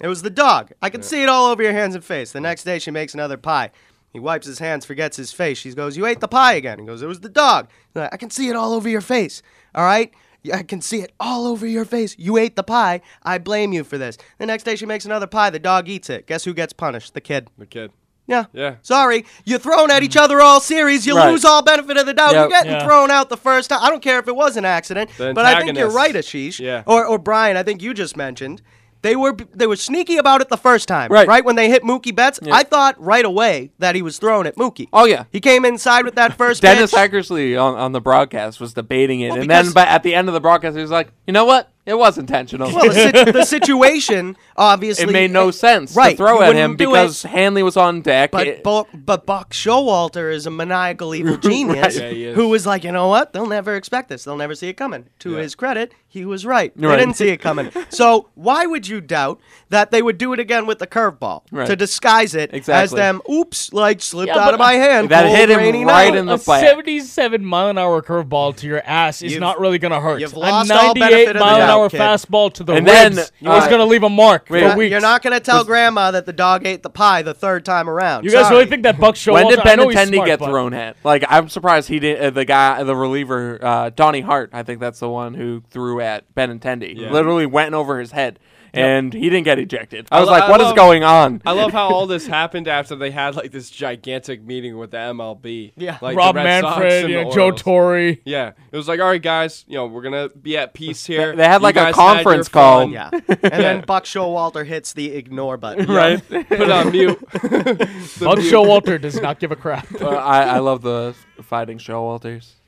It 0.00 0.06
was 0.08 0.22
the 0.22 0.30
dog. 0.30 0.70
I 0.80 0.90
can 0.90 1.02
see 1.02 1.22
it 1.22 1.28
all 1.28 1.46
over 1.50 1.60
your 1.62 1.72
hands 1.72 1.94
and 1.96 2.04
face. 2.04 2.30
The 2.32 2.40
next 2.40 2.62
day, 2.64 2.78
she 2.78 2.90
makes 2.92 3.14
another 3.14 3.36
pie. 3.36 3.72
He 4.12 4.18
wipes 4.18 4.46
his 4.46 4.58
hands, 4.58 4.84
forgets 4.86 5.16
his 5.16 5.32
face. 5.32 5.58
She 5.58 5.72
goes, 5.74 5.96
"You 5.96 6.06
ate 6.06 6.20
the 6.20 6.28
pie 6.28 6.54
again." 6.54 6.78
He 6.78 6.86
goes, 6.86 7.02
"It 7.02 7.06
was 7.06 7.20
the 7.20 7.28
dog." 7.28 7.68
He's 7.92 8.00
like, 8.02 8.12
I 8.12 8.16
can 8.16 8.30
see 8.30 8.48
it 8.48 8.56
all 8.56 8.72
over 8.72 8.88
your 8.88 9.00
face. 9.02 9.42
All 9.74 9.84
right. 9.84 10.12
I 10.54 10.62
can 10.62 10.80
see 10.80 11.00
it 11.02 11.12
all 11.20 11.46
over 11.46 11.66
your 11.66 11.84
face. 11.84 12.14
You 12.18 12.38
ate 12.38 12.56
the 12.56 12.62
pie. 12.62 13.02
I 13.22 13.38
blame 13.38 13.72
you 13.72 13.84
for 13.84 13.98
this. 13.98 14.16
The 14.38 14.46
next 14.46 14.62
day, 14.62 14.76
she 14.76 14.86
makes 14.86 15.04
another 15.04 15.26
pie. 15.26 15.50
The 15.50 15.58
dog 15.58 15.88
eats 15.88 16.08
it. 16.08 16.26
Guess 16.26 16.44
who 16.44 16.54
gets 16.54 16.72
punished? 16.72 17.12
The 17.12 17.20
kid. 17.20 17.48
The 17.58 17.66
kid. 17.66 17.90
Yeah. 18.26 18.44
Yeah. 18.52 18.76
Sorry, 18.82 19.24
you're 19.44 19.58
thrown 19.58 19.90
at 19.90 20.02
each 20.02 20.16
other 20.16 20.40
all 20.40 20.60
series. 20.60 21.06
You 21.06 21.16
Right. 21.16 21.30
lose 21.30 21.44
all 21.44 21.62
benefit 21.62 21.96
of 21.96 22.06
the 22.06 22.14
doubt. 22.14 22.32
Yep. 22.32 22.40
You're 22.40 22.48
getting 22.50 22.72
Yeah. 22.72 22.84
thrown 22.86 23.10
out 23.10 23.30
the 23.30 23.36
first 23.36 23.70
time. 23.70 23.80
I 23.82 23.88
don't 23.90 24.02
care 24.02 24.18
if 24.18 24.28
it 24.28 24.36
was 24.36 24.56
an 24.56 24.64
accident, 24.64 25.10
The 25.18 25.32
but 25.34 25.44
I 25.44 25.60
think 25.62 25.76
you're 25.76 25.90
right, 25.90 26.14
Ashish. 26.14 26.60
Yeah. 26.60 26.82
Or, 26.86 27.04
or 27.06 27.18
Brian, 27.18 27.56
I 27.56 27.62
think 27.62 27.82
you 27.82 27.92
just 27.92 28.16
mentioned 28.16 28.62
they 29.02 29.16
were 29.16 29.36
they 29.54 29.66
were 29.66 29.76
sneaky 29.76 30.16
about 30.16 30.40
it 30.40 30.48
the 30.48 30.56
first 30.56 30.88
time. 30.88 31.10
Right. 31.10 31.26
Right 31.28 31.44
when 31.44 31.56
they 31.56 31.68
hit 31.68 31.82
Mookie 31.82 32.14
Betts, 32.14 32.40
I 32.50 32.62
thought 32.64 33.00
right 33.00 33.24
away 33.24 33.70
that 33.78 33.94
he 33.94 34.02
was 34.02 34.18
throwing 34.18 34.46
at 34.46 34.56
Mookie. 34.56 34.88
Oh, 34.92 35.04
yeah. 35.04 35.24
He 35.30 35.40
came 35.40 35.64
inside 35.64 36.04
with 36.04 36.14
that 36.16 36.36
first 36.36 36.62
Dennis 36.62 36.90
pitch. 36.92 37.10
Eckersley 37.10 37.60
on, 37.62 37.74
on 37.76 37.92
the 37.92 38.00
broadcast 38.00 38.60
was 38.60 38.74
debating 38.74 39.20
it, 39.20 39.30
Well, 39.30 39.40
and 39.42 39.50
then 39.50 39.66
because- 39.68 39.76
at 39.88 40.02
the 40.02 40.14
end 40.14 40.28
of 40.28 40.34
the 40.34 40.40
broadcast, 40.40 40.76
he 40.76 40.82
was 40.82 40.90
like, 40.90 41.12
"You 41.26 41.32
know 41.32 41.44
what? 41.44 41.70
It 41.86 41.96
was 41.96 42.18
intentional. 42.18 42.70
well, 42.70 42.86
the, 42.88 42.92
sit- 42.92 43.32
the 43.32 43.44
situation 43.46 44.36
obviously 44.58 45.04
it 45.04 45.10
made 45.10 45.30
no 45.30 45.48
eh, 45.48 45.52
sense 45.52 45.96
right, 45.96 46.10
to 46.10 46.16
throw 46.18 46.42
at 46.42 46.54
him 46.54 46.76
because 46.76 47.24
it. 47.24 47.28
Hanley 47.28 47.62
was 47.62 47.78
on 47.78 48.02
deck. 48.02 48.30
But 48.30 48.46
It- 48.46 48.62
Bo- 48.62 48.86
but 48.92 49.24
Buck 49.24 49.54
Showalter 49.54 50.30
is 50.30 50.44
a 50.46 50.50
maniacal 50.50 51.14
evil 51.14 51.36
genius 51.48 51.98
Yeah, 51.98 52.32
who 52.32 52.48
was 52.48 52.66
like, 52.66 52.84
you 52.84 52.92
know 52.92 53.08
what? 53.08 53.32
They'll 53.32 53.46
never 53.46 53.74
expect 53.74 54.10
this. 54.10 54.24
They'll 54.24 54.36
never 54.36 54.54
see 54.54 54.68
it 54.68 54.74
coming. 54.74 55.06
To 55.20 55.36
his 55.36 55.54
credit, 55.54 55.92
he 56.10 56.24
was 56.24 56.46
right. 56.46 56.72
They 56.74 56.86
Right. 56.86 56.96
didn't 56.96 57.14
see 57.16 57.28
it 57.28 57.36
coming. 57.36 57.70
so 57.90 58.28
why 58.34 58.64
would 58.66 58.88
you 58.88 59.00
doubt 59.00 59.38
that 59.68 59.90
they 59.90 60.00
would 60.00 60.16
do 60.16 60.32
it 60.32 60.40
again 60.40 60.64
with 60.66 60.78
the 60.78 60.86
curveball 60.86 61.42
Right. 61.52 61.66
to 61.66 61.76
disguise 61.76 62.34
it 62.34 62.52
as 62.68 62.90
them? 62.90 63.20
Oops, 63.30 63.72
like 63.74 64.00
slipped 64.00 64.32
Yeah, 64.34 64.38
out 64.42 64.54
of 64.54 64.58
my 64.58 64.72
hand. 64.74 65.10
That 65.10 65.26
hit 65.28 65.50
him 65.50 65.58
right 65.58 65.84
night. 66.12 66.14
in 66.16 66.26
the 66.26 66.34
a 66.34 66.38
butt. 66.38 66.60
77 66.60 67.44
mile 67.44 67.68
an 67.68 67.76
hour 67.78 68.00
curveball 68.00 68.56
to 68.56 68.66
your 68.66 68.80
ass 68.86 69.20
is 69.22 69.32
You've- 69.32 69.40
not 69.40 69.60
really 69.60 69.78
going 69.78 69.92
to 69.92 70.00
hurt. 70.00 70.20
you've 70.20 70.32
a 70.32 70.38
lost 70.38 70.70
all 70.70 70.94
98 70.94 71.00
benefit 71.00 71.28
of 71.28 71.34
the 71.34 71.40
mile 71.40 71.56
an 71.56 71.62
hour 71.70 71.88
kid. 71.90 72.00
fastball 72.00 72.52
to 72.54 72.64
the 72.64 72.72
And 72.72 72.86
ribs 72.86 72.96
then, 73.16 73.18
is 73.18 73.30
uh, 73.44 73.66
going 73.68 73.80
to 73.80 73.84
leave 73.84 74.02
a 74.02 74.08
mark 74.08 74.46
wait, 74.48 74.60
for 74.60 74.64
You're- 74.66 74.76
weeks. 74.78 74.90
You're 74.92 75.00
not 75.00 75.22
going 75.22 75.34
to 75.34 75.40
tell 75.40 75.62
grandma 75.64 76.10
that 76.12 76.24
the 76.24 76.32
dog 76.32 76.66
ate 76.66 76.82
the 76.82 76.90
pie 76.90 77.20
the 77.22 77.34
third 77.34 77.64
time 77.66 77.88
around. 77.88 78.24
You 78.24 78.30
guys 78.30 78.50
really 78.50 78.66
think 78.66 78.82
that 78.84 78.98
Buck 78.98 79.14
Showalter? 79.14 79.32
When 79.34 79.48
did 79.48 79.60
I 79.66 79.74
know 79.74 79.88
he's 79.88 79.98
Benintendi 79.98 80.14
smart, 80.14 80.26
get 80.26 80.38
but- 80.38 80.46
thrown 80.48 80.72
at? 80.74 80.96
Like, 81.04 81.24
I'm 81.28 81.48
surprised 81.50 81.88
he 81.88 81.98
didn't. 81.98 82.24
Uh, 82.24 82.30
the 82.30 82.44
guy, 82.46 82.82
the 82.82 82.96
reliever, 82.96 83.58
uh, 83.62 83.90
Donnie 83.94 84.22
Hart, 84.22 84.50
I 84.52 84.62
think 84.62 84.80
that's 84.80 85.00
the 85.00 85.08
one 85.10 85.34
who 85.34 85.62
threw 85.70 85.97
at 86.00 86.34
Benintendi. 86.34 86.96
Yeah. 86.96 87.10
Literally 87.10 87.46
went 87.46 87.74
over 87.74 87.98
his 88.00 88.12
head, 88.12 88.38
and 88.74 89.12
he 89.14 89.22
didn't 89.30 89.44
get 89.44 89.58
ejected. 89.58 90.06
I 90.12 90.18
I 90.18 90.20
was 90.20 90.26
lo- 90.26 90.32
like, 90.34 90.42
I 90.44 90.50
"What 90.50 90.60
is 90.60 90.66
love- 90.66 90.76
going 90.76 91.02
on?" 91.04 91.40
I 91.46 91.52
love 91.52 91.72
how 91.72 91.88
all 91.88 92.06
this 92.06 92.26
happened 92.26 92.68
after 92.68 92.94
they 92.96 93.10
had 93.10 93.34
like 93.34 93.50
this 93.50 93.70
gigantic 93.70 94.42
meeting 94.42 94.76
with 94.76 94.90
the 94.90 94.98
MLB. 94.98 95.72
Yeah. 95.76 95.98
like 96.02 96.16
Rob 96.16 96.36
Red 96.36 96.60
Sox 96.60 96.78
Manfred, 96.78 97.04
and 97.04 97.12
you 97.12 97.18
the 97.24 97.24
Joe 97.30 97.40
Orioles. 97.44 97.62
Torre. 97.62 98.16
Yeah, 98.24 98.52
it 98.70 98.76
was 98.76 98.86
like, 98.88 99.00
all 99.00 99.08
right, 99.08 99.22
guys, 99.22 99.64
you 99.68 99.74
know, 99.76 99.86
we're 99.86 100.02
gonna 100.02 100.28
be 100.28 100.56
at 100.58 100.74
peace 100.74 101.06
here. 101.06 101.34
They 101.34 101.44
had, 101.44 101.60
You 101.60 101.62
like, 101.64 101.76
a 101.76 101.78
guys 101.78 101.96
had 101.96 102.02
your 102.04 102.14
conference 102.14 102.48
call. 102.48 102.80
fun. 102.82 102.90
Yeah. 102.92 103.10
And 103.42 103.62
then 103.64 103.80
Buck 103.86 104.04
Showalter 104.04 104.66
hits 104.66 104.92
the 104.92 105.12
ignore 105.12 105.56
button. 105.56 105.86
right? 105.86 106.22
Put 106.28 106.50
it 106.52 106.70
on 106.70 106.90
mute. 106.92 107.18
Buck 107.32 108.38
Showalter 108.38 109.00
does 109.00 109.20
not 109.20 109.38
give 109.40 109.50
a 109.52 109.56
crap. 109.56 109.86
Uh, 110.00 110.08
I, 110.08 110.42
I 110.42 110.58
love 110.58 110.82
the 110.82 111.14
fighting 111.42 111.78
Showalters. 111.78 112.52
I 112.52 112.67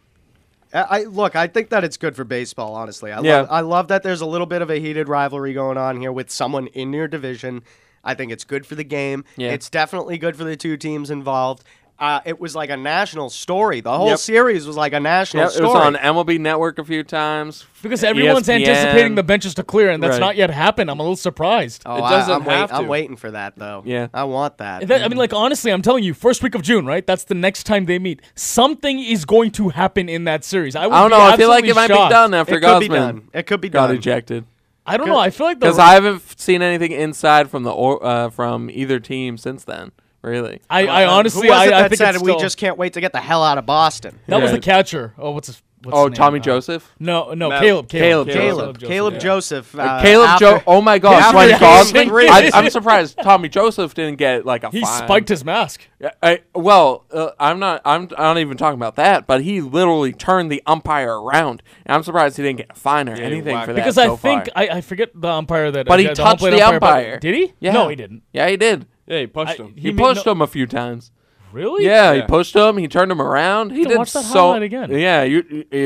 I- 0.73 1.05
look. 1.05 1.35
I 1.37 1.47
think 1.47 1.71
that 1.71 1.85
it's 1.85 1.97
good 1.97 2.15
for 2.17 2.25
baseball. 2.25 2.75
Honestly, 2.75 3.11
I 3.13 3.21
Yeah. 3.21 3.39
love. 3.41 3.49
I 3.51 3.61
love 3.61 3.89
that 3.89 4.03
there's 4.03 4.21
a 4.21 4.27
little 4.27 4.47
bit 4.47 4.63
of 4.63 4.71
a 4.71 4.79
heated 4.79 5.09
rivalry 5.09 5.53
going 5.53 5.77
on 5.79 6.01
here 6.01 6.13
with 6.13 6.31
someone 6.31 6.67
in 6.69 6.93
your 6.93 7.09
division. 7.09 7.63
I 8.03 8.15
think 8.15 8.33
it's 8.33 8.45
good 8.45 8.65
for 8.65 8.75
the 8.77 8.85
game. 8.85 9.25
Yeah. 9.37 9.51
It's 9.51 9.69
definitely 9.69 10.17
good 10.17 10.35
for 10.37 10.45
the 10.45 10.57
two 10.57 10.77
teams 10.79 11.11
involved. 11.11 11.65
Uh, 12.01 12.19
it 12.25 12.41
was 12.41 12.57
like 12.57 12.71
a 12.71 12.77
national 12.79 13.29
story. 13.29 13.83
The 13.83 13.95
whole 13.95 14.09
Yep. 14.09 14.19
series 14.21 14.67
was 14.67 14.75
like 14.75 14.95
a 14.95 15.01
national 15.01 15.43
Yeah, 15.43 15.49
it 15.49 15.53
story. 15.53 15.69
was 15.69 15.77
on 15.77 15.97
MLB 15.97 16.39
Network 16.39 16.79
a 16.79 16.85
few 16.85 17.03
times 17.05 17.67
Because 17.83 18.03
everyone's 18.03 18.49
ESPN. 18.49 18.61
anticipating 18.67 19.15
the 19.17 19.23
benches 19.23 19.53
to 19.57 19.63
clear, 19.63 19.91
and 19.91 20.03
that's 20.03 20.13
Right. 20.13 20.21
not 20.21 20.37
yet 20.37 20.49
happened. 20.49 20.91
I'm 20.91 20.99
a 20.99 21.03
little 21.03 21.15
surprised. 21.15 21.83
oh, 21.85 21.99
It 21.99 22.03
I- 22.05 22.11
doesn't 22.11 22.35
I'm, 22.35 22.45
wait- 22.47 22.55
have 22.57 22.73
I'm 22.73 22.87
waiting 22.89 23.17
for 23.17 23.31
that 23.33 23.53
though. 23.59 23.83
Yeah. 23.85 24.07
I 24.15 24.25
want 24.25 24.57
that. 24.59 24.89
That- 24.89 25.03
I 25.03 25.09
mean, 25.09 25.19
like 25.19 25.35
honestly, 25.35 25.71
I'm 25.71 25.83
telling 25.83 26.03
you, 26.03 26.15
first 26.15 26.43
week 26.43 26.55
of 26.55 26.63
June, 26.63 26.87
right? 26.87 27.07
That's 27.07 27.25
the 27.25 27.35
next 27.35 27.65
time 27.65 27.85
they 27.85 27.99
meet. 27.99 28.23
Something 28.35 28.99
is 28.99 29.27
going 29.27 29.51
to 29.53 29.69
happen 29.69 30.09
in 30.09 30.25
that 30.25 30.43
series. 30.43 30.75
I, 30.75 30.87
would 30.87 30.95
I 30.95 31.03
don't 31.03 31.11
know. 31.11 31.21
I 31.21 31.37
feel 31.37 31.49
like 31.51 31.65
it 31.65 31.69
absolutely 31.71 31.73
might 31.75 31.89
shocked. 32.01 32.11
be 32.11 32.15
done 32.15 32.33
after 32.35 32.55
it 32.57 32.61
could 32.63 32.81
be 32.81 32.89
done. 32.89 33.23
It 33.35 33.47
could 33.47 33.61
be 33.61 33.69
got 33.69 33.89
done. 33.89 33.97
ejected. 33.97 34.45
I 34.87 34.97
don't 34.97 35.07
know. 35.07 35.19
I 35.19 35.29
feel 35.29 35.47
like 35.47 35.61
the 35.61 35.67
Because 35.67 35.79
I 35.79 35.93
haven't 35.93 36.23
seen 36.41 36.63
anything 36.63 36.93
inside 36.93 37.51
from 37.51 37.63
the 37.65 37.71
or, 37.71 38.03
uh, 38.05 38.31
from 38.31 38.71
either 38.71 38.99
team 38.99 39.37
since 39.37 39.65
then. 39.65 39.93
Really, 40.23 40.61
I, 40.69 40.87
I 40.87 41.05
uh, 41.05 41.09
uh, 41.09 41.13
honestly, 41.15 41.49
Who 41.49 41.55
was 41.55 41.67
it 41.69 41.73
I, 41.73 41.85
I 41.85 41.89
think 41.89 41.97
said 41.99 42.15
it's 42.15 42.23
we 42.23 42.31
still- 42.33 42.41
just 42.41 42.59
can't 42.59 42.77
wait 42.77 42.93
to 42.93 43.01
get 43.01 43.13
the 43.13 43.21
hell 43.21 43.43
out 43.43 43.57
of 43.57 43.65
Boston? 43.65 44.19
that 44.27 44.41
was 44.43 44.51
Yeah. 44.51 44.57
the 44.57 44.61
catcher. 44.63 45.15
Oh, 45.17 45.31
what's 45.31 45.47
his? 45.47 45.63
What's 45.83 45.97
oh? 45.97 46.09
Tommy 46.11 46.41
Uh, 46.41 46.43
Joseph. 46.43 46.95
No, 46.99 47.33
no, 47.33 47.49
Matt- 47.49 47.63
Caleb. 47.63 47.89
Caleb 47.89 48.29
Caleb. 48.29 48.29
Caleb, 48.29 48.79
Joseph, 48.79 48.89
Caleb 48.91 49.13
yeah. 49.15 49.19
Joseph. 49.21 49.75
Uh, 49.79 49.83
Uh, 49.83 50.03
Caleb 50.03 50.29
after- 50.29 50.45
Joe. 50.45 50.63
Oh 50.67 50.81
my 50.83 50.99
gosh, 50.99 51.23
after 51.23 51.37
when 51.37 51.49
he 51.49 52.29
I, 52.29 52.51
I'm 52.53 52.69
surprised 52.71 53.19
Tommy 53.23 53.49
Joseph 53.49 53.95
didn't 53.95 54.19
get 54.19 54.45
like 54.45 54.63
a 54.65 54.71
He 54.71 54.83
fine. 54.83 55.05
spiked 55.05 55.29
his 55.31 55.43
mask. 55.45 55.81
Yeah, 55.99 56.11
I, 56.23 56.41
well, 56.55 57.07
uh, 57.13 57.31
I'm 57.39 57.59
not. 57.59 57.81
I'm. 57.85 58.03
I'm 58.03 58.09
not 58.35 58.39
even 58.39 58.57
talking 58.57 58.79
about 58.79 58.97
that. 58.97 59.27
But 59.27 59.43
he 59.43 59.61
literally 59.63 60.13
turned 60.13 60.51
the 60.53 60.63
umpire 60.67 61.19
around, 61.19 61.63
and 61.87 61.95
I'm 61.95 62.03
surprised 62.03 62.37
he 62.37 62.43
didn't 62.43 62.59
get 62.59 62.67
a 62.71 62.75
fine 62.75 63.09
or 63.09 63.15
he 63.17 63.23
anything 63.23 63.55
whacked 63.55 63.67
for 63.67 63.73
that. 63.73 63.81
Because 63.81 63.95
so 63.95 64.15
I 64.15 64.17
think 64.17 64.45
far. 64.47 64.63
I, 64.63 64.69
I 64.69 64.81
forget 64.83 65.11
the 65.15 65.29
umpire 65.29 65.71
that. 65.71 65.87
But 65.87 65.95
uh, 65.95 66.09
he 66.09 66.09
touched 66.15 66.43
the 66.43 66.53
umpire, 66.63 66.81
but- 66.81 66.87
umpire. 66.87 67.19
Did 67.19 67.35
he? 67.35 67.53
Yeah. 67.61 67.73
No, 67.73 67.89
he 67.89 67.97
didn't. 67.97 68.23
Yeah, 68.33 68.49
he 68.49 68.57
did. 68.57 68.87
Yeah, 69.07 69.21
he 69.21 69.27
pushed 69.27 69.59
I- 69.59 69.63
him. 69.65 69.75
He, 69.77 69.81
He 69.89 69.93
pushed 69.93 70.27
no- 70.27 70.33
him 70.33 70.43
a 70.43 70.47
few 70.47 70.67
times. 70.67 71.11
Really? 71.53 71.85
Yeah, 71.85 72.15
he 72.15 72.23
pushed 72.23 72.55
him. 72.55 72.77
He 72.77 72.89
turned 72.89 73.11
him 73.11 73.21
around. 73.21 73.71
He 73.73 73.85
did 73.85 73.99
watch 73.99 74.13
that 74.13 74.25
so. 74.25 74.39
highlight 74.53 74.63
again. 74.63 74.91
Yeah, 74.91 75.23
you. 75.25 75.39
uh, 75.73 75.77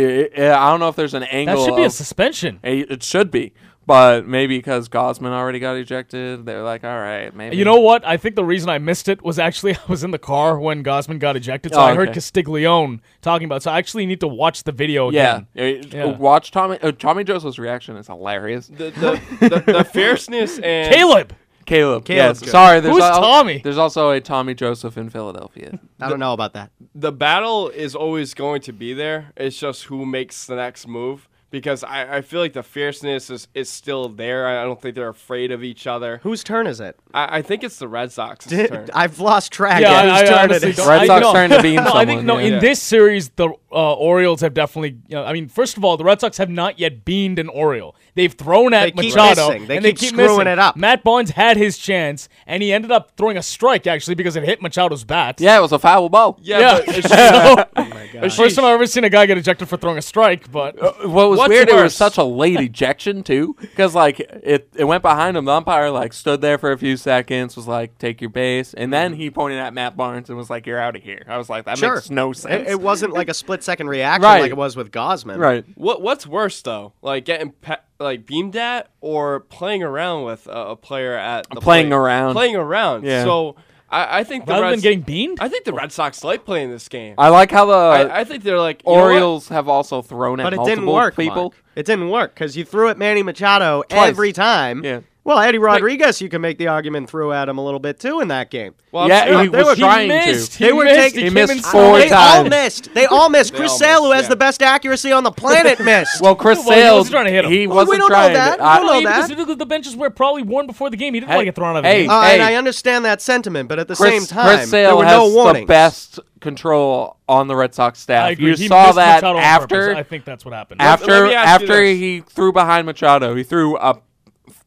uh, 0.43 0.57
I 0.59 0.71
don't 0.71 0.81
know 0.81 0.89
if 0.89 0.97
there's 0.97 1.15
an 1.15 1.23
angle. 1.25 1.55
That 1.55 1.61
angle. 1.61 1.65
should 1.67 1.77
be 1.77 1.83
a 1.83 1.87
of- 1.87 1.93
suspension. 1.93 2.61
Eh, 2.63 2.85
It 2.89 3.03
should 3.03 3.31
be, 3.31 3.53
but 3.87 4.27
maybe 4.27 4.59
because 4.59 4.89
Gausman 4.89 5.31
already 5.31 5.59
got 5.59 5.77
ejected, 5.77 6.45
they're 6.47 6.63
like, 6.63 6.85
all 6.85 6.99
right, 6.99 7.35
maybe. 7.35 7.57
You 7.57 7.65
know 7.65 7.81
what? 7.81 8.05
I 8.05 8.17
think 8.17 8.35
the 8.35 8.45
reason 8.45 8.69
I 8.69 8.79
missed 8.79 9.09
it 9.09 9.23
was 9.23 9.39
actually 9.39 9.75
I 9.77 9.81
was 9.89 10.05
in 10.05 10.11
the 10.11 10.19
car 10.19 10.59
when 10.59 10.83
Gausman 10.85 11.19
got 11.19 11.37
ejected, 11.37 11.73
so 11.75 11.81
Oh, 11.81 11.85
I 11.85 11.95
heard 11.95 12.09
okay. 12.09 12.15
Castiglione 12.15 13.01
talking 13.23 13.45
about. 13.47 13.57
it. 13.57 13.63
So 13.63 13.71
I 13.71 13.79
actually 13.79 14.07
need 14.07 14.21
to 14.21 14.29
watch 14.29 14.65
the 14.65 14.73
video 14.73 15.11
Yeah, 15.11 15.43
again. 15.55 15.85
Uh, 15.93 15.97
Yeah. 15.97 16.05
watch 16.17 16.51
Tommy. 16.51 16.79
Uh, 16.83 16.93
Tommy 16.93 17.25
Joseph's 17.25 17.59
reaction 17.59 17.97
is 17.97 18.07
hilarious. 18.07 18.67
The, 18.69 18.91
the, 18.91 19.21
the, 19.49 19.73
the 19.73 19.85
fierceness 19.93 20.59
and 20.59 20.93
Caleb. 20.95 21.35
Caleb. 21.67 22.05
Caleb's 22.05 22.41
yes. 22.41 22.45
good. 22.47 22.51
Sorry, 22.51 22.81
there's 22.81 22.95
Who's 22.95 23.03
al- 23.05 23.21
Tommy? 23.21 23.59
There's 23.59 23.79
also 23.79 24.11
a 24.11 24.21
Tommy 24.21 24.55
Joseph 24.55 24.97
in 24.97 25.11
Philadelphia. 25.11 25.79
I 26.01 26.09
don't 26.09 26.21
know 26.21 26.33
about 26.33 26.53
that. 26.55 26.71
the 26.95 27.13
battle 27.13 27.69
is 27.69 27.95
always 27.95 28.35
going 28.35 28.61
to 28.63 28.73
be 28.73 28.93
there. 28.95 29.33
It's 29.37 29.59
just 29.59 29.85
who 29.85 30.05
makes 30.07 30.47
the 30.47 30.57
next 30.57 30.87
move. 30.87 31.29
Because 31.51 31.85
I, 31.85 32.17
I 32.17 32.21
feel 32.23 32.41
like 32.41 32.53
the 32.53 32.65
fierceness 32.65 33.31
is, 33.31 33.47
is 33.55 33.69
still 33.69 34.09
there. 34.09 34.49
I 34.49 34.65
don't 34.65 34.83
think 34.83 34.97
they're 34.97 35.09
afraid 35.09 35.53
of 35.53 35.63
each 35.63 35.87
other. 35.87 36.19
Whose 36.25 36.43
turn 36.43 36.67
is 36.67 36.81
it? 36.81 36.99
I, 37.13 37.39
I 37.39 37.43
think 37.43 37.63
it's 37.63 37.77
the 37.77 37.87
Red 37.87 38.11
Sox's 38.11 38.51
turn. 38.69 38.89
I've 38.93 39.21
lost 39.21 39.53
track. 39.53 39.81
Yeah, 39.81 39.93
of 39.93 39.95
I, 39.95 40.03
whose 40.03 40.13
I 40.13 40.25
turn 40.25 40.35
it 40.35 40.51
honestly 40.51 40.71
is. 40.71 40.77
don't. 40.79 40.89
Red 40.89 41.01
I, 41.03 41.07
Sox 41.07 41.23
no, 41.23 41.31
trying 41.33 41.51
to 41.51 41.63
beat 41.63 41.75
no, 41.77 41.93
I 41.95 42.05
think 42.07 42.19
someone, 42.19 42.27
no. 42.27 42.39
yeah. 42.39 42.55
In 42.55 42.59
this 42.59 42.83
series, 42.83 43.29
the 43.37 43.51
uh, 43.75 43.95
Orioles 43.95 44.41
have 44.41 44.55
definitely. 44.55 44.99
You 45.09 45.17
know, 45.17 45.25
I 45.25 45.33
mean, 45.33 45.49
first 45.49 45.77
of 45.77 45.85
all, 45.85 45.97
the 45.97 46.05
Red 46.05 46.21
Sox 46.21 46.39
have 46.39 46.49
not 46.51 46.79
yet 46.79 47.05
beamed 47.05 47.39
an 47.39 47.49
Oriole. 47.49 47.97
They've 48.15 48.33
thrown 48.33 48.73
at 48.73 48.95
They 48.95 49.03
Machado, 49.09 49.49
missing. 49.49 49.67
They 49.67 49.77
and 49.79 49.85
keep 49.85 49.97
they 49.99 50.07
keep 50.07 50.09
screwing 50.15 50.29
missing. 50.45 50.47
it 50.47 50.59
up. 50.59 50.77
Matt 50.77 51.03
Barnes 51.03 51.31
had 51.31 51.57
his 51.57 51.77
chance, 51.79 52.29
and 52.47 52.63
he 52.63 52.73
ended 52.73 52.93
up 52.93 53.13
throwing 53.17 53.37
a 53.37 53.43
strike 53.43 53.87
actually 53.87 54.15
because 54.15 54.37
it 54.37 54.45
hit 54.45 54.61
Machado's 54.63 55.03
bat. 55.05 55.41
Yeah, 55.41 55.59
it 55.59 55.63
was 55.63 55.73
a 55.73 55.79
foul 55.79 56.09
ball. 56.09 56.39
Yeah, 56.41 56.59
Yeah. 56.61 56.83
but 56.87 56.97
it's 56.99 57.09
So- 57.09 57.65
but 57.75 58.33
First 58.33 58.57
time 58.57 58.65
I've 58.65 58.75
ever 58.75 58.87
seen 58.87 59.03
a 59.05 59.11
guy 59.11 59.27
get 59.27 59.37
ejected 59.39 59.69
for 59.69 59.77
throwing 59.77 59.99
a 59.99 60.03
strike, 60.03 60.51
but 60.53 60.77
What 61.09 61.31
was 61.31 61.39
What's 61.39 61.49
weird? 61.49 61.69
It 61.69 61.75
was 61.75 61.95
such 61.97 62.17
a 62.17 62.23
late 62.43 62.61
ejection 62.61 63.23
too, 63.25 63.57
because 63.61 63.95
like 63.95 64.21
it, 64.21 64.69
it 64.77 64.85
went 64.85 65.03
behind 65.03 65.37
him. 65.37 65.45
The 65.47 65.53
umpire 65.53 65.91
like 65.91 66.13
stood 66.13 66.41
there 66.41 66.57
for 66.59 66.71
a 66.71 66.79
few 66.79 66.97
seconds, 66.97 67.57
was 67.57 67.67
like, 67.67 67.99
"Take 67.99 68.21
your 68.21 68.31
base," 68.31 68.73
and 68.75 68.93
then 68.93 69.15
he 69.15 69.31
pointed 69.31 69.59
at 69.59 69.75
Matt 69.75 69.97
Barnes 69.97 70.29
and 70.29 70.39
was 70.39 70.49
like, 70.51 70.67
"You're 70.67 70.79
out 70.79 70.95
of 70.95 71.03
here." 71.03 71.25
I 71.29 71.37
was 71.39 71.51
like, 71.51 71.65
"That 71.65 71.79
Sure. 71.79 71.97
makes 71.97 72.11
no 72.11 72.31
It, 72.31 72.37
sense." 72.37 72.69
it 72.71 72.81
wasn't 72.81 73.13
like 73.13 73.29
a 73.29 73.35
split 73.35 73.64
second 73.65 73.89
reaction 73.89 74.23
Right. 74.23 74.41
like 74.43 74.51
it 74.51 74.57
was 74.57 74.77
with 74.77 74.91
Gausman. 74.93 75.39
right. 75.39 75.65
What 75.75 76.03
what's 76.03 76.27
worse 76.27 76.61
though, 76.63 76.93
like 77.03 77.25
getting 77.25 77.51
pe- 77.53 77.77
like 77.99 78.27
beamed 78.27 78.57
at 78.57 78.91
or 79.01 79.41
playing 79.41 79.83
around 79.83 80.25
with 80.25 80.47
a, 80.47 80.51
a 80.71 80.77
player 80.77 81.15
at 81.17 81.47
the 81.51 81.61
Playing 81.61 81.89
plate? 81.89 81.97
around. 81.97 82.33
playing 82.35 82.57
around. 82.57 83.05
Yeah. 83.05 83.25
So 83.25 83.57
I, 83.91 84.21
I 84.21 84.25
think 84.25 84.47
the 84.47 84.53
rather 84.53 84.65
Red 84.65 84.73
than 84.75 84.81
getting 84.81 85.01
beamed, 85.03 85.39
I 85.41 85.49
think 85.49 85.65
the 85.65 85.73
Red 85.73 85.93
Sox 85.93 86.25
like 86.25 86.45
playing 86.45 86.71
this 86.71 86.89
game. 86.89 87.15
I 87.19 87.29
like 87.29 87.51
how 87.51 87.67
the 87.67 87.73
I, 87.73 88.21
I 88.21 88.25
think 88.25 88.43
they're 88.43 88.59
like 88.59 88.83
you 88.85 88.93
know 88.93 89.01
what? 89.01 89.05
Orioles 89.13 89.49
have 89.49 89.69
also 89.69 90.03
thrown 90.03 90.41
at 90.41 90.45
But 90.45 90.53
it 90.55 90.57
multiple 90.57 90.77
didn't 90.77 90.93
work, 90.93 91.17
people. 91.17 91.43
Mark. 91.43 91.55
It 91.77 91.87
didn't 91.87 92.11
work 92.11 92.35
because 92.35 92.57
you 92.57 92.65
threw 92.65 92.89
at 92.89 92.99
Manny 92.99 93.23
Machado 93.23 93.83
Twice. 93.89 94.09
every 94.09 94.33
time. 94.33 94.85
Yeah. 94.85 95.01
Well, 95.27 95.39
Eddie 95.39 95.57
Rodriguez, 95.57 96.21
you 96.21 96.29
can 96.29 96.43
make 96.43 96.59
the 96.59 96.67
argument 96.67 97.09
threw 97.09 97.33
at 97.33 97.49
him 97.49 97.57
a 97.57 97.65
little 97.65 97.81
bit 97.81 97.99
too 97.99 98.21
in 98.21 98.29
that 98.29 98.51
game. 98.51 98.75
Well, 98.93 99.09
Yeah, 99.09 99.25
saying- 99.25 99.39
he 99.41 99.49
they 99.49 99.59
was 99.59 99.67
were- 99.69 99.77
trying 99.77 100.11
he 100.11 100.17
missed. 100.33 100.53
to. 100.53 100.59
He 100.59 100.65
They 100.67 100.73
were 100.75 100.85
missed. 100.85 100.97
taking- 101.01 101.19
He 101.21 101.25
He 101.25 101.29
came 101.29 101.35
missed 101.35 101.53
inside. 101.55 101.71
four 101.73 101.99
they 101.99 102.09
times. 102.11 102.37
all 102.37 102.45
missed. 102.45 102.95
They 102.95 103.07
all 103.07 103.29
missed. 103.31 103.55
Chris 103.55 103.71
all 103.73 103.79
Sale, 103.79 104.05
who 104.05 104.11
has 104.13 104.25
yeah. 104.25 104.29
the 104.29 104.37
best 104.37 104.63
accuracy 104.63 105.13
on 105.13 105.25
the 105.25 105.31
planet, 105.43 105.81
missed. 105.81 106.21
Well, 106.21 106.35
Chris 106.35 106.59
Well, 106.59 106.75
he 106.77 106.83
Sale, 106.83 106.97
wasn't 106.99 107.13
trying 107.15 107.25
to 107.25 107.31
hit 107.33 107.45
him. 107.47 107.51
he 107.53 107.67
Well, 107.67 107.77
wasn't 107.77 107.91
we 107.91 107.97
don't 107.97 108.11
know 108.11 108.15
trying. 108.17 108.33
that. 108.35 108.57
To, 108.59 108.63
We 108.63 108.69
I- 108.69 108.77
don't 108.77 108.87
know 108.87 109.11
that. 109.11 109.29
because 109.31 109.57
the 109.57 109.67
benches 109.67 109.97
were 109.97 110.11
probably 110.11 110.43
worn 110.43 110.67
before 110.67 110.91
the 110.91 110.97
game. 110.99 111.15
He 111.15 111.21
didn't 111.21 111.31
Hey, 111.31 111.37
want 111.37 111.43
to 111.43 111.45
get 111.47 111.55
thrown 111.55 111.71
out 111.71 111.77
of 111.79 111.83
the 111.85 111.89
hey, 111.89 112.01
game. 112.03 112.11
Uh, 112.11 112.23
and 112.25 112.43
I 112.43 112.55
understand 112.57 113.07
that 113.07 113.23
sentiment, 113.23 113.71
but 113.71 113.79
at 113.79 113.89
the 113.89 113.97
Chris, 113.97 114.11
same 114.11 114.27
time, 114.27 114.59
Chris 114.59 114.69
Sale 114.71 114.89
there 114.91 114.97
were 114.97 115.05
has 115.07 115.35
no 115.35 115.53
the 115.55 115.65
best 115.65 116.21
control 116.43 117.17
on 117.29 117.49
the 117.49 117.57
Red 117.57 117.75
Sox 117.75 117.99
staff. 117.99 118.27
I. 118.27 118.31
You 118.39 118.55
He 118.55 118.69
saw 118.69 118.93
that 118.93 119.25
after. 119.25 119.97
I 119.97 120.03
think 120.03 120.27
that's 120.27 120.45
what 120.45 120.53
happened. 120.53 120.83
After 120.83 121.07
let 121.23 121.29
me 121.29 121.35
ask 121.35 121.61
you 121.63 121.67
after 121.69 121.83
he 121.83 122.21
threw 122.21 122.53
behind 122.53 122.85
Machado, 122.85 123.35
he 123.35 123.43
threw 123.43 123.79
a 123.79 123.97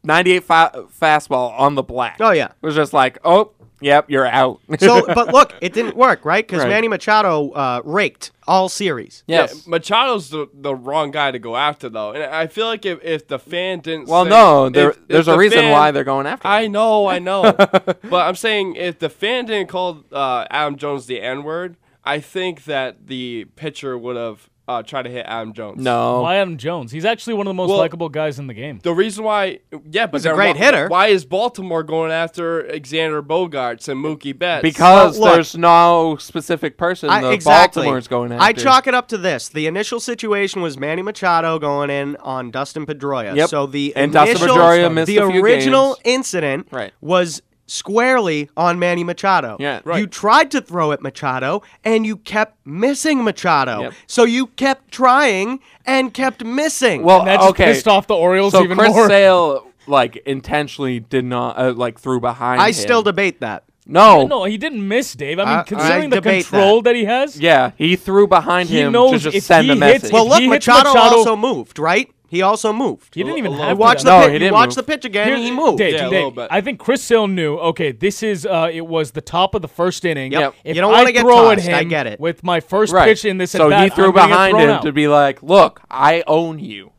98 0.07 0.43
fa- 0.43 0.85
fastball 0.99 1.57
on 1.59 1.75
the 1.75 1.83
black. 1.83 2.17
Oh, 2.19 2.31
yeah. 2.31 2.45
it 2.47 2.53
was 2.65 2.75
just 2.75 2.93
like, 2.93 3.19
oh, 3.23 3.51
yep, 3.81 4.09
you're 4.09 4.25
out. 4.25 4.59
So, 4.79 5.05
but 5.05 5.33
look, 5.33 5.53
it 5.61 5.73
didn't 5.73 5.95
work, 5.95 6.23
right? 6.25 6.45
Because 6.47 6.63
Right. 6.63 6.69
Manny 6.69 6.87
Machado 6.87 7.51
uh, 7.51 7.81
raked 7.83 8.31
all 8.47 8.69
series. 8.69 9.23
yes. 9.27 9.65
Yeah, 9.67 9.71
Machado's 9.77 10.29
the, 10.29 10.47
the 10.53 10.73
wrong 10.73 11.11
guy 11.11 11.31
to 11.31 11.39
go 11.39 11.57
after 11.57 11.89
though, 11.89 12.11
and 12.13 12.23
I 12.23 12.47
feel 12.47 12.65
like 12.67 12.85
if, 12.85 13.03
if 13.03 13.27
the 13.27 13.37
fan 13.37 13.81
didn't 13.81 14.07
well, 14.07 14.23
say- 14.23 14.29
no, 14.29 14.69
there, 14.69 14.91
if- 14.91 14.97
if 14.97 15.07
there's 15.09 15.27
a 15.27 15.31
the 15.31 15.37
reason 15.37 15.59
fan- 15.59 15.71
why 15.73 15.91
they're 15.91 16.03
going 16.05 16.25
after. 16.25 16.47
him. 16.47 16.53
I 16.53 16.67
know, 16.67 17.07
I 17.07 17.19
know, 17.29 17.51
but 17.51 17.99
I'm 18.13 18.35
saying 18.35 18.75
if 18.75 18.99
the 18.99 19.09
fan 19.09 19.45
didn't 19.45 19.67
call 19.67 20.03
uh, 20.11 20.45
Adam 20.49 20.77
Jones 20.77 21.05
the 21.07 21.21
N 21.21 21.43
word, 21.43 21.75
I 22.05 22.19
think 22.21 22.63
that 22.63 23.07
the 23.07 23.45
pitcher 23.57 23.97
would 23.97 24.15
have 24.15 24.49
uh, 24.67 24.83
try 24.83 25.01
to 25.01 25.09
hit 25.09 25.25
Adam 25.27 25.53
Jones. 25.53 25.81
No. 25.83 26.21
Why 26.23 26.35
Adam 26.37 26.57
Jones? 26.57 26.91
He's 26.91 27.05
actually 27.05 27.35
one 27.35 27.47
of 27.47 27.51
the 27.51 27.55
most 27.55 27.69
Well- 27.69 27.77
likable 27.77 28.09
guys 28.09 28.37
in 28.39 28.47
the 28.47 28.53
game. 28.53 28.79
The 28.83 28.93
reason 28.93 29.23
why, 29.23 29.59
yeah, 29.89 30.07
but 30.07 30.17
He's 30.17 30.25
a 30.25 30.33
great 30.33 30.55
why, 30.55 30.61
hitter. 30.65 30.87
Why 30.89 31.07
is 31.07 31.23
Baltimore 31.25 31.83
going 31.83 32.11
after 32.11 32.67
Alexander 32.67 33.23
Bogaerts 33.23 33.87
and 33.87 34.03
Mookie 34.03 34.37
Betts? 34.37 34.61
Because 34.63 35.17
Well, 35.17 35.27
look- 35.29 35.35
there's 35.35 35.55
no 35.57 36.17
specific 36.19 36.77
person 36.77 37.09
I, 37.09 37.21
the 37.21 37.31
exactly. 37.31 37.81
Baltimore's 37.83 38.07
going 38.07 38.31
after. 38.31 38.43
I 38.43 38.51
chalk 38.53 38.87
it 38.87 38.93
up 38.93 39.07
to 39.09 39.17
this. 39.17 39.47
The 39.49 39.67
initial 39.67 39.99
situation 39.99 40.61
was 40.61 40.77
Manny 40.77 41.01
Machado 41.01 41.59
going 41.59 41.89
in 41.89 42.17
on 42.17 42.51
Dustin 42.51 42.85
Pedroia. 42.85 43.35
Yep. 43.35 43.49
So 43.49 43.65
the 43.67 43.93
And 43.95 44.11
Dustin 44.11 44.37
initial, 44.37 44.57
Pedroia 44.57 44.93
missed 44.93 45.07
the 45.07 45.17
a 45.17 45.27
few 45.29 45.41
original 45.43 45.95
games. 45.95 46.01
incident 46.03 46.67
Right. 46.71 46.91
was 47.01 47.41
squarely 47.67 48.49
on 48.57 48.79
Manny 48.79 49.03
Machado. 49.03 49.57
Yeah. 49.59 49.81
right. 49.83 49.99
You 49.99 50.07
tried 50.07 50.51
to 50.51 50.61
throw 50.61 50.91
at 50.91 51.01
Machado 51.01 51.61
and 51.83 52.05
you 52.05 52.17
kept 52.17 52.65
missing 52.65 53.23
Machado. 53.23 53.81
Yep. 53.81 53.93
So 54.07 54.23
you 54.23 54.47
kept 54.47 54.91
trying 54.91 55.59
and 55.85 56.13
kept 56.13 56.43
missing. 56.43 57.03
Well, 57.03 57.19
And 57.19 57.27
that 57.27 57.37
just 57.39 57.49
okay. 57.51 57.65
pissed 57.65 57.87
off 57.87 58.07
the 58.07 58.15
Orioles 58.15 58.53
so 58.53 58.63
even 58.63 58.77
Chris 58.77 58.93
more. 58.93 59.07
Sale 59.07 59.67
like 59.85 60.15
intentionally 60.25 60.99
did 60.99 61.25
not 61.25 61.57
uh, 61.57 61.73
like 61.73 61.99
threw 61.99 62.19
behind. 62.19 62.59
I 62.61 62.67
him. 62.69 62.73
still 62.73 63.03
debate 63.03 63.39
that. 63.41 63.63
no. 63.85 64.27
No, 64.27 64.43
he 64.43 64.57
didn't 64.57 64.85
miss, 64.85 65.13
Dave. 65.13 65.39
I 65.39 65.45
mean, 65.45 65.53
I- 65.55 65.59
I 65.59 65.63
considering 65.63 66.09
the 66.09 66.21
control 66.21 66.81
that. 66.81 66.95
he 66.95 67.05
has, 67.05 67.39
Yeah, 67.39 67.71
he 67.77 67.95
threw 67.95 68.27
behind 68.27 68.67
He 68.67 68.81
him 68.81 68.91
knows 68.91 69.11
to 69.11 69.19
just 69.19 69.37
if 69.37 69.43
send 69.43 69.65
he 69.65 69.71
a 69.71 69.73
hits- 69.75 69.79
message. 69.79 70.03
if 70.05 70.11
Well, 70.13 70.27
look, 70.27 70.43
Machado, 70.43 70.93
Machado- 70.93 71.17
also 71.17 71.35
moved, 71.37 71.79
right? 71.79 72.09
He 72.29 72.41
also 72.41 72.73
moved. 72.73 73.15
he 73.15 73.23
didn't 73.23 73.37
even 73.37 73.53
You 73.53 73.57
have 73.59 73.69
to 73.69 73.75
watch 73.75 74.03
the 74.03 74.09
No, 74.09 74.19
pitch, 74.21 74.27
he 74.27 74.33
you 74.33 74.39
didn't 74.39 74.53
watch 74.53 74.69
move. 74.69 74.75
the 74.75 74.83
pitch 74.83 75.05
again. 75.05 75.27
Here- 75.29 75.37
he 75.37 75.51
moved. 75.51 75.77
Dave, 75.77 75.93
Yeah, 75.93 75.99
a 75.99 76.01
Dave, 76.03 76.11
little 76.11 76.31
bit. 76.31 76.47
I 76.51 76.61
think 76.61 76.79
Chris 76.79 77.01
Sale 77.03 77.27
knew. 77.27 77.57
Okay, 77.57 77.91
this 77.91 78.21
is 78.23 78.45
uh, 78.45 78.69
it 78.71 78.85
was 78.85 79.11
the 79.11 79.21
top 79.21 79.55
of 79.55 79.61
the 79.61 79.67
first 79.67 80.03
inning. 80.05 80.31
Yep. 80.31 80.53
If 80.63 80.75
You 80.75 80.81
don't 80.81 80.91
wanna 80.91 81.11
get 81.11 81.21
throw 81.21 81.49
at 81.51 81.59
tossed, 81.59 81.69
I 81.69 81.83
get 81.83 82.07
it. 82.07 82.19
with 82.19 82.43
my 82.43 82.59
first 82.59 82.91
right. 82.93 83.05
pitch 83.05 83.25
in 83.25 83.37
this 83.37 83.51
so 83.51 83.65
at 83.65 83.69
bat, 83.69 83.83
he 83.85 83.89
threw 83.89 84.05
I'm 84.07 84.11
gonna 84.11 84.27
get 84.27 84.33
behind 84.33 84.51
thrown 84.53 84.63
him 84.63 84.69
out. 84.71 84.81
to 84.83 84.91
be 84.91 85.07
like, 85.07 85.41
"Look, 85.41 85.81
I 85.89 86.23
own 86.27 86.59
you." 86.59 86.91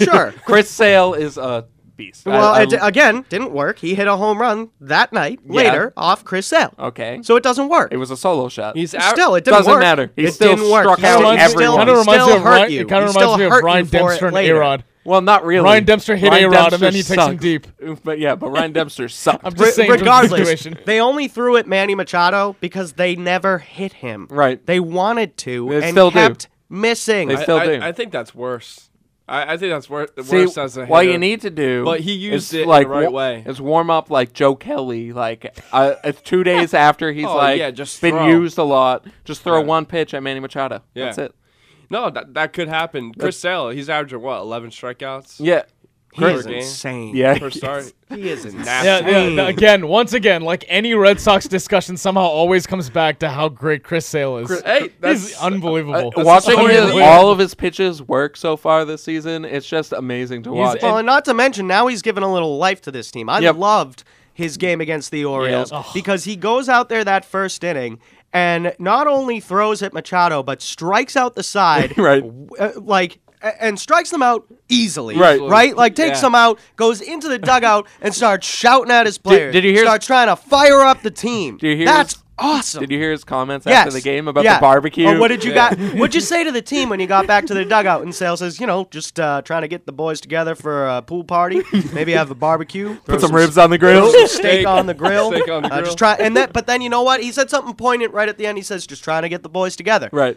Sure. 0.00 0.32
Chris 0.44 0.70
Sale 0.70 1.14
is 1.14 1.36
a 1.38 1.66
beast. 1.96 2.26
Well, 2.26 2.52
I- 2.52 2.58
I- 2.58 2.62
it, 2.62 2.72
um, 2.74 2.86
again, 2.88 3.24
didn't 3.28 3.52
work. 3.52 3.78
He 3.78 3.94
hit 3.94 4.06
a 4.06 4.16
home 4.16 4.38
run 4.38 4.70
that 4.80 5.12
night 5.12 5.40
Yeah. 5.46 5.52
later 5.56 5.92
off 5.96 6.24
Chris 6.24 6.46
Sale. 6.46 6.74
okay. 6.78 7.20
So 7.22 7.36
it 7.36 7.42
doesn't 7.42 7.68
work. 7.68 7.92
It 7.92 7.96
was 7.96 8.10
a 8.10 8.16
solo 8.16 8.48
shot. 8.48 8.76
he's 8.76 8.94
out. 8.94 9.10
Still, 9.14 9.34
it 9.34 9.44
didn't 9.44 9.58
Doesn't 9.58 9.72
work. 9.72 9.80
matter. 9.80 10.10
He 10.16 10.24
it 10.24 10.32
still 10.34 10.54
didn't 10.56 10.70
work. 10.70 10.84
struck 10.84 11.04
out 11.04 11.18
still- 11.18 11.30
everyone. 11.30 11.48
Still, 11.50 11.76
Kind 11.76 11.90
of 11.90 11.96
reminds 11.98 12.22
still 12.24 12.26
me 12.28 12.36
of 12.36 12.42
hurt 12.42 12.70
you. 12.70 12.80
It 12.82 12.88
kind 12.88 13.04
of 13.04 13.14
reminds 13.14 13.38
me 13.38 13.44
of 13.44 13.50
hurt 13.52 13.64
Ryan 13.64 13.86
Dempster 13.86 14.26
and 14.26 14.34
later. 14.34 14.56
A-Rod. 14.56 14.84
well, 15.04 15.20
not 15.20 15.44
really. 15.44 15.64
Ryan 15.64 15.84
Dempster 15.84 16.16
hit 16.16 16.30
Ryan 16.30 16.44
A-Rod 16.44 16.72
and 16.74 16.82
then 16.82 16.92
Dempster 16.92 17.14
he 17.14 17.16
takes 17.16 17.28
him 17.28 17.36
deep. 17.36 17.66
But 18.04 18.18
yeah, 18.18 18.34
but 18.34 18.50
Ryan 18.50 18.72
Dempster 18.72 19.08
sucked. 19.08 19.44
I'm 19.44 19.52
Re- 19.54 19.58
just 19.66 19.76
saying, 19.76 19.88
from 19.88 19.98
the 19.98 20.04
regardless, 20.04 20.66
they 20.84 21.00
only 21.00 21.28
threw 21.28 21.56
at 21.56 21.66
Manny 21.66 21.94
Machado 21.94 22.56
because 22.60 22.92
they 22.94 23.14
never 23.16 23.58
hit 23.58 23.94
him. 23.94 24.26
Right. 24.30 24.64
They 24.66 24.80
wanted 24.80 25.36
to 25.38 25.68
They 25.70 25.76
and 25.76 25.90
still 25.92 26.10
do. 26.10 26.14
kept 26.18 26.48
missing. 26.68 27.28
They 27.28 27.36
still 27.36 27.58
I, 27.58 27.66
do. 27.66 27.78
I 27.82 27.92
think 27.92 28.10
that's 28.12 28.34
worse. 28.34 28.90
I, 29.28 29.54
I 29.54 29.56
think 29.56 29.72
that's 29.72 29.90
wor- 29.90 30.08
See, 30.22 30.36
worse 30.44 30.56
as 30.56 30.76
a 30.76 30.80
hitter. 30.82 30.90
what 30.92 31.06
you 31.06 31.18
need 31.18 31.40
to 31.40 31.50
do, 31.50 31.84
But 31.84 32.00
he 32.00 32.12
used 32.12 32.52
is 32.52 32.54
it 32.54 32.62
in 32.62 32.68
like 32.68 32.86
the 32.86 32.90
right 32.92 33.10
wa- 33.12 33.18
way. 33.18 33.42
Is 33.46 33.60
warm 33.60 33.90
up 33.90 34.08
like 34.10 34.32
Joe 34.32 34.54
Kelly, 34.54 35.12
like 35.12 35.58
uh, 35.72 35.94
it's 36.04 36.20
two 36.22 36.44
days 36.52 36.74
after 36.74 37.10
he's 37.12 37.26
Oh, 37.26 37.36
like 37.36 37.58
yeah, 37.58 37.70
just 37.72 38.00
been 38.00 38.12
throw. 38.14 38.28
used 38.28 38.56
a 38.58 38.62
lot. 38.62 39.04
Just 39.24 39.42
throw 39.42 39.60
one 39.62 39.84
pitch 39.86 40.14
at 40.14 40.22
Manny 40.22 40.38
Machado. 40.40 40.82
Yeah. 40.94 41.06
That's 41.06 41.18
it. 41.18 41.34
No, 41.90 42.10
that 42.10 42.34
that 42.34 42.52
could 42.52 42.68
happen. 42.68 43.12
Chris 43.14 43.38
Sale, 43.38 43.70
he's 43.70 43.88
averaging 43.88 44.20
what, 44.20 44.40
eleven 44.40 44.70
strikeouts? 44.70 45.36
Yeah, 45.38 45.62
he 46.16 46.24
is 46.24 46.46
game? 46.46 46.54
insane. 46.56 47.16
yeah. 47.16 47.38
Per 47.38 47.50
start. 47.50 47.92
He 48.08 48.28
is 48.28 48.44
insane. 48.44 48.64
Yeah, 48.64 49.08
yeah, 49.08 49.48
again, 49.48 49.88
once 49.88 50.12
again, 50.12 50.42
like 50.42 50.64
any 50.68 50.94
Red 50.94 51.20
Sox 51.20 51.48
discussion, 51.48 51.96
somehow 51.96 52.22
always 52.22 52.66
comes 52.66 52.88
back 52.90 53.18
to 53.20 53.28
how 53.28 53.48
great 53.48 53.82
Chris 53.82 54.06
Sale 54.06 54.38
is. 54.38 54.62
Hey, 54.62 54.80
He's 54.82 54.90
that's 55.00 55.40
unbelievable. 55.42 56.12
Uh, 56.16 56.22
watching 56.24 56.58
his, 56.58 56.78
unbelievable. 56.80 57.02
all 57.02 57.30
of 57.30 57.38
his 57.38 57.54
pitches 57.54 58.02
work 58.02 58.36
so 58.36 58.56
far 58.56 58.84
this 58.84 59.02
season, 59.02 59.44
it's 59.44 59.66
just 59.66 59.92
amazing 59.92 60.42
to 60.44 60.52
He's- 60.54 60.74
watch. 60.74 60.82
Well, 60.82 60.98
and 60.98 61.06
not 61.06 61.24
to 61.26 61.34
mention, 61.34 61.66
now 61.66 61.86
he's 61.88 62.02
given 62.02 62.22
a 62.22 62.32
little 62.32 62.58
life 62.58 62.80
to 62.82 62.90
this 62.90 63.10
team. 63.10 63.28
I 63.28 63.40
Yep. 63.40 63.56
loved 63.56 64.04
his 64.32 64.56
game 64.56 64.80
against 64.80 65.10
the 65.10 65.24
Orioles 65.24 65.72
Ugh. 65.72 65.84
because 65.94 66.24
he 66.24 66.36
goes 66.36 66.68
out 66.68 66.88
there 66.88 67.02
that 67.04 67.24
first 67.24 67.64
inning 67.64 67.98
and 68.32 68.74
not 68.78 69.06
only 69.06 69.40
throws 69.40 69.82
at 69.82 69.92
Machado, 69.94 70.42
but 70.42 70.60
strikes 70.60 71.16
out 71.16 71.34
the 71.34 71.42
side, 71.42 71.96
Right. 71.98 72.22
uh, 72.58 72.72
like, 72.76 73.14
a- 73.14 73.25
and 73.42 73.78
strikes 73.78 74.10
them 74.10 74.22
out 74.22 74.44
easily, 74.68 75.16
Right. 75.16 75.40
Right, 75.40 75.76
like 75.76 75.94
takes 75.94 76.18
Yeah. 76.18 76.22
them 76.28 76.34
out, 76.34 76.58
goes 76.76 77.00
into 77.00 77.28
the 77.28 77.38
dugout, 77.38 77.86
and 78.00 78.14
starts 78.14 78.46
shouting 78.46 78.90
at 78.90 79.06
his 79.06 79.18
players. 79.18 79.52
did 79.52 79.64
you 79.64 79.72
hear- 79.72 79.84
Starts 79.84 80.06
trying 80.06 80.28
to 80.28 80.36
fire 80.36 80.80
up 80.82 81.02
the 81.02 81.10
team. 81.10 81.56
Did 81.58 81.68
you 81.70 81.76
hear 81.76 81.86
That's 81.86 82.14
his- 82.14 82.22
awesome. 82.38 82.80
Did 82.80 82.90
you 82.90 82.98
hear 82.98 83.10
his 83.12 83.24
comments 83.24 83.64
Yes. 83.66 83.86
after 83.86 83.92
the 83.92 84.00
game 84.02 84.28
about 84.28 84.44
Yeah. 84.44 84.56
the 84.56 84.60
barbecue? 84.60 85.06
Or 85.08 85.18
what 85.18 85.28
did 85.28 85.42
you 85.44 85.52
Yeah. 85.52 85.70
got? 85.74 85.78
What'd 85.98 86.14
you 86.14 86.20
say 86.20 86.44
to 86.44 86.50
the 86.52 86.60
team 86.60 86.88
when 86.90 87.00
you 87.00 87.06
got 87.06 87.26
back 87.26 87.46
to 87.46 87.54
the 87.54 87.64
dugout? 87.64 88.02
And 88.02 88.14
Sale 88.14 88.36
says, 88.36 88.60
you 88.60 88.66
know, 88.66 88.86
just 88.90 89.18
uh, 89.18 89.40
trying 89.42 89.62
to 89.62 89.68
get 89.68 89.86
the 89.86 89.92
boys 89.92 90.20
together 90.20 90.54
for 90.54 90.86
a 90.86 91.00
pool 91.02 91.24
party. 91.24 91.62
Maybe 91.94 92.12
have 92.12 92.30
a 92.30 92.34
barbecue. 92.34 92.96
throw 93.06 93.14
Put 93.16 93.20
some 93.22 93.34
ribs 93.34 93.56
on 93.56 93.70
the 93.70 93.78
grill. 93.78 94.10
throw 94.10 94.20
some 94.26 94.38
steak 94.40 94.66
on 94.66 94.86
the 94.86 94.94
grill. 94.94 95.30
Steak 95.32 95.48
on 95.48 95.62
the 95.62 95.68
Uh, 95.68 95.76
grill. 95.76 95.84
just 95.86 95.98
try, 95.98 96.14
and 96.14 96.36
that. 96.36 96.52
But 96.52 96.66
then 96.66 96.80
you 96.82 96.90
know 96.90 97.02
what? 97.02 97.22
He 97.22 97.32
said 97.32 97.48
something 97.48 97.74
poignant 97.74 98.12
right 98.12 98.28
at 98.28 98.36
the 98.38 98.46
end. 98.46 98.58
He 98.58 98.64
says, 98.64 98.86
just 98.86 99.02
trying 99.04 99.22
to 99.22 99.28
get 99.30 99.42
the 99.42 99.48
boys 99.48 99.74
together. 99.76 100.08
right. 100.12 100.36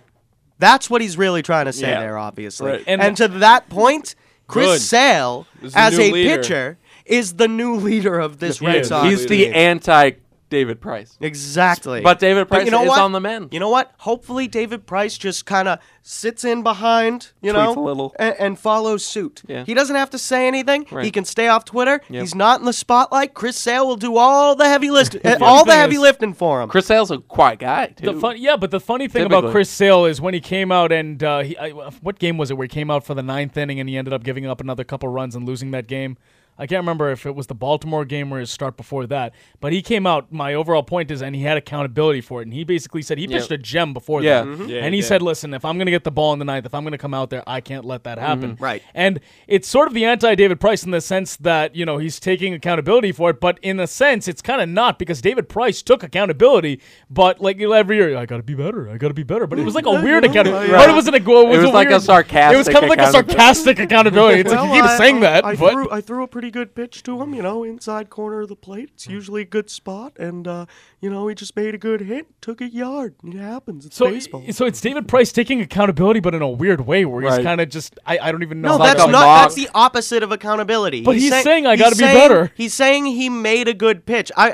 That's 0.60 0.90
what 0.90 1.02
he's 1.02 1.18
really 1.18 1.42
trying 1.42 1.66
to 1.66 1.74
say 1.74 1.90
Yeah. 1.90 2.02
there, 2.02 2.18
obviously. 2.18 2.72
Right. 2.72 2.84
And, 2.86 3.02
And- 3.02 3.18
to 3.18 3.28
that 3.30 3.70
point, 3.70 4.16
Chris 4.48 4.66
Good. 4.68 4.82
Sale, 4.82 5.48
Is 5.62 5.74
the 5.74 5.80
as 5.80 5.98
new 5.98 6.04
a 6.04 6.12
leader. 6.12 6.38
pitcher, 6.38 6.78
is 7.06 7.34
the 7.36 7.48
new 7.48 7.76
leader 7.76 8.20
of 8.20 8.40
this 8.40 8.60
He 8.60 8.66
Red 8.66 8.76
is. 8.78 8.88
Sox. 8.90 9.08
He's 9.10 9.26
the 9.26 9.46
team. 9.46 9.54
anti 9.56 10.12
David 10.50 10.82
Price. 10.82 11.18
Exactly. 11.22 12.02
But 12.02 12.20
David 12.20 12.48
Price 12.48 12.66
you 12.66 12.72
know 12.72 12.84
is 12.84 12.90
what? 12.90 13.00
on 13.00 13.12
the 13.12 13.20
mend. 13.20 13.54
You 13.54 13.60
know 13.60 13.70
what? 13.70 13.94
Hopefully, 14.00 14.48
David 14.48 14.86
Price 14.86 15.18
just 15.18 15.46
kind 15.46 15.68
of 15.68 15.80
sits 16.02 16.44
in 16.44 16.64
behind, 16.64 17.32
you 17.42 17.54
Tweets 17.54 17.76
know, 17.76 17.82
a 17.82 17.86
little. 17.86 18.16
And, 18.18 18.36
and 18.40 18.60
follows 18.60 19.06
suit. 19.06 19.44
Yeah. 19.48 19.64
He 19.64 19.74
doesn't 19.74 19.96
have 19.96 20.10
to 20.12 20.18
say 20.18 20.48
anything. 20.48 20.86
He 21.02 21.12
can 21.12 21.24
stay 21.26 21.48
off 21.48 21.66
Twitter. 21.66 22.02
Yep. 22.10 22.22
He's 22.22 22.34
not 22.34 22.60
in 22.60 22.66
the 22.66 22.74
spotlight. 22.74 23.34
Chris 23.34 23.58
Sale 23.58 23.88
will 23.88 23.96
do 23.96 24.18
all 24.18 24.56
the 24.56 24.66
heavy 24.66 24.90
lift, 24.90 25.16
uh, 25.24 25.38
all 25.42 25.66
the 25.66 25.72
thing 25.72 25.80
heavy 25.80 25.96
is- 25.96 26.02
lifting 26.02 26.34
for 26.34 26.62
him. 26.62 26.70
Chris 26.70 26.88
Sale's 26.88 27.12
a 27.12 27.20
quiet 27.20 27.60
guy 27.60 27.88
too. 27.88 28.14
The 28.14 28.20
fun, 28.20 28.38
yeah, 28.38 28.58
but 28.58 28.72
the 28.72 28.80
funny 28.80 29.08
thing 29.08 29.26
about 29.26 29.52
Chris 29.52 29.70
Sale 29.70 30.06
is 30.06 30.20
when 30.20 30.34
he 30.34 30.40
came 30.40 30.72
out 30.72 30.92
and 30.92 31.24
uh, 31.24 31.40
he, 31.40 31.58
I, 31.58 31.70
what 31.72 32.18
game 32.18 32.38
was 32.38 32.50
it 32.50 32.56
where 32.58 32.66
he 32.66 32.70
came 32.70 32.90
out 32.90 33.06
for 33.06 33.14
the 33.14 33.24
ninth 33.24 33.56
inning 33.56 33.80
and 33.80 33.88
he 33.88 33.98
ended 33.98 34.14
up 34.14 34.24
giving 34.24 34.46
up 34.46 34.60
another 34.62 34.84
couple 34.84 35.10
runs 35.10 35.36
and 35.36 35.46
losing 35.46 35.72
that 35.72 35.88
game. 35.88 36.18
I 36.60 36.68
can't 36.68 36.82
remember 36.82 37.10
if 37.10 37.26
it 37.26 37.34
was 37.34 37.48
the 37.48 37.56
Baltimore 37.56 38.06
game 38.06 38.32
or 38.34 38.40
his 38.40 38.52
start 38.52 38.78
before 38.78 39.08
that, 39.08 39.34
but 39.62 39.74
he 39.74 39.82
came 39.82 40.06
out. 40.06 40.32
My 40.32 40.54
overall 40.54 40.84
point 40.84 41.10
is, 41.10 41.22
and 41.24 41.36
he 41.36 41.42
had 41.44 41.58
accountability 41.58 42.22
for 42.22 42.42
it, 42.42 42.46
and 42.48 42.54
he 42.54 42.64
basically 42.64 43.02
said 43.02 43.18
he 43.18 43.26
Yeah. 43.26 43.38
pitched 43.40 43.52
a 43.52 43.58
gem 43.58 43.94
before 43.94 44.22
Yeah. 44.22 44.42
that, 44.44 44.48
Mhm. 44.48 44.70
Yeah, 44.70 44.78
and 44.84 44.94
he 44.94 45.00
he 45.00 45.02
said, 45.02 45.22
"Listen, 45.22 45.54
if 45.54 45.64
I'm 45.64 45.78
going 45.78 45.86
to 45.86 45.92
get 45.92 46.04
the 46.04 46.12
ball 46.12 46.34
in 46.34 46.40
the 46.40 46.44
ninth, 46.46 46.66
if 46.66 46.74
I'm 46.76 46.84
going 46.84 46.92
to 46.92 46.98
come 46.98 47.14
out 47.14 47.30
there, 47.30 47.42
I 47.48 47.62
can't 47.62 47.86
let 47.86 48.04
that 48.04 48.18
happen." 48.20 48.58
Right. 48.60 48.84
And 48.94 49.22
it's 49.48 49.66
sort 49.66 49.88
of 49.88 49.94
the 49.94 50.04
anti 50.04 50.36
David 50.36 50.60
Price 50.60 50.84
in 50.84 50.92
the 50.92 51.00
sense 51.00 51.38
that, 51.38 51.74
you 51.74 51.86
know, 51.86 51.98
he's 52.00 52.20
taking 52.20 52.54
accountability 52.54 53.14
for 53.14 53.30
it, 53.30 53.40
but 53.40 53.58
in 53.62 53.80
a 53.80 53.88
sense, 53.88 54.28
it's 54.28 54.42
kind 54.42 54.60
of 54.62 54.68
not 54.68 55.00
because 55.00 55.22
David 55.22 55.48
Price 55.48 55.82
took 55.82 56.04
accountability, 56.04 56.82
but 57.10 57.40
like 57.40 57.60
you 57.60 57.68
know, 57.70 57.74
every 57.74 57.96
year, 57.96 58.18
I 58.18 58.26
got 58.26 58.38
to 58.38 58.44
be 58.44 58.56
better, 58.56 58.90
I 58.90 58.98
got 58.98 59.08
to 59.08 59.14
be 59.14 59.24
better. 59.24 59.48
But 59.48 59.58
it 59.60 59.64
was 59.64 59.74
like 59.76 59.86
a 59.86 59.92
weird 60.02 60.26
accountability. 60.26 60.72
But 60.74 60.90
it 60.90 60.94
wasn't 60.94 61.16
a, 61.16 61.20
it 61.20 61.26
was, 61.26 61.56
It 61.56 61.62
was 61.62 61.70
a 61.70 61.74
like 61.74 61.90
a 61.92 62.02
sarcastic 62.02 62.56
It 62.56 62.58
was 62.58 62.68
kind 62.68 62.84
of 62.84 62.90
like 62.90 63.00
a 63.00 63.04
accountability. 63.04 63.32
sarcastic 63.38 63.80
accountability. 63.80 64.40
It's 64.42 64.52
like 64.52 64.76
you 64.76 64.82
keep 64.82 64.92
saying 64.98 65.22
that, 65.22 65.46
I, 65.46 65.56
but. 65.56 65.72
threw, 65.72 65.90
I 65.90 66.02
threw 66.02 66.24
a 66.24 66.28
pretty 66.28 66.49
good 66.52 66.76
pitch 66.76 67.04
to 67.04 67.22
him, 67.22 67.34
you 67.34 67.42
know, 67.42 67.64
inside 67.64 68.10
corner 68.10 68.42
of 68.42 68.50
the 68.50 68.56
plate. 68.56 68.90
It's 68.94 69.08
usually 69.08 69.42
a 69.42 69.46
good 69.46 69.70
spot, 69.70 70.14
and 70.18 70.48
uh, 70.48 70.66
you 71.02 71.10
know, 71.10 71.28
he 71.28 71.36
just 71.36 71.56
made 71.56 71.74
a 71.76 71.78
good 71.78 72.02
hit, 72.02 72.28
took 72.42 72.62
a 72.62 72.70
yard. 72.70 73.16
It 73.24 73.36
happens. 73.36 73.86
It's 73.86 73.96
so, 73.96 74.10
baseball. 74.10 74.44
so 74.52 74.66
it's 74.66 74.82
David 74.82 75.08
Price 75.08 75.32
taking 75.32 75.62
accountability, 75.62 76.20
but 76.20 76.34
in 76.36 76.42
a 76.42 76.50
weird 76.50 76.82
way, 76.82 77.06
where 77.06 77.22
he's 77.22 77.32
Right. 77.32 77.44
kind 77.44 77.62
of 77.62 77.70
just 77.70 77.98
I, 78.06 78.20
I 78.20 78.32
don't 78.32 78.44
even 78.44 78.62
know. 78.62 78.70
No, 78.70 78.78
how 78.78 78.84
that's 78.86 79.00
not. 79.00 79.12
mock- 79.12 79.42
That's 79.44 79.56
the 79.56 79.70
opposite 79.74 80.24
of 80.24 80.32
accountability. 80.32 81.02
But 81.02 81.16
he's 81.16 81.30
say- 81.30 81.44
saying, 81.44 81.66
"I 81.68 81.76
gotta 81.76 81.96
be 81.96 82.04
better." 82.04 82.52
He's 82.56 82.74
saying 82.74 83.06
he 83.06 83.30
made 83.30 83.68
a 83.68 83.74
good 83.74 84.06
pitch. 84.06 84.32
I 84.38 84.52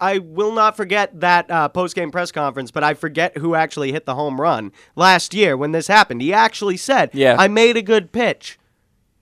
I, 0.00 0.14
I 0.14 0.18
will 0.18 0.52
not 0.52 0.76
forget 0.76 1.20
that 1.20 1.50
uh, 1.50 1.68
post 1.68 1.94
game 1.94 2.10
press 2.10 2.32
conference, 2.32 2.70
but 2.70 2.84
I 2.84 2.94
forget 2.94 3.36
who 3.38 3.54
actually 3.54 3.92
hit 3.92 4.06
the 4.06 4.14
home 4.14 4.40
run 4.40 4.72
last 4.94 5.34
year 5.34 5.56
when 5.56 5.72
this 5.72 5.86
happened. 5.88 6.22
He 6.22 6.32
actually 6.32 6.76
said, 6.76 7.10
Yeah. 7.12 7.36
I 7.38 7.48
made 7.48 7.76
a 7.76 7.82
good 7.82 8.12
pitch." 8.12 8.58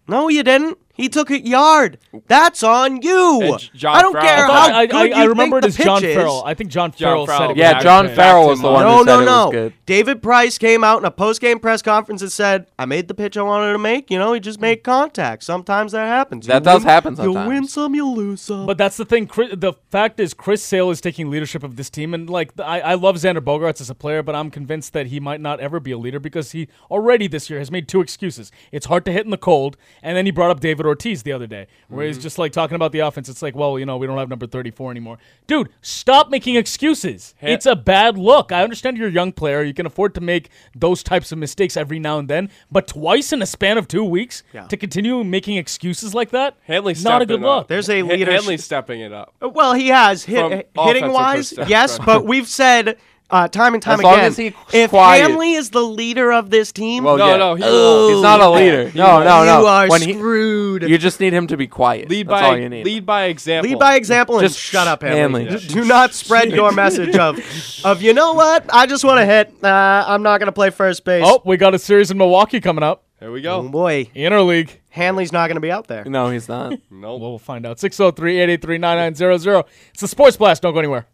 No, 0.06 0.28
you 0.28 0.42
didn't. 0.42 0.76
He 0.94 1.08
took 1.08 1.28
a 1.30 1.40
yard. 1.44 1.98
That's 2.28 2.62
on 2.62 3.02
you. 3.02 3.58
John 3.74 3.96
I 3.96 4.00
don't 4.00 4.12
Farrell- 4.12 4.26
care 4.26 4.44
I 4.44 4.48
how 4.48 4.54
I, 4.54 4.78
I, 4.82 4.86
good 4.86 4.96
I, 4.96 5.04
you 5.06 5.14
I 5.14 5.24
remember 5.24 5.60
think 5.60 5.74
it 5.74 5.76
the 5.76 5.82
as 5.82 5.86
John 5.86 6.00
pitch 6.00 6.10
is. 6.10 6.16
Farrell. 6.16 6.42
I 6.46 6.54
think 6.54 6.70
John, 6.70 6.92
John 6.92 7.26
Farrell 7.26 7.26
said 7.26 7.50
it. 7.50 7.56
Yeah, 7.56 7.74
was 7.74 7.82
John 7.82 8.04
actually 8.06 8.16
Farrell 8.16 8.42
back 8.44 8.50
was 8.50 8.60
the 8.62 8.70
one 8.70 8.84
No, 8.84 8.98
who 8.98 9.04
no, 9.04 9.12
said 9.16 9.22
it 9.22 9.24
no. 9.26 9.44
was 9.46 9.52
good. 9.52 9.72
David 9.86 10.22
Price 10.22 10.56
came 10.58 10.84
out 10.84 10.98
in 10.98 11.04
a 11.04 11.10
post 11.10 11.40
game 11.40 11.58
press 11.58 11.82
conference 11.82 12.22
and 12.22 12.30
said, 12.30 12.66
"I 12.78 12.84
made 12.84 13.08
the 13.08 13.14
pitch 13.14 13.36
I 13.36 13.42
wanted 13.42 13.72
to 13.72 13.78
make. 13.78 14.10
You 14.10 14.18
know, 14.18 14.32
he 14.32 14.38
just 14.40 14.60
made 14.60 14.84
contact. 14.84 15.42
Sometimes 15.42 15.92
that 15.92 16.06
happens. 16.06 16.46
That 16.46 16.54
You 16.54 16.60
does 16.60 16.80
win- 16.82 16.88
happen 16.88 17.16
You 17.16 17.32
win 17.32 17.42
sometimes. 17.66 17.72
some, 17.72 17.94
you 17.96 18.08
lose 18.08 18.40
some. 18.40 18.66
But 18.66 18.78
that's 18.78 18.96
the 18.96 19.04
thing. 19.04 19.26
Chris, 19.26 19.50
the 19.56 19.72
fact 19.90 20.20
is, 20.20 20.32
Chris 20.32 20.62
Sale 20.62 20.90
is 20.90 21.00
taking 21.00 21.28
leadership 21.28 21.64
of 21.64 21.74
this 21.76 21.90
team, 21.90 22.14
and 22.14 22.30
like 22.30 22.52
I, 22.60 22.80
I 22.80 22.94
love 22.94 23.16
Xander 23.16 23.40
Bogaerts 23.40 23.80
as 23.80 23.90
a 23.90 23.94
player, 23.96 24.22
but 24.22 24.34
I'm 24.36 24.50
convinced 24.50 24.92
that 24.92 25.08
he 25.08 25.18
might 25.18 25.40
not 25.40 25.58
ever 25.60 25.80
be 25.80 25.90
a 25.90 25.98
leader 25.98 26.20
because 26.20 26.52
he 26.52 26.68
already 26.90 27.26
this 27.26 27.50
year 27.50 27.58
has 27.58 27.70
made 27.70 27.88
two 27.88 28.00
excuses. 28.00 28.52
It's 28.70 28.86
hard 28.86 29.04
to 29.06 29.12
hit 29.12 29.24
in 29.24 29.30
the 29.32 29.36
cold, 29.36 29.76
and 30.02 30.16
then 30.16 30.24
he 30.24 30.30
brought 30.30 30.50
up 30.50 30.60
David 30.60 30.83
David 30.84 30.88
Ortiz 30.88 31.22
the 31.22 31.32
other 31.32 31.46
day, 31.46 31.66
where 31.88 32.06
he's 32.06 32.16
mm-hmm. 32.16 32.22
just 32.22 32.38
like 32.38 32.52
talking 32.52 32.74
about 32.74 32.92
the 32.92 33.00
offense. 33.00 33.28
It's 33.28 33.42
like, 33.42 33.56
well, 33.56 33.78
you 33.78 33.86
know, 33.86 33.96
we 33.96 34.06
don't 34.06 34.18
have 34.18 34.28
number 34.28 34.46
34 34.46 34.90
anymore. 34.90 35.18
Dude, 35.46 35.70
stop 35.80 36.30
making 36.30 36.56
excuses. 36.56 37.34
Hey- 37.38 37.54
It's 37.54 37.66
a 37.66 37.74
bad 37.76 38.18
look. 38.18 38.52
I 38.52 38.62
understand 38.62 38.96
you're 38.98 39.08
a 39.08 39.12
young 39.12 39.32
player. 39.32 39.62
You 39.62 39.74
can 39.74 39.86
afford 39.86 40.14
to 40.14 40.20
make 40.20 40.50
those 40.74 41.02
types 41.02 41.32
of 41.32 41.38
mistakes 41.38 41.76
every 41.76 41.98
now 41.98 42.18
and 42.18 42.28
then, 42.28 42.50
but 42.70 42.86
twice 42.86 43.32
in 43.32 43.40
a 43.40 43.46
span 43.46 43.78
of 43.78 43.88
two 43.88 44.04
weeks 44.04 44.42
Yeah. 44.52 44.66
to 44.66 44.76
continue 44.76 45.24
making 45.24 45.56
excuses 45.56 46.14
like 46.14 46.30
that, 46.30 46.56
Hanley's 46.64 47.02
not 47.02 47.22
a 47.22 47.24
stepping 47.24 47.40
good 47.40 47.46
look. 47.46 47.68
There's 47.68 47.88
a 47.88 48.00
Ha- 48.00 48.06
leadership- 48.06 48.34
Hanley's 48.34 48.64
stepping 48.64 49.00
it 49.00 49.12
up. 49.12 49.34
Well, 49.40 49.72
he 49.74 49.88
has 49.88 50.24
hit, 50.24 50.68
hitting 50.78 51.12
wise, 51.12 51.54
yes, 51.66 51.98
but 51.98 52.26
we've 52.26 52.48
said 52.48 52.98
uh, 53.30 53.48
time 53.48 53.74
and 53.74 53.82
time 53.82 53.98
As 54.00 54.02
long 54.04 54.14
again, 54.14 54.24
as 54.26 54.36
he's 54.36 54.52
if 54.72 54.90
quiet. 54.90 55.22
Hanley 55.22 55.54
is 55.54 55.70
the 55.70 55.82
leader 55.82 56.32
of 56.32 56.50
this 56.50 56.70
team, 56.72 57.04
Well, 57.04 57.16
No, 57.16 57.26
yeah. 57.28 57.36
no, 57.36 57.54
he 57.54 57.62
Oh, 57.64 58.08
he's 58.14 58.22
not 58.22 58.40
a 58.40 58.50
leader. 58.50 58.88
He 58.90 58.98
No, 58.98 59.20
no, 59.24 59.44
no. 59.44 59.60
you 59.60 59.66
are 59.66 59.88
When 59.88 60.02
he- 60.02 60.12
screwed. 60.12 60.82
You 60.84 60.98
just 60.98 61.18
need 61.20 61.32
him 61.32 61.46
to 61.48 61.56
be 61.56 61.66
quiet. 61.66 62.08
Lead 62.10 62.28
That's 62.28 62.40
by 62.42 62.48
all 62.48 62.56
you 62.58 62.68
need. 62.68 62.84
lead 62.84 63.06
by 63.06 63.24
example. 63.24 63.70
Lead 63.70 63.78
by 63.78 63.96
example 63.96 64.38
and 64.38 64.46
Just 64.46 64.58
shut 64.60 64.86
up, 64.86 65.02
Hanley. 65.02 65.46
Hanley. 65.46 65.66
Do 65.66 65.84
not 65.84 66.12
spread 66.14 66.52
your 66.52 66.70
message 66.84 67.16
of, 67.16 67.40
of 67.84 68.02
you 68.02 68.12
know 68.12 68.34
what? 68.34 68.66
I 68.72 68.86
just 68.86 69.04
want 69.04 69.18
to 69.20 69.26
hit. 69.26 69.52
Uh, 69.64 70.04
I'm 70.06 70.22
not 70.22 70.38
going 70.38 70.46
to 70.48 70.52
play 70.52 70.70
first 70.70 71.04
base. 71.04 71.24
Oh, 71.26 71.40
we 71.44 71.56
got 71.56 71.74
a 71.74 71.78
series 71.78 72.10
in 72.10 72.18
Milwaukee 72.18 72.60
coming 72.60 72.84
up. 72.84 73.04
Here 73.20 73.30
we 73.32 73.40
Oh, 73.48 73.62
go. 73.62 73.68
boy, 73.68 74.10
Interleague. 74.14 74.70
Hanley's 74.90 75.32
not 75.32 75.46
going 75.48 75.56
to 75.56 75.60
be 75.60 75.70
out 75.70 75.86
there. 75.88 76.04
No, 76.04 76.28
he's 76.30 76.48
not. 76.48 76.70
Nope. 76.90 77.20
Well, 77.20 77.30
we'll 77.30 77.38
find 77.38 77.64
out. 77.66 77.80
603 77.80 78.36
883 78.38 78.78
9900. 78.78 79.64
It's 79.90 80.00
the 80.02 80.08
Sports 80.08 80.36
Blast. 80.36 80.62
Don't 80.62 80.72
go 80.74 80.78
anywhere. 80.78 81.06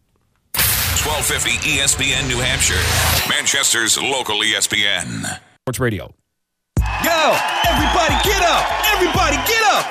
1250 1.01 1.81
ESPN 1.81 2.27
New 2.29 2.37
Hampshire, 2.37 2.77
Manchester's 3.27 3.97
local 3.97 4.41
ESPN. 4.45 5.25
Sports 5.65 5.79
Radio. 5.79 6.13
Yo, 6.77 7.21
everybody 7.65 8.13
get 8.21 8.43
up! 8.45 8.61
Everybody 8.93 9.37
get 9.49 9.63
up! 9.73 9.90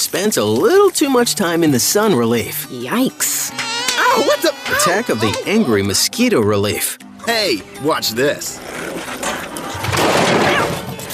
Spends 0.00 0.38
a 0.38 0.44
little 0.44 0.90
too 0.90 1.10
much 1.10 1.34
time 1.34 1.62
in 1.62 1.70
the 1.72 1.78
sun 1.78 2.14
relief. 2.14 2.66
Yikes. 2.70 3.52
Ow, 3.52 4.22
what 4.26 4.40
the? 4.40 4.48
Attack 4.74 5.10
of 5.10 5.20
the 5.20 5.42
angry 5.46 5.82
mosquito 5.82 6.40
relief. 6.40 6.96
Hey, 7.26 7.60
watch 7.82 8.12
this. 8.12 8.58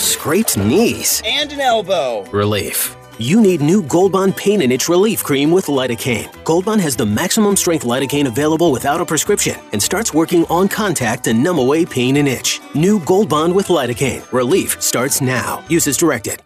Scraped 0.00 0.56
knees 0.56 1.20
And 1.26 1.52
an 1.52 1.58
elbow. 1.60 2.26
relief. 2.30 2.96
You 3.18 3.40
need 3.40 3.60
new 3.60 3.82
Gold 3.82 4.12
Bond 4.12 4.36
pain 4.36 4.62
and 4.62 4.72
itch 4.72 4.88
relief 4.88 5.24
cream 5.24 5.50
with 5.50 5.66
lidocaine. 5.66 6.30
Gold 6.44 6.66
Bond 6.66 6.80
has 6.80 6.94
the 6.94 7.06
maximum 7.06 7.56
strength 7.56 7.84
lidocaine 7.84 8.28
available 8.28 8.70
without 8.70 9.00
a 9.00 9.04
prescription 9.04 9.58
and 9.72 9.82
starts 9.82 10.14
working 10.14 10.44
on 10.46 10.68
contact 10.68 11.24
to 11.24 11.34
numb 11.34 11.58
away 11.58 11.84
pain 11.84 12.18
and 12.18 12.28
itch. 12.28 12.60
New 12.76 13.00
Gold 13.00 13.28
Bond 13.28 13.52
with 13.52 13.66
lidocaine. 13.66 14.30
Relief 14.30 14.80
starts 14.80 15.20
now. 15.20 15.64
Use 15.68 15.88
as 15.88 15.96
directed. 15.96 16.40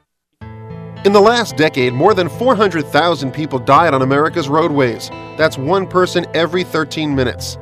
In 1.03 1.15
the 1.15 1.21
last 1.21 1.57
decade, 1.57 1.95
more 1.95 2.13
than 2.13 2.29
400,000 2.29 3.33
people 3.33 3.59
died 3.59 3.95
on 3.95 4.03
America's 4.03 4.51
roadways. 4.51 5.09
That's 5.39 5.57
one 5.57 5.87
person 5.87 6.27
every 6.35 6.63
13 6.63 7.15
minutes. 7.15 7.57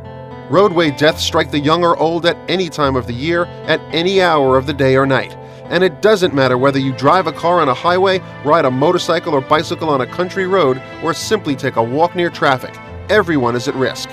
Roadway 0.51 0.91
deaths 0.91 1.23
strike 1.23 1.53
the 1.53 1.61
young 1.61 1.85
or 1.85 1.97
old 1.99 2.27
at 2.27 2.37
any 2.51 2.69
time 2.69 2.97
of 2.97 3.07
the 3.07 3.13
year, 3.13 3.45
at 3.45 3.81
any 3.95 4.21
hour 4.21 4.59
of 4.59 4.67
the 4.67 4.73
day 4.73 4.97
or 4.97 5.07
night. 5.07 5.37
And 5.67 5.85
it 5.85 6.03
doesn't 6.03 6.35
matter 6.35 6.59
whether 6.59 6.81
you 6.81 6.93
drive 6.93 7.29
a 7.29 7.33
car 7.33 7.61
on 7.61 7.69
a 7.69 7.75
highway, 7.75 8.19
ride 8.45 8.65
a 8.65 8.73
motorcycle 8.73 9.35
or 9.35 9.41
bicycle 9.41 9.89
on 9.89 10.01
a 10.01 10.07
country 10.07 10.49
road, 10.49 10.83
or 11.05 11.15
simply 11.15 11.55
take 11.55 11.77
a 11.77 11.83
walk 11.83 12.17
near 12.17 12.31
traffic. 12.31 12.77
Everyone 13.09 13.55
is 13.55 13.69
at 13.69 13.77
risk. 13.77 14.09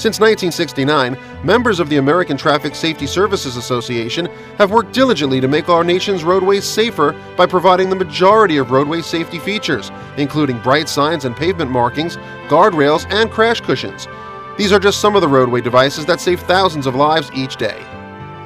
Since 0.00 0.18
1969, 0.18 1.44
members 1.44 1.78
of 1.78 1.90
the 1.90 1.98
American 1.98 2.38
Traffic 2.38 2.74
Safety 2.74 3.06
Services 3.06 3.58
Association 3.58 4.30
have 4.56 4.70
worked 4.70 4.94
diligently 4.94 5.42
to 5.42 5.46
make 5.46 5.68
our 5.68 5.84
nation's 5.84 6.24
roadways 6.24 6.64
safer 6.64 7.12
by 7.36 7.44
providing 7.44 7.90
the 7.90 7.96
majority 7.96 8.56
of 8.56 8.70
roadway 8.70 9.02
safety 9.02 9.38
features, 9.38 9.90
including 10.16 10.58
bright 10.60 10.88
signs 10.88 11.26
and 11.26 11.36
pavement 11.36 11.70
markings, 11.70 12.16
guardrails, 12.48 13.04
and 13.10 13.30
crash 13.30 13.60
cushions. 13.60 14.08
These 14.56 14.72
are 14.72 14.78
just 14.78 15.02
some 15.02 15.16
of 15.16 15.20
the 15.20 15.28
roadway 15.28 15.60
devices 15.60 16.06
that 16.06 16.22
save 16.22 16.40
thousands 16.40 16.86
of 16.86 16.94
lives 16.94 17.30
each 17.34 17.56
day. 17.56 17.84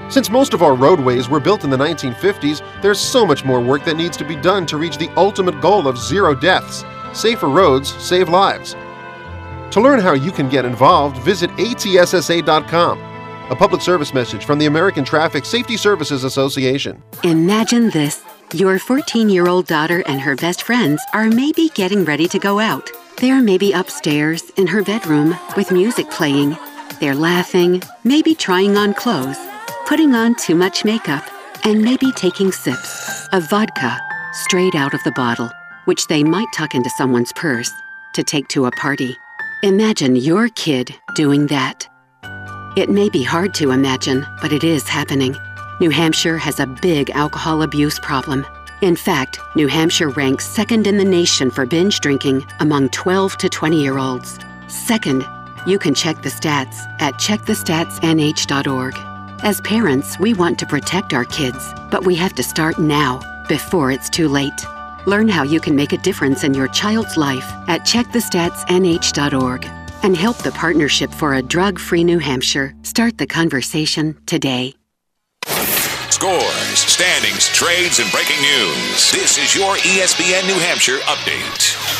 Since 0.09 0.31
most 0.31 0.55
of 0.55 0.63
our 0.65 0.75
roadways 0.75 1.29
were 1.29 1.39
built 1.39 1.63
in 1.63 1.71
the 1.71 1.77
1950s, 1.77 2.83
there's 2.83 2.99
so 2.99 3.25
much 3.25 3.45
more 3.45 3.61
work 3.61 3.85
that 3.85 3.97
needs 3.97 4.17
to 4.17 4.25
be 4.25 4.35
done 4.35 4.67
to 4.67 4.77
reach 4.77 4.99
the 4.99 5.13
ultimate 5.17 5.61
goal 5.61 5.87
of 5.87 5.99
zero 5.99 6.35
deaths. 6.35 6.85
Safer 7.13 7.49
roads 7.49 7.95
save 8.03 8.29
lives. 8.29 8.75
To 9.75 9.81
learn 9.81 9.99
how 9.99 10.13
you 10.13 10.31
can 10.31 10.49
get 10.49 10.65
involved, 10.65 11.19
visit 11.25 11.51
atssa.com. 11.57 12.99
A 13.51 13.57
public 13.57 13.83
service 13.83 14.15
message 14.15 14.45
from 14.45 14.61
the 14.61 14.67
American 14.67 15.05
Traffic 15.05 15.45
Safety 15.45 15.77
Services 15.77 16.23
Association. 16.23 17.03
Imagine 17.25 17.91
this. 17.91 18.23
Your 18.53 18.79
14 18.79 19.29
year 19.29 19.49
old 19.49 19.67
daughter 19.67 20.05
and 20.07 20.21
her 20.21 20.37
best 20.37 20.63
friends 20.63 21.03
are 21.13 21.27
maybe 21.27 21.71
getting 21.71 22.05
ready 22.05 22.29
to 22.29 22.39
go 22.39 22.61
out. 22.61 22.89
They're 23.17 23.43
maybe 23.43 23.73
upstairs 23.73 24.49
in 24.51 24.69
her 24.69 24.85
bedroom 24.85 25.37
with 25.57 25.73
music 25.73 26.09
playing. 26.09 26.57
They're 27.01 27.17
laughing, 27.17 27.83
maybe 28.05 28.37
trying 28.37 28.77
on 28.77 28.95
clothes, 28.95 29.39
putting 29.87 30.15
on 30.15 30.37
too 30.37 30.55
much 30.55 30.85
makeup, 30.85 31.25
and 31.65 31.83
maybe 31.83 32.13
taking 32.13 32.53
sips 32.53 33.27
of 33.33 33.51
vodka 33.51 34.01
straight 34.35 34.77
out 34.77 34.95
of 34.95 35.03
the 35.03 35.11
bottle, 35.17 35.51
which 35.87 36.07
they 36.07 36.23
might 36.23 36.53
tuck 36.55 36.77
into 36.77 36.91
someone's 36.91 37.33
purse 37.33 37.73
to 38.13 38.23
take 38.23 38.47
to 38.47 38.67
a 38.67 38.71
party. 38.71 39.17
Imagine 39.65 40.15
your 40.15 40.51
kid 40.51 40.95
doing 41.15 41.47
that. 41.47 41.89
It 42.77 42.91
may 42.91 43.09
be 43.09 43.23
hard 43.23 43.55
to 43.55 43.71
imagine, 43.71 44.27
but 44.43 44.53
it 44.53 44.63
is 44.63 44.87
happening. 44.87 45.35
New 45.81 45.89
Hampshire 45.89 46.37
has 46.37 46.61
a 46.61 46.67
big 46.67 47.09
alcohol 47.09 47.63
abuse 47.63 47.99
problem. 47.99 48.45
In 48.83 48.95
fact, 48.95 49.39
New 49.57 49.67
Hampshire 49.67 50.11
ranks 50.11 50.47
second 50.47 50.87
in 50.87 50.99
the 50.99 51.05
nation 51.05 51.51
for 51.51 51.65
binge 51.65 52.01
drinking 52.01 52.45
among 52.61 52.91
12 52.91 53.39
to 53.39 53.49
20 53.49 53.81
year 53.81 53.97
olds. 53.97 54.39
Second, 54.69 55.27
you 55.67 55.79
can 55.79 55.95
check 55.95 56.21
the 56.21 56.29
stats 56.29 56.85
at 57.01 57.15
checkthestatsnh.org. 57.15 58.95
As 59.43 59.63
parents, 59.63 60.19
we 60.19 60.35
want 60.35 60.59
to 60.59 60.67
protect 60.67 61.15
our 61.15 61.25
kids, 61.25 61.73
but 61.91 62.05
we 62.05 62.15
have 62.17 62.35
to 62.35 62.43
start 62.43 62.79
now, 62.79 63.23
before 63.49 63.91
it's 63.91 64.11
too 64.11 64.29
late. 64.29 64.67
Learn 65.07 65.29
how 65.29 65.43
you 65.43 65.61
can 65.61 65.77
make 65.77 65.93
a 65.93 65.99
difference 65.99 66.45
in 66.45 66.55
your 66.55 66.69
child's 66.69 67.17
life 67.17 67.51
at 67.69 67.83
checkthestatsnh.org 67.83 69.67
and 70.03 70.17
help 70.17 70.39
the 70.39 70.53
Partnership 70.53 71.11
for 71.11 71.35
a 71.35 71.43
Drug 71.43 71.79
Free 71.79 72.05
New 72.05 72.19
Hampshire 72.19 72.75
start 72.83 73.19
the 73.19 73.27
conversation 73.27 74.17
today. 74.27 74.75
Scores, 76.11 76.79
standings, 76.79 77.49
trades, 77.49 77.99
and 77.99 78.11
breaking 78.11 78.41
news. 78.41 79.11
This 79.11 79.37
is 79.37 79.55
your 79.55 79.77
ESPN 79.77 80.47
New 80.47 80.59
Hampshire 80.61 80.99
update. 81.01 81.95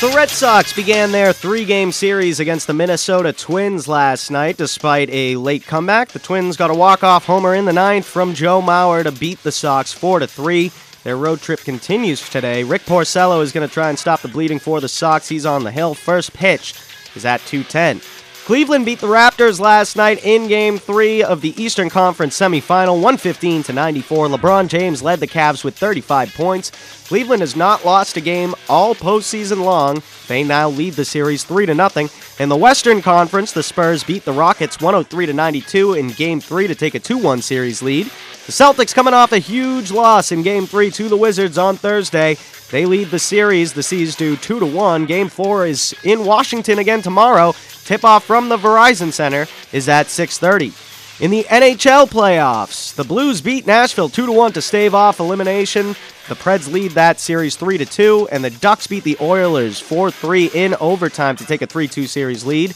The 0.00 0.14
Red 0.14 0.30
Sox 0.30 0.72
began 0.72 1.10
their 1.10 1.32
three 1.32 1.64
game 1.64 1.90
series 1.90 2.38
against 2.38 2.66
the 2.68 2.72
Minnesota 2.72 3.32
Twins 3.32 3.88
last 3.88 4.30
night. 4.30 4.56
Despite 4.56 5.10
a 5.10 5.36
late 5.36 5.66
comeback, 5.66 6.10
the 6.10 6.20
Twins 6.20 6.56
got 6.56 6.70
a 6.70 6.74
walk 6.74 7.02
off 7.02 7.26
homer 7.26 7.54
in 7.54 7.64
the 7.64 7.72
ninth 7.72 8.06
from 8.06 8.32
Joe 8.32 8.62
Mauer 8.62 9.02
to 9.02 9.10
beat 9.10 9.42
the 9.42 9.50
Sox 9.50 9.92
4 9.92 10.24
3. 10.24 10.70
Their 11.08 11.16
road 11.16 11.40
trip 11.40 11.60
continues 11.60 12.28
today. 12.28 12.64
Rick 12.64 12.84
Porcello 12.84 13.42
is 13.42 13.50
going 13.50 13.66
to 13.66 13.72
try 13.72 13.88
and 13.88 13.98
stop 13.98 14.20
the 14.20 14.28
bleeding 14.28 14.58
for 14.58 14.78
the 14.78 14.90
Sox. 14.90 15.26
He's 15.26 15.46
on 15.46 15.64
the 15.64 15.70
hill. 15.70 15.94
First 15.94 16.34
pitch 16.34 16.74
is 17.14 17.24
at 17.24 17.40
210. 17.46 18.02
Cleveland 18.48 18.86
beat 18.86 19.00
the 19.00 19.06
Raptors 19.06 19.60
last 19.60 19.94
night 19.94 20.24
in 20.24 20.48
Game 20.48 20.78
3 20.78 21.22
of 21.22 21.42
the 21.42 21.52
Eastern 21.62 21.90
Conference 21.90 22.34
semifinal, 22.34 22.94
115 22.94 23.62
to 23.64 23.74
94. 23.74 24.28
LeBron 24.28 24.68
James 24.68 25.02
led 25.02 25.20
the 25.20 25.26
Cavs 25.26 25.62
with 25.62 25.76
35 25.76 26.32
points. 26.32 26.72
Cleveland 27.06 27.42
has 27.42 27.56
not 27.56 27.84
lost 27.84 28.16
a 28.16 28.22
game 28.22 28.54
all 28.66 28.94
postseason 28.94 29.62
long. 29.62 30.02
They 30.28 30.44
now 30.44 30.70
lead 30.70 30.94
the 30.94 31.04
series 31.04 31.44
3 31.44 31.66
to 31.66 31.74
nothing. 31.74 32.08
In 32.38 32.48
the 32.48 32.56
Western 32.56 33.02
Conference, 33.02 33.52
the 33.52 33.62
Spurs 33.62 34.02
beat 34.02 34.24
the 34.24 34.32
Rockets 34.32 34.80
103 34.80 35.26
to 35.26 35.34
92 35.34 35.92
in 35.92 36.08
Game 36.08 36.40
3 36.40 36.68
to 36.68 36.74
take 36.74 36.94
a 36.94 37.00
2-1 37.00 37.42
series 37.42 37.82
lead. 37.82 38.06
The 38.06 38.52
Celtics 38.52 38.94
coming 38.94 39.12
off 39.12 39.32
a 39.32 39.38
huge 39.38 39.90
loss 39.90 40.32
in 40.32 40.42
Game 40.42 40.64
3 40.64 40.90
to 40.92 41.10
the 41.10 41.18
Wizards 41.18 41.58
on 41.58 41.76
Thursday. 41.76 42.38
They 42.70 42.84
lead 42.84 43.08
the 43.08 43.18
series. 43.18 43.72
The 43.72 43.82
C's 43.82 44.14
do 44.14 44.36
2 44.36 44.60
to 44.60 44.66
1. 44.66 45.06
Game 45.06 45.28
4 45.28 45.66
is 45.66 45.94
in 46.04 46.24
Washington 46.24 46.78
again 46.78 47.00
tomorrow. 47.00 47.54
Tip-off 47.84 48.24
from 48.24 48.50
the 48.50 48.58
Verizon 48.58 49.12
Center 49.12 49.46
is 49.72 49.88
at 49.88 50.08
6:30. 50.10 50.74
In 51.20 51.30
the 51.30 51.46
NHL 51.48 52.06
playoffs, 52.06 52.94
the 52.94 53.04
Blues 53.04 53.40
beat 53.40 53.66
Nashville 53.66 54.10
2 54.10 54.30
1 54.30 54.52
to 54.52 54.62
stave 54.62 54.94
off 54.94 55.18
elimination. 55.18 55.96
The 56.28 56.34
Preds 56.34 56.70
lead 56.70 56.92
that 56.92 57.18
series 57.18 57.56
3 57.56 57.78
2, 57.78 58.28
and 58.30 58.44
the 58.44 58.50
Ducks 58.50 58.86
beat 58.86 59.04
the 59.04 59.16
Oilers 59.20 59.80
4 59.80 60.10
3 60.10 60.50
in 60.52 60.74
overtime 60.78 61.36
to 61.36 61.46
take 61.46 61.62
a 61.62 61.66
3 61.66 61.88
2 61.88 62.06
series 62.06 62.44
lead. 62.44 62.74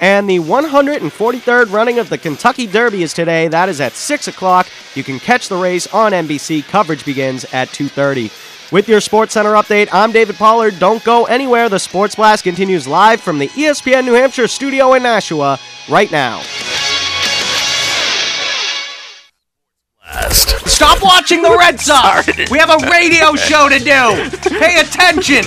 And 0.00 0.30
the 0.30 0.38
143rd 0.38 1.72
running 1.72 1.98
of 1.98 2.08
the 2.08 2.18
Kentucky 2.18 2.66
Derby 2.66 3.02
is 3.02 3.12
today. 3.12 3.48
That 3.48 3.68
is 3.68 3.80
at 3.80 3.92
6 3.94 4.28
o'clock. 4.28 4.68
You 4.94 5.04
can 5.04 5.18
catch 5.18 5.48
the 5.48 5.56
race 5.56 5.86
on 5.88 6.12
NBC. 6.12 6.66
Coverage 6.66 7.04
begins 7.04 7.44
at 7.52 7.68
2.30. 7.68 8.30
With 8.72 8.88
your 8.88 9.00
Sports 9.00 9.34
Center 9.34 9.52
update, 9.52 9.88
I'm 9.92 10.10
David 10.10 10.36
Pollard. 10.36 10.78
Don't 10.78 11.04
go 11.04 11.24
anywhere. 11.26 11.68
The 11.68 11.78
Sports 11.78 12.14
Blast 12.14 12.44
continues 12.44 12.88
live 12.88 13.20
from 13.20 13.38
the 13.38 13.48
ESPN 13.48 14.04
New 14.04 14.14
Hampshire 14.14 14.48
studio 14.48 14.94
in 14.94 15.02
Nashua 15.02 15.58
right 15.88 16.10
now. 16.10 16.40
Stop 20.30 21.02
watching 21.02 21.42
the 21.42 21.56
Red 21.56 21.78
Sox. 21.78 22.26
We 22.50 22.58
have 22.58 22.70
a 22.70 22.90
radio 22.90 23.36
show 23.36 23.68
to 23.68 23.78
do. 23.78 24.58
Pay 24.58 24.80
attention. 24.80 25.44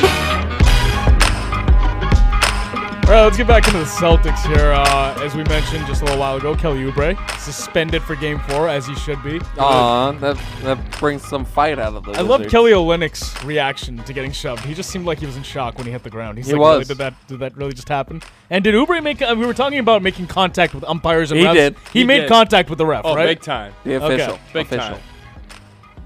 All 3.08 3.14
right, 3.14 3.24
let's 3.24 3.38
get 3.38 3.48
back 3.48 3.66
into 3.68 3.80
the 3.80 3.86
Celtics 3.86 4.46
here. 4.46 4.74
Uh, 4.74 5.18
as 5.24 5.34
we 5.34 5.42
mentioned 5.46 5.88
just 5.88 6.02
a 6.02 6.04
little 6.04 6.20
while 6.20 6.36
ago, 6.36 6.54
Kelly 6.58 6.80
Oubre 6.84 7.16
suspended 7.40 8.04
for 8.04 8.18
Game 8.18 8.38
Four, 8.40 8.68
as 8.68 8.86
he 8.86 8.94
should 8.96 9.24
be. 9.24 9.40
Aw, 9.58 10.12
that 10.12 10.38
that 10.64 11.00
brings 11.00 11.24
some 11.26 11.46
fight 11.46 11.80
out 11.80 11.94
of 11.96 12.04
the. 12.04 12.12
I 12.12 12.22
love 12.22 12.46
Kelly 12.50 12.72
Olynyk's 12.72 13.42
reaction 13.46 13.98
to 14.04 14.12
getting 14.12 14.34
shoved. 14.34 14.66
He 14.66 14.74
just 14.74 14.90
seemed 14.90 15.06
like 15.06 15.20
he 15.20 15.26
was 15.26 15.38
in 15.38 15.44
shock 15.44 15.78
when 15.78 15.86
he 15.86 15.92
hit 15.94 16.04
the 16.04 16.10
ground. 16.10 16.38
He's 16.38 16.48
He 16.48 16.54
like, 16.54 16.60
really, 16.60 16.78
was. 16.80 16.88
did 16.90 16.98
that 16.98 17.14
did 17.28 17.40
that 17.40 17.56
really 17.56 17.72
just 17.72 17.88
happen? 17.88 18.22
And 18.50 18.62
did 18.62 18.76
Oubre 18.76 19.02
make? 19.02 19.22
Uh, 19.22 19.34
we 19.40 19.46
were 19.46 19.54
talking 19.54 19.80
about 19.80 20.02
making 20.04 20.28
contact 20.28 20.76
with 20.76 20.84
umpires 20.84 21.32
and 21.32 21.40
He 21.40 21.46
refs. 21.46 21.54
did. 21.54 21.76
He, 21.94 22.00
He 22.00 22.06
made 22.06 22.22
did. 22.22 22.30
contact 22.30 22.70
with 22.70 22.78
the 22.78 22.86
ref, 22.86 23.04
Oh, 23.06 23.16
right? 23.16 23.26
big 23.26 23.40
time. 23.40 23.74
The 23.86 23.94
official. 24.04 24.34
Okay. 24.34 24.42
Big 24.52 24.66
official. 24.66 24.96
time. 24.96 25.02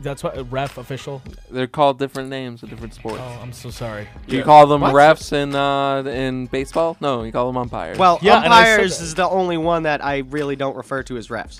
That's 0.01 0.23
what 0.23 0.51
ref 0.51 0.77
official. 0.77 1.21
They're 1.49 1.67
called 1.67 1.99
different 1.99 2.29
names 2.29 2.63
in 2.63 2.69
different 2.69 2.93
sports. 2.93 3.19
Oh, 3.21 3.39
I'm 3.41 3.53
so 3.53 3.69
sorry. 3.69 4.07
Do 4.27 4.35
you 4.35 4.43
call 4.43 4.65
them 4.67 4.81
What? 4.81 4.93
refs 4.93 5.31
in 5.33 5.55
uh, 5.55 6.03
in 6.09 6.47
baseball? 6.47 6.97
No, 6.99 7.23
you 7.23 7.31
call 7.31 7.47
them 7.47 7.57
umpires. 7.57 7.97
Well, 7.97 8.17
Yeah, 8.21 8.41
and 8.43 8.53
I 8.53 8.63
said 8.63 8.71
umpires 8.73 8.97
that. 8.97 9.03
is 9.03 9.15
the 9.15 9.29
only 9.29 9.57
one 9.57 9.83
that 9.83 10.03
I 10.03 10.19
really 10.19 10.55
don't 10.55 10.75
refer 10.75 11.03
to 11.03 11.17
as 11.17 11.27
refs. 11.27 11.59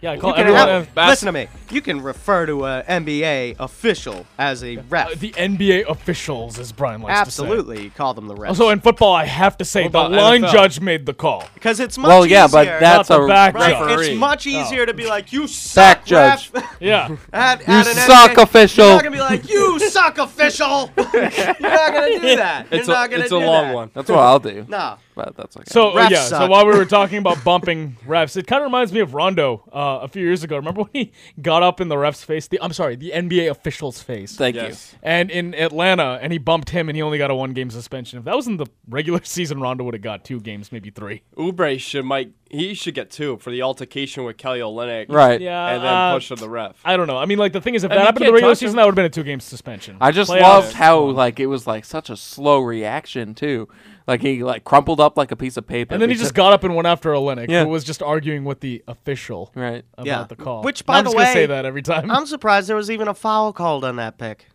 Yeah, 0.00 0.12
I 0.12 0.14
You 0.14 0.20
call 0.20 0.32
can 0.34 0.40
everyone. 0.42 0.68
have- 0.68 0.88
a- 0.96 1.06
listen 1.08 1.26
to 1.26 1.32
me. 1.32 1.48
You 1.70 1.80
can 1.80 2.00
refer 2.00 2.46
to 2.46 2.64
an 2.66 2.84
NBA 2.86 3.56
official 3.58 4.26
as 4.38 4.62
a 4.62 4.76
ref. 4.88 5.08
uh, 5.08 5.14
the 5.18 5.30
NBA 5.36 5.88
officials, 5.88 6.56
as 6.58 6.70
Brian 6.70 7.02
likes 7.02 7.18
to 7.18 7.30
say. 7.32 7.42
Absolutely, 7.42 7.90
call 7.90 8.14
them 8.14 8.28
the 8.28 8.34
refs. 8.36 8.48
Also, 8.50 8.68
in 8.68 8.78
football, 8.80 9.12
I 9.12 9.24
have 9.24 9.56
to 9.58 9.64
say 9.64 9.88
the 9.88 9.98
line 10.08 10.42
NFL? 10.42 10.52
judge 10.52 10.80
made 10.80 11.04
the 11.04 11.14
call. 11.14 11.44
because 11.54 11.80
it's 11.80 11.98
much 11.98 12.06
well, 12.08 12.24
yeah, 12.24 12.44
easier. 12.44 12.64
but 12.64 12.80
that's 12.80 13.10
a 13.10 13.26
back 13.26 13.54
right. 13.54 13.72
judge. 13.72 13.90
It's 13.90 14.00
referee. 14.02 14.14
much 14.18 14.46
Oh. 14.46 14.50
easier 14.50 14.86
to 14.86 14.94
be 14.94 15.06
like, 15.06 15.32
"You 15.32 15.48
suck, 15.48 15.98
Back 15.98 16.04
judge. 16.06 16.52
Yeah. 16.80 17.16
at, 17.32 17.66
You 17.66 17.74
at 17.74 17.86
an 17.88 17.94
suck, 17.94 18.30
NBA. 18.30 18.42
official. 18.44 18.84
You're 18.86 18.94
not 18.94 19.02
gonna 19.04 19.16
be 19.16 19.20
like, 19.22 19.50
"You 19.50 19.78
suck, 19.90 20.18
official." 20.18 20.90
You're 20.96 21.22
not 21.24 21.92
gonna 21.92 22.20
do 22.20 22.36
that. 22.36 22.66
It's 22.70 22.86
You're 22.86 22.96
a, 22.96 23.00
not 23.00 23.10
gonna 23.10 23.22
it's 23.22 23.30
do 23.30 23.38
a 23.38 23.44
long 23.44 23.64
that. 23.66 23.74
one. 23.74 23.90
That's 23.94 24.08
what 24.08 24.20
I'll 24.20 24.38
do. 24.38 24.64
No. 24.68 24.94
But 25.18 25.36
that's 25.36 25.56
okay. 25.56 25.64
So 25.66 25.90
uh, 25.90 26.04
Refs 26.06 26.10
yeah, 26.10 26.22
so 26.22 26.38
suck. 26.38 26.50
while 26.50 26.64
we 26.64 26.76
were 26.76 26.84
talking 26.98 27.18
about 27.18 27.42
bumping 27.42 27.96
refs, 28.06 28.36
it 28.36 28.46
kind 28.46 28.62
of 28.62 28.66
reminds 28.66 28.92
me 28.92 29.00
of 29.00 29.14
Rondo 29.14 29.64
uh, 29.72 29.98
a 30.02 30.06
few 30.06 30.22
years 30.22 30.44
ago. 30.44 30.54
Remember 30.54 30.82
when 30.82 30.90
he 30.92 31.12
got 31.42 31.64
up 31.64 31.80
in 31.80 31.88
the 31.88 31.98
ref's 31.98 32.22
face? 32.22 32.46
The 32.46 32.62
I'm 32.62 32.72
sorry, 32.72 32.94
the 32.94 33.10
NBA 33.10 33.50
official's 33.50 34.00
face. 34.00 34.36
Thank 34.36 34.54
Yes. 34.54 34.94
and 35.02 35.28
in 35.30 35.56
Atlanta, 35.56 36.20
and 36.22 36.32
he 36.32 36.38
bumped 36.38 36.70
him, 36.70 36.88
and 36.88 36.94
he 36.94 37.02
only 37.02 37.18
got 37.18 37.32
a 37.32 37.34
one 37.34 37.52
game 37.52 37.68
suspension. 37.70 38.20
If 38.20 38.26
that 38.26 38.36
was 38.36 38.46
in 38.46 38.58
the 38.58 38.66
regular 38.88 39.20
season, 39.24 39.60
Rondo 39.60 39.82
would 39.82 39.94
have 39.94 40.02
got 40.02 40.24
two 40.24 40.40
games, 40.40 40.70
maybe 40.70 40.90
three. 40.90 41.22
Oubre 41.36 41.80
should 41.80 42.04
might 42.04 42.32
he 42.50 42.74
should 42.74 42.94
get 42.94 43.10
two 43.10 43.36
for 43.38 43.50
the 43.50 43.62
altercation 43.62 44.24
with 44.24 44.36
Kelly 44.36 44.60
Olynyk. 44.60 45.06
Right. 45.10 45.40
Yeah, 45.40 45.66
And 45.74 45.82
then 45.82 45.92
uh, 45.92 46.14
push 46.14 46.28
to 46.28 46.34
the 46.36 46.48
ref. 46.48 46.80
I 46.84 46.96
don't 46.96 47.06
know. 47.06 47.18
I 47.18 47.26
mean, 47.26 47.38
like 47.38 47.52
the 47.52 47.60
thing 47.60 47.74
is, 47.74 47.84
if 47.84 47.90
I 47.90 47.94
that 47.94 48.00
mean, 48.00 48.06
happened 48.06 48.24
in 48.24 48.26
the 48.28 48.32
regular 48.34 48.54
season, 48.54 48.70
him. 48.70 48.76
that 48.76 48.84
would 48.86 48.90
have 48.92 48.96
been 48.96 49.04
a 49.04 49.10
two 49.10 49.22
game 49.22 49.40
suspension. 49.40 49.96
I 50.00 50.10
just 50.10 50.30
Playoffs- 50.30 50.40
loved 50.42 50.72
how 50.74 51.00
like 51.00 51.40
it 51.40 51.46
was 51.46 51.66
like 51.66 51.84
such 51.84 52.10
a 52.10 52.16
slow 52.16 52.60
reaction 52.60 53.34
too. 53.34 53.68
Like 54.06 54.22
he 54.22 54.42
like 54.42 54.64
crumpled 54.64 55.00
up 55.00 55.18
like 55.18 55.30
a 55.32 55.36
piece 55.36 55.56
of 55.58 55.66
paper. 55.66 55.92
And 55.94 56.00
then 56.02 56.08
he 56.08 56.16
just 56.16 56.32
got 56.34 56.52
up 56.54 56.64
and 56.64 56.74
went 56.74 56.86
after 56.88 57.10
Olynyk, 57.12 57.48
Yeah. 57.50 57.64
who 57.64 57.68
was 57.70 57.84
just 57.84 58.02
arguing 58.02 58.44
with 58.44 58.60
the 58.60 58.82
official 58.88 59.50
right. 59.54 59.84
about 59.94 60.06
Yeah. 60.06 60.24
the 60.24 60.36
call. 60.36 60.62
Which, 60.62 60.86
by 60.86 60.98
I'm 60.98 61.04
the 61.04 61.10
just 61.10 61.16
gonna 61.16 61.28
way, 61.28 61.32
say 61.34 61.46
that 61.46 61.66
every 61.66 61.82
time. 61.82 62.10
I'm 62.10 62.24
surprised 62.24 62.68
there 62.68 62.76
was 62.76 62.90
even 62.90 63.08
a 63.08 63.14
foul 63.14 63.52
called 63.52 63.84
on 63.84 63.96
that 63.96 64.16
pick. 64.16 64.46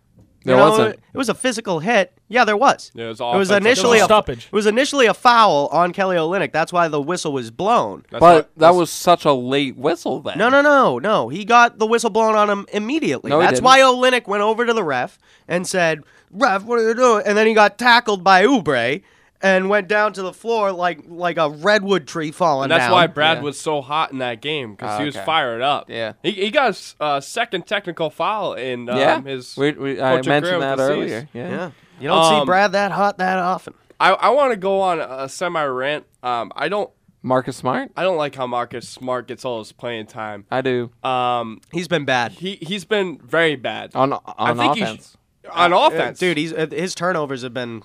You 0.46 0.50
There 0.50 0.58
know, 0.58 0.70
wasn't. 0.72 0.96
It 1.14 1.18
was 1.18 1.30
a 1.30 1.34
physical 1.34 1.80
hit. 1.80 2.18
Yeah, 2.28 2.44
there 2.44 2.58
was. 2.58 2.92
Yeah, 2.94 3.06
it 3.06 3.10
was 3.10 3.22
It 3.22 3.38
was 3.38 3.52
initially 3.52 4.00
It 4.00 4.02
was 4.02 4.02
a 4.02 4.04
a 4.04 4.08
stoppage. 4.08 4.46
It 4.48 4.52
was 4.54 4.66
initially 4.66 5.06
a 5.06 5.14
foul 5.14 5.68
on 5.72 5.94
Kelly 5.94 6.18
Olynyk. 6.18 6.52
That's 6.52 6.74
why 6.74 6.88
the 6.90 7.02
whistle 7.02 7.32
was 7.32 7.50
blown. 7.50 8.04
That's 8.12 8.20
but 8.20 8.36
what- 8.36 8.50
that 8.58 8.76
was 8.76 8.90
such 8.90 9.24
a 9.24 9.32
late 9.32 9.78
whistle 9.78 10.20
then. 10.22 10.38
No, 10.38 10.50
no, 10.50 10.62
no, 10.62 11.00
no. 11.00 11.30
He 11.30 11.46
got 11.46 11.80
the 11.80 11.86
whistle 11.86 12.10
blown 12.10 12.36
on 12.36 12.50
him 12.50 12.66
immediately. 12.74 13.30
No, 13.30 13.40
he 13.40 13.46
That's 13.46 13.56
didn't. 13.60 13.66
why 13.66 13.80
Olynyk 13.80 14.28
went 14.28 14.44
over 14.44 14.66
to 14.66 14.74
the 14.74 14.84
ref 14.84 15.18
and 15.48 15.66
said, 15.66 16.04
"Ref, 16.32 16.64
what 16.64 16.80
are 16.80 16.88
you 16.90 16.94
doing?" 16.96 17.24
And 17.26 17.38
then 17.38 17.48
he 17.48 17.54
got 17.54 17.78
tackled 17.78 18.24
by 18.24 18.44
Oubre 18.46 19.02
and 19.44 19.70
went 19.70 19.88
down 19.88 20.14
to 20.14 20.22
the 20.24 20.34
floor 20.34 20.72
like 20.72 21.02
like 21.08 21.38
a 21.38 21.50
redwood 21.50 22.08
tree 22.08 22.32
falling 22.32 22.64
And 22.66 22.72
that's 22.72 22.86
down. 22.86 22.92
why 22.94 23.08
Brad 23.08 23.38
Yeah. 23.38 23.44
was 23.44 23.60
so 23.60 23.82
hot 23.82 24.12
in 24.12 24.18
that 24.20 24.42
game 24.42 24.72
because 24.72 24.98
he 25.00 25.06
was 25.06 25.16
okay. 25.16 25.26
fired 25.26 25.62
up. 25.62 25.90
Yeah. 25.90 26.14
he, 26.24 26.32
he 26.32 26.50
got 26.50 26.66
a 26.66 26.70
s- 26.70 26.96
a 27.00 27.22
second 27.22 27.68
technical 27.68 28.10
foul 28.10 28.54
in 28.54 28.90
um, 28.90 28.98
yeah. 28.98 29.22
his. 29.22 29.56
we, 29.58 29.72
we, 29.74 30.02
I 30.02 30.22
mentioned 30.22 30.62
that 30.64 30.80
earlier. 30.80 31.28
Yeah. 31.34 31.50
Yeah, 31.50 31.72
you 32.00 32.08
don't 32.08 32.24
see 32.30 32.36
Um, 32.40 32.46
Brad 32.46 32.72
that 32.72 32.92
hot 32.92 33.18
that 33.20 33.38
often. 33.38 33.74
I, 34.00 34.14
I 34.14 34.30
want 34.30 34.52
to 34.52 34.58
go 34.58 34.82
on 34.82 35.00
a 35.00 35.30
semi 35.30 35.64
rant. 35.64 36.06
Um, 36.24 36.52
I 36.56 36.68
don't 36.70 36.90
Marcus 37.22 37.56
Smart. 37.56 37.92
I 37.96 38.04
don't 38.04 38.18
like 38.18 38.36
how 38.36 38.48
Marcus 38.48 38.88
Smart 38.90 39.28
gets 39.28 39.46
all 39.46 39.60
his 39.60 39.72
playing 39.72 40.08
time. 40.08 40.46
I 40.52 40.62
do 40.62 40.90
Um, 41.04 41.62
He's 41.72 41.88
been 41.88 42.04
bad. 42.06 42.34
he 42.34 42.58
he's 42.62 42.84
been 42.86 43.20
very 43.24 43.56
bad 43.56 43.92
on 43.96 44.14
on 44.14 44.58
think 44.58 44.76
he 44.76 44.80
sh- 44.82 44.84
offense. 44.84 45.18
on 45.52 45.72
offense, 45.74 46.20
dude. 46.20 46.38
He's 46.38 46.52
uh, 46.52 46.68
his 46.72 46.96
turnovers 46.96 47.44
have 47.44 47.54
been. 47.54 47.84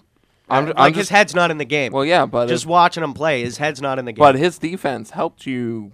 I'm- 0.51 0.67
like 0.67 0.75
I'm 0.79 0.93
his 0.93 1.03
just- 1.03 1.11
head's 1.11 1.35
not 1.35 1.51
in 1.51 1.59
the 1.59 1.65
game. 1.65 1.93
Well, 1.93 2.05
yeah, 2.05 2.27
but 2.27 2.47
just 2.49 2.65
if- 2.65 2.69
watching 2.71 3.03
him 3.03 3.15
play, 3.15 3.43
his 3.45 3.59
head's 3.59 3.81
not 3.81 3.99
in 3.99 4.05
the 4.05 4.13
game. 4.13 4.21
but 4.23 4.35
his 4.37 4.59
defense 4.59 5.11
helped 5.11 5.47
you 5.47 5.93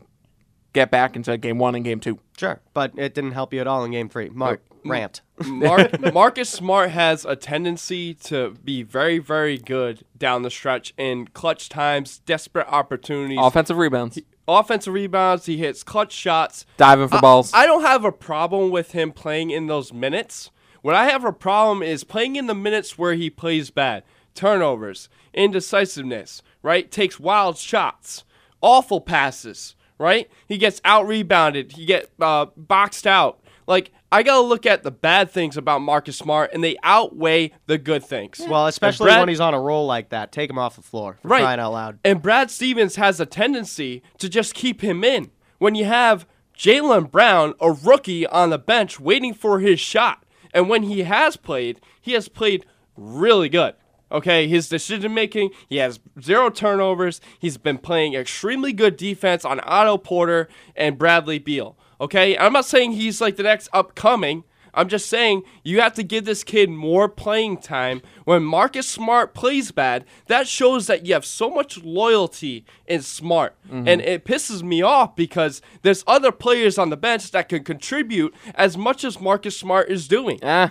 get 0.72 0.90
back 0.90 1.16
into 1.16 1.36
game 1.38 1.58
one 1.58 1.74
and 1.74 1.84
game 1.84 2.00
two. 2.00 2.18
sure, 2.36 2.60
but 2.72 2.92
it 2.96 3.14
didn't 3.14 3.32
help 3.32 3.52
you 3.54 3.60
at 3.60 3.66
all 3.66 3.84
in 3.84 3.92
Game 3.92 4.08
Three. 4.08 4.28
Mark, 4.28 4.60
rant. 4.84 5.20
Mark, 5.46 6.00
Marcus 6.14 6.50
Smart 6.50 6.90
has 6.90 7.24
a 7.24 7.36
tendency 7.36 8.12
to 8.14 8.50
be 8.64 8.82
very, 8.82 9.18
very 9.18 9.56
good 9.58 10.04
down 10.18 10.42
the 10.42 10.50
stretch 10.50 10.92
in 10.96 11.28
clutch 11.28 11.68
times, 11.68 12.18
desperate 12.18 12.66
opportunities, 12.68 13.38
Offensive 13.40 13.76
rebounds, 13.76 14.18
offensive 14.48 14.92
rebounds. 14.92 15.46
He 15.46 15.58
hits 15.58 15.82
clutch 15.84 16.12
shots. 16.12 16.66
diving 16.76 17.08
for 17.08 17.16
I- 17.16 17.20
balls. 17.20 17.52
I 17.54 17.66
don't 17.66 17.82
have 17.82 18.04
a 18.04 18.12
problem 18.12 18.70
with 18.70 18.92
him 18.92 19.12
playing 19.12 19.50
in 19.50 19.66
those 19.68 19.92
minutes. 19.92 20.50
What 20.82 20.94
I 20.94 21.06
have 21.06 21.24
a 21.24 21.32
problem 21.32 21.82
is 21.82 22.04
playing 22.04 22.36
in 22.36 22.46
the 22.46 22.54
minutes 22.54 22.98
where 22.98 23.14
he 23.14 23.30
plays 23.30 23.70
bad. 23.70 24.02
Turnovers, 24.34 25.08
indecisiveness, 25.32 26.42
right? 26.62 26.90
Takes 26.90 27.20
wild 27.20 27.56
shots, 27.56 28.24
awful 28.60 29.00
passes, 29.00 29.76
right? 29.98 30.28
He 30.46 30.58
gets 30.58 30.80
out 30.84 31.06
rebounded. 31.06 31.72
He 31.72 31.84
get 31.86 32.10
uh, 32.20 32.46
boxed 32.56 33.06
out. 33.06 33.40
Like 33.66 33.92
I 34.12 34.22
gotta 34.22 34.42
look 34.42 34.66
at 34.66 34.82
the 34.82 34.90
bad 34.90 35.30
things 35.30 35.56
about 35.56 35.80
Marcus 35.80 36.16
Smart, 36.16 36.50
and 36.52 36.62
they 36.62 36.76
outweigh 36.82 37.52
the 37.66 37.78
good 37.78 38.04
things. 38.04 38.40
Well, 38.46 38.66
especially 38.66 39.06
Brad- 39.06 39.20
when 39.20 39.28
he's 39.28 39.40
on 39.40 39.54
a 39.54 39.60
roll 39.60 39.86
like 39.86 40.10
that, 40.10 40.32
take 40.32 40.50
him 40.50 40.58
off 40.58 40.76
the 40.76 40.82
floor. 40.82 41.18
Right. 41.22 41.42
crying 41.42 41.60
out 41.60 41.72
loud. 41.72 41.98
And 42.04 42.22
Brad 42.22 42.50
Stevens 42.50 42.96
has 42.96 43.18
a 43.18 43.26
tendency 43.26 44.02
to 44.18 44.28
just 44.28 44.54
keep 44.54 44.82
him 44.82 45.02
in. 45.02 45.30
When 45.58 45.74
you 45.74 45.86
have 45.86 46.26
Jaylen 46.56 47.10
Brown, 47.10 47.54
a 47.60 47.72
rookie 47.72 48.26
on 48.26 48.50
the 48.50 48.58
bench, 48.58 49.00
waiting 49.00 49.34
for 49.34 49.60
his 49.60 49.80
shot. 49.80 50.24
And 50.52 50.68
when 50.68 50.84
he 50.84 51.02
has 51.02 51.36
played, 51.36 51.80
he 52.00 52.12
has 52.12 52.28
played 52.28 52.64
really 52.96 53.48
good. 53.48 53.74
Okay, 54.14 54.46
his 54.46 54.68
decision 54.68 55.12
making, 55.12 55.50
he 55.68 55.78
has 55.78 55.98
zero 56.22 56.48
turnovers. 56.48 57.20
He's 57.40 57.56
been 57.56 57.78
playing 57.78 58.14
extremely 58.14 58.72
good 58.72 58.96
defense 58.96 59.44
on 59.44 59.60
Otto 59.64 59.98
Porter 59.98 60.48
and 60.76 60.96
Bradley 60.96 61.40
Beal. 61.40 61.76
Okay, 62.00 62.38
I'm 62.38 62.52
not 62.52 62.64
saying 62.64 62.92
he's 62.92 63.20
like 63.20 63.34
the 63.34 63.42
next 63.42 63.68
upcoming. 63.72 64.44
I'm 64.72 64.88
just 64.88 65.08
saying 65.08 65.42
you 65.62 65.80
have 65.80 65.94
to 65.94 66.02
give 66.02 66.24
this 66.24 66.44
kid 66.44 66.70
more 66.70 67.08
playing 67.08 67.58
time. 67.58 68.02
When 68.24 68.42
Marcus 68.42 68.88
Smart 68.88 69.34
plays 69.34 69.70
bad, 69.70 70.04
that 70.26 70.48
shows 70.48 70.86
that 70.86 71.06
you 71.06 71.14
have 71.14 71.24
so 71.24 71.50
much 71.50 71.82
loyalty 71.82 72.64
in 72.86 73.02
Smart. 73.02 73.56
Mm-hmm. 73.66 73.88
And 73.88 74.00
it 74.00 74.24
pisses 74.24 74.62
me 74.62 74.82
off 74.82 75.16
because 75.16 75.62
there's 75.82 76.04
other 76.06 76.32
players 76.32 76.78
on 76.78 76.90
the 76.90 76.96
bench 76.96 77.30
that 77.30 77.48
can 77.48 77.64
contribute 77.64 78.34
as 78.54 78.76
much 78.76 79.04
as 79.04 79.20
Marcus 79.20 79.58
Smart 79.58 79.88
is 79.88 80.08
doing. 80.08 80.42
Eh, 80.42 80.68